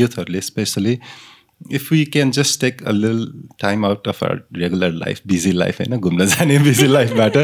युथहरूले 0.00 0.40
specially 0.52 0.98
if 1.72 1.92
you 1.92 2.04
can 2.12 2.30
just 2.38 2.60
take 2.60 2.82
a 2.82 2.92
लिल 2.92 3.26
time 3.60 3.86
out 3.86 4.08
of 4.08 4.24
our 4.24 4.40
regular 4.56 4.92
life 5.04 5.20
busy 5.26 5.52
life 5.52 5.80
होइन 5.80 5.98
घुम्न 5.98 6.26
जाने 6.26 6.58
busy 6.68 6.86
लाइफबाट 6.86 7.36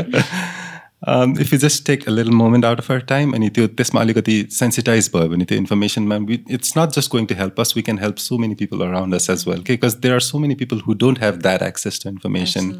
if 1.02 1.52
you 1.52 1.58
just 1.58 1.84
take 1.86 2.06
a 2.08 2.10
little 2.10 2.30
moment 2.30 2.64
out 2.64 2.78
of 2.78 2.90
our 2.90 3.00
time 3.08 3.32
अनि 3.32 3.48
त्यो 3.48 3.66
त्यसमा 3.78 4.00
अलिकति 4.00 4.36
सेन्सिटाइज 4.50 5.10
भयो 5.14 5.28
भने 5.28 5.44
त्यो 5.44 5.58
इन्फर्मेसनमा 5.58 6.16
it's 6.50 6.74
not 6.78 6.96
just 6.96 7.10
going 7.10 7.26
to 7.26 7.34
help 7.34 7.60
us 7.60 7.72
we 7.76 7.82
can 7.82 7.98
help 7.98 8.16
so 8.18 8.38
many 8.38 8.54
people 8.54 8.80
around 8.86 9.14
us 9.14 9.30
as 9.30 9.44
well 9.48 9.60
because 9.68 9.94
there 10.02 10.14
are 10.14 10.20
so 10.20 10.38
many 10.38 10.54
people 10.54 10.80
who 10.86 10.94
don't 11.04 11.22
have 11.22 11.40
that 11.42 11.62
access 11.62 12.02
to 12.02 12.10
information 12.10 12.72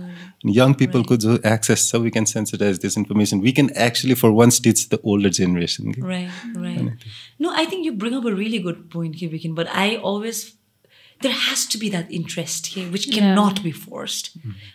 young 0.56 0.72
पिपलको 0.82 1.16
जो 1.26 1.38
access 1.52 1.88
छ 1.90 2.02
we 2.02 2.10
can 2.10 2.24
sensitise 2.32 2.78
this 2.82 2.98
information 2.98 3.40
we 3.40 3.52
can 3.52 3.70
actually 3.86 4.14
for 4.24 4.30
once 4.40 4.60
teach 4.62 4.86
the 4.94 4.98
older 5.04 5.30
generation 5.40 6.96
No, 7.40 7.50
I 7.50 7.66
think 7.66 7.84
you 7.84 7.92
bring 7.94 8.14
up 8.14 8.24
a 8.24 8.34
really 8.34 8.58
good 8.58 8.78
point, 8.90 9.14
Kibikin, 9.14 9.54
but 9.54 9.68
I 9.72 9.96
always 11.22 11.36
there 11.36 11.50
has 11.50 11.66
to 11.66 11.78
be 11.78 11.90
that 11.90 12.10
interest 12.10 12.66
here 12.66 12.90
which 12.90 13.10
cannot 13.10 13.62
be 13.62 13.72
forced. 13.72 14.30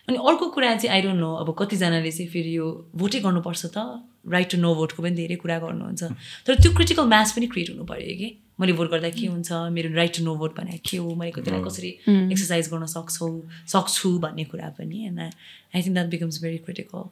अनि 0.08 0.16
अर्को 0.16 0.48
कुरा 0.48 0.74
चाहिँ 0.76 0.94
I 0.94 1.02
don't 1.02 1.20
no 1.20 1.34
अब 1.34 1.54
कतिजनाले 1.58 2.10
चाहिँ 2.10 2.30
फेरि 2.30 2.56
यो 2.56 2.90
भोटै 2.96 3.20
गर्नुपर्छ 3.20 3.66
त? 3.66 4.02
राइट 4.28 4.50
टु 4.50 4.58
नो 4.58 4.74
भोटको 4.74 5.02
पनि 5.02 5.14
धेरै 5.16 5.36
कुरा 5.36 5.58
गर्नुहुन्छ। 5.58 6.02
तर 6.46 6.54
त्यो 6.54 6.72
क्रिटिकल 6.74 7.04
म्याच 7.04 7.32
पनि 7.32 7.46
क्रिएट 7.46 7.70
हुनु 7.70 7.84
पऱ्यो 7.84 8.16
कि? 8.18 8.36
मैले 8.60 8.72
भोट 8.72 8.90
गर्दा 8.90 9.08
के 9.10 9.26
हुन्छ? 9.26 9.52
मेरो 9.52 9.94
राइट 9.94 10.16
टु 10.16 10.24
नो 10.24 10.34
भोट 10.36 10.56
भने 10.60 10.78
के 10.84 10.96
हो? 10.96 11.14
मैले 11.14 11.32
त्यसलाई 11.32 11.62
कसरी 11.64 11.88
एक्सर्साइज 12.32 12.68
गर्न 12.72 12.86
सक्छौ 12.86 13.28
सक्छु 13.68 14.18
भन्ने 14.18 14.44
कुरा 14.44 14.68
पनि 14.78 15.06
and 15.06 15.20
I 15.20 15.82
think 15.82 15.94
that 15.94 16.06
becomes 16.06 16.42
very 16.42 16.58
critical 16.68 17.08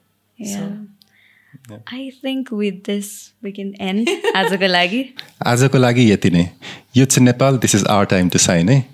I 1.92 2.10
think 2.24 2.52
with 2.52 2.72
this 2.86 3.08
we 3.44 3.52
can 3.52 3.74
and 3.80 4.08
आजको 4.36 4.66
लागि? 4.66 5.04
आजको 5.46 5.78
लागि 5.78 6.12
यति 6.12 6.30
नै। 6.30 6.50
यो 6.96 7.04
चाहिँ 7.04 7.24
Nepal 7.24 7.58
this 7.58 7.74
is 7.74 7.84
our 7.86 8.04
time 8.04 8.28
to 8.28 8.38
shine 8.38 8.68
है? 8.68 8.84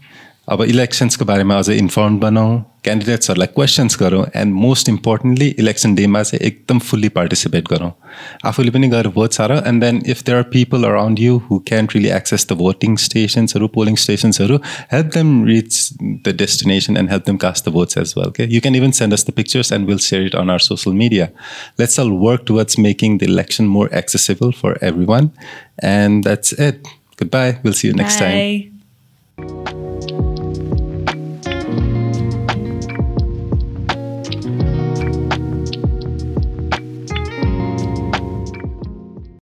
अब 0.52 0.62
इलेक्सन्सको 0.64 1.24
बारेमा 1.24 1.56
अझै 1.58 1.74
इन्फर्म 1.78 2.18
बनाऊ 2.18 2.58
क्यान्डिडेट्सहरूलाई 2.84 3.46
क्वेसन्स 3.54 3.96
गरौँ 4.00 4.24
एन्ड 4.42 4.54
मोस्ट 4.54 4.88
इम्पोर्टेन्टली 4.88 5.48
इलेक्सन 5.62 5.94
डेमा 5.94 6.22
चाहिँ 6.22 6.46
एकदम 6.46 6.78
फुल्ली 6.88 7.08
पार्टिसिपेट 7.16 7.68
गरौँ। 7.70 7.90
आफूले 8.50 8.70
पनि 8.76 8.88
गएर 8.88 9.08
भोट 9.16 9.32
छ 9.32 9.58
and 9.70 9.84
then 9.84 10.00
if 10.06 10.22
there 10.26 10.38
are 10.38 10.42
people 10.52 10.84
around 10.90 11.20
you 11.20 11.36
who 11.48 11.58
can 11.68 11.88
really 11.94 12.08
access 12.18 12.46
the 12.50 12.56
voting 12.62 12.96
स्टेसन्सहरू 13.04 13.68
polling 13.74 13.96
स्टेसन्सहरू 14.04 14.56
help 14.92 15.10
them 15.14 15.44
reach 15.46 15.72
the 16.02 16.34
destination 16.38 16.96
and 16.96 17.10
help 17.10 17.26
them 17.26 17.36
cast 17.44 17.68
the 17.68 17.72
votes 17.72 17.98
as 17.98 18.14
well 18.18 18.30
के 18.38 18.46
you 18.54 18.60
can 18.60 18.76
even 18.76 18.90
send 19.00 19.12
us 19.18 19.26
the 19.28 19.36
pictures 19.40 19.72
and 19.72 19.88
will 19.88 19.98
share 20.06 20.26
it 20.26 20.34
on 20.34 20.50
our 20.50 20.66
social 20.68 20.92
media 21.02 21.28
let's 21.80 22.00
all 22.00 22.10
work 22.24 22.44
towards 22.46 22.78
making 22.88 23.18
the 23.18 23.22
election 23.34 23.64
more 23.76 23.90
accessible 24.02 24.52
for 24.62 24.78
everyone 25.12 25.30
and 25.92 26.24
that's 26.24 26.54
it 26.60 26.82
goodbye 27.32 27.52
will 27.64 27.72
see 27.82 27.88
you 27.88 27.94
next 27.96 28.18
time 28.20 30.16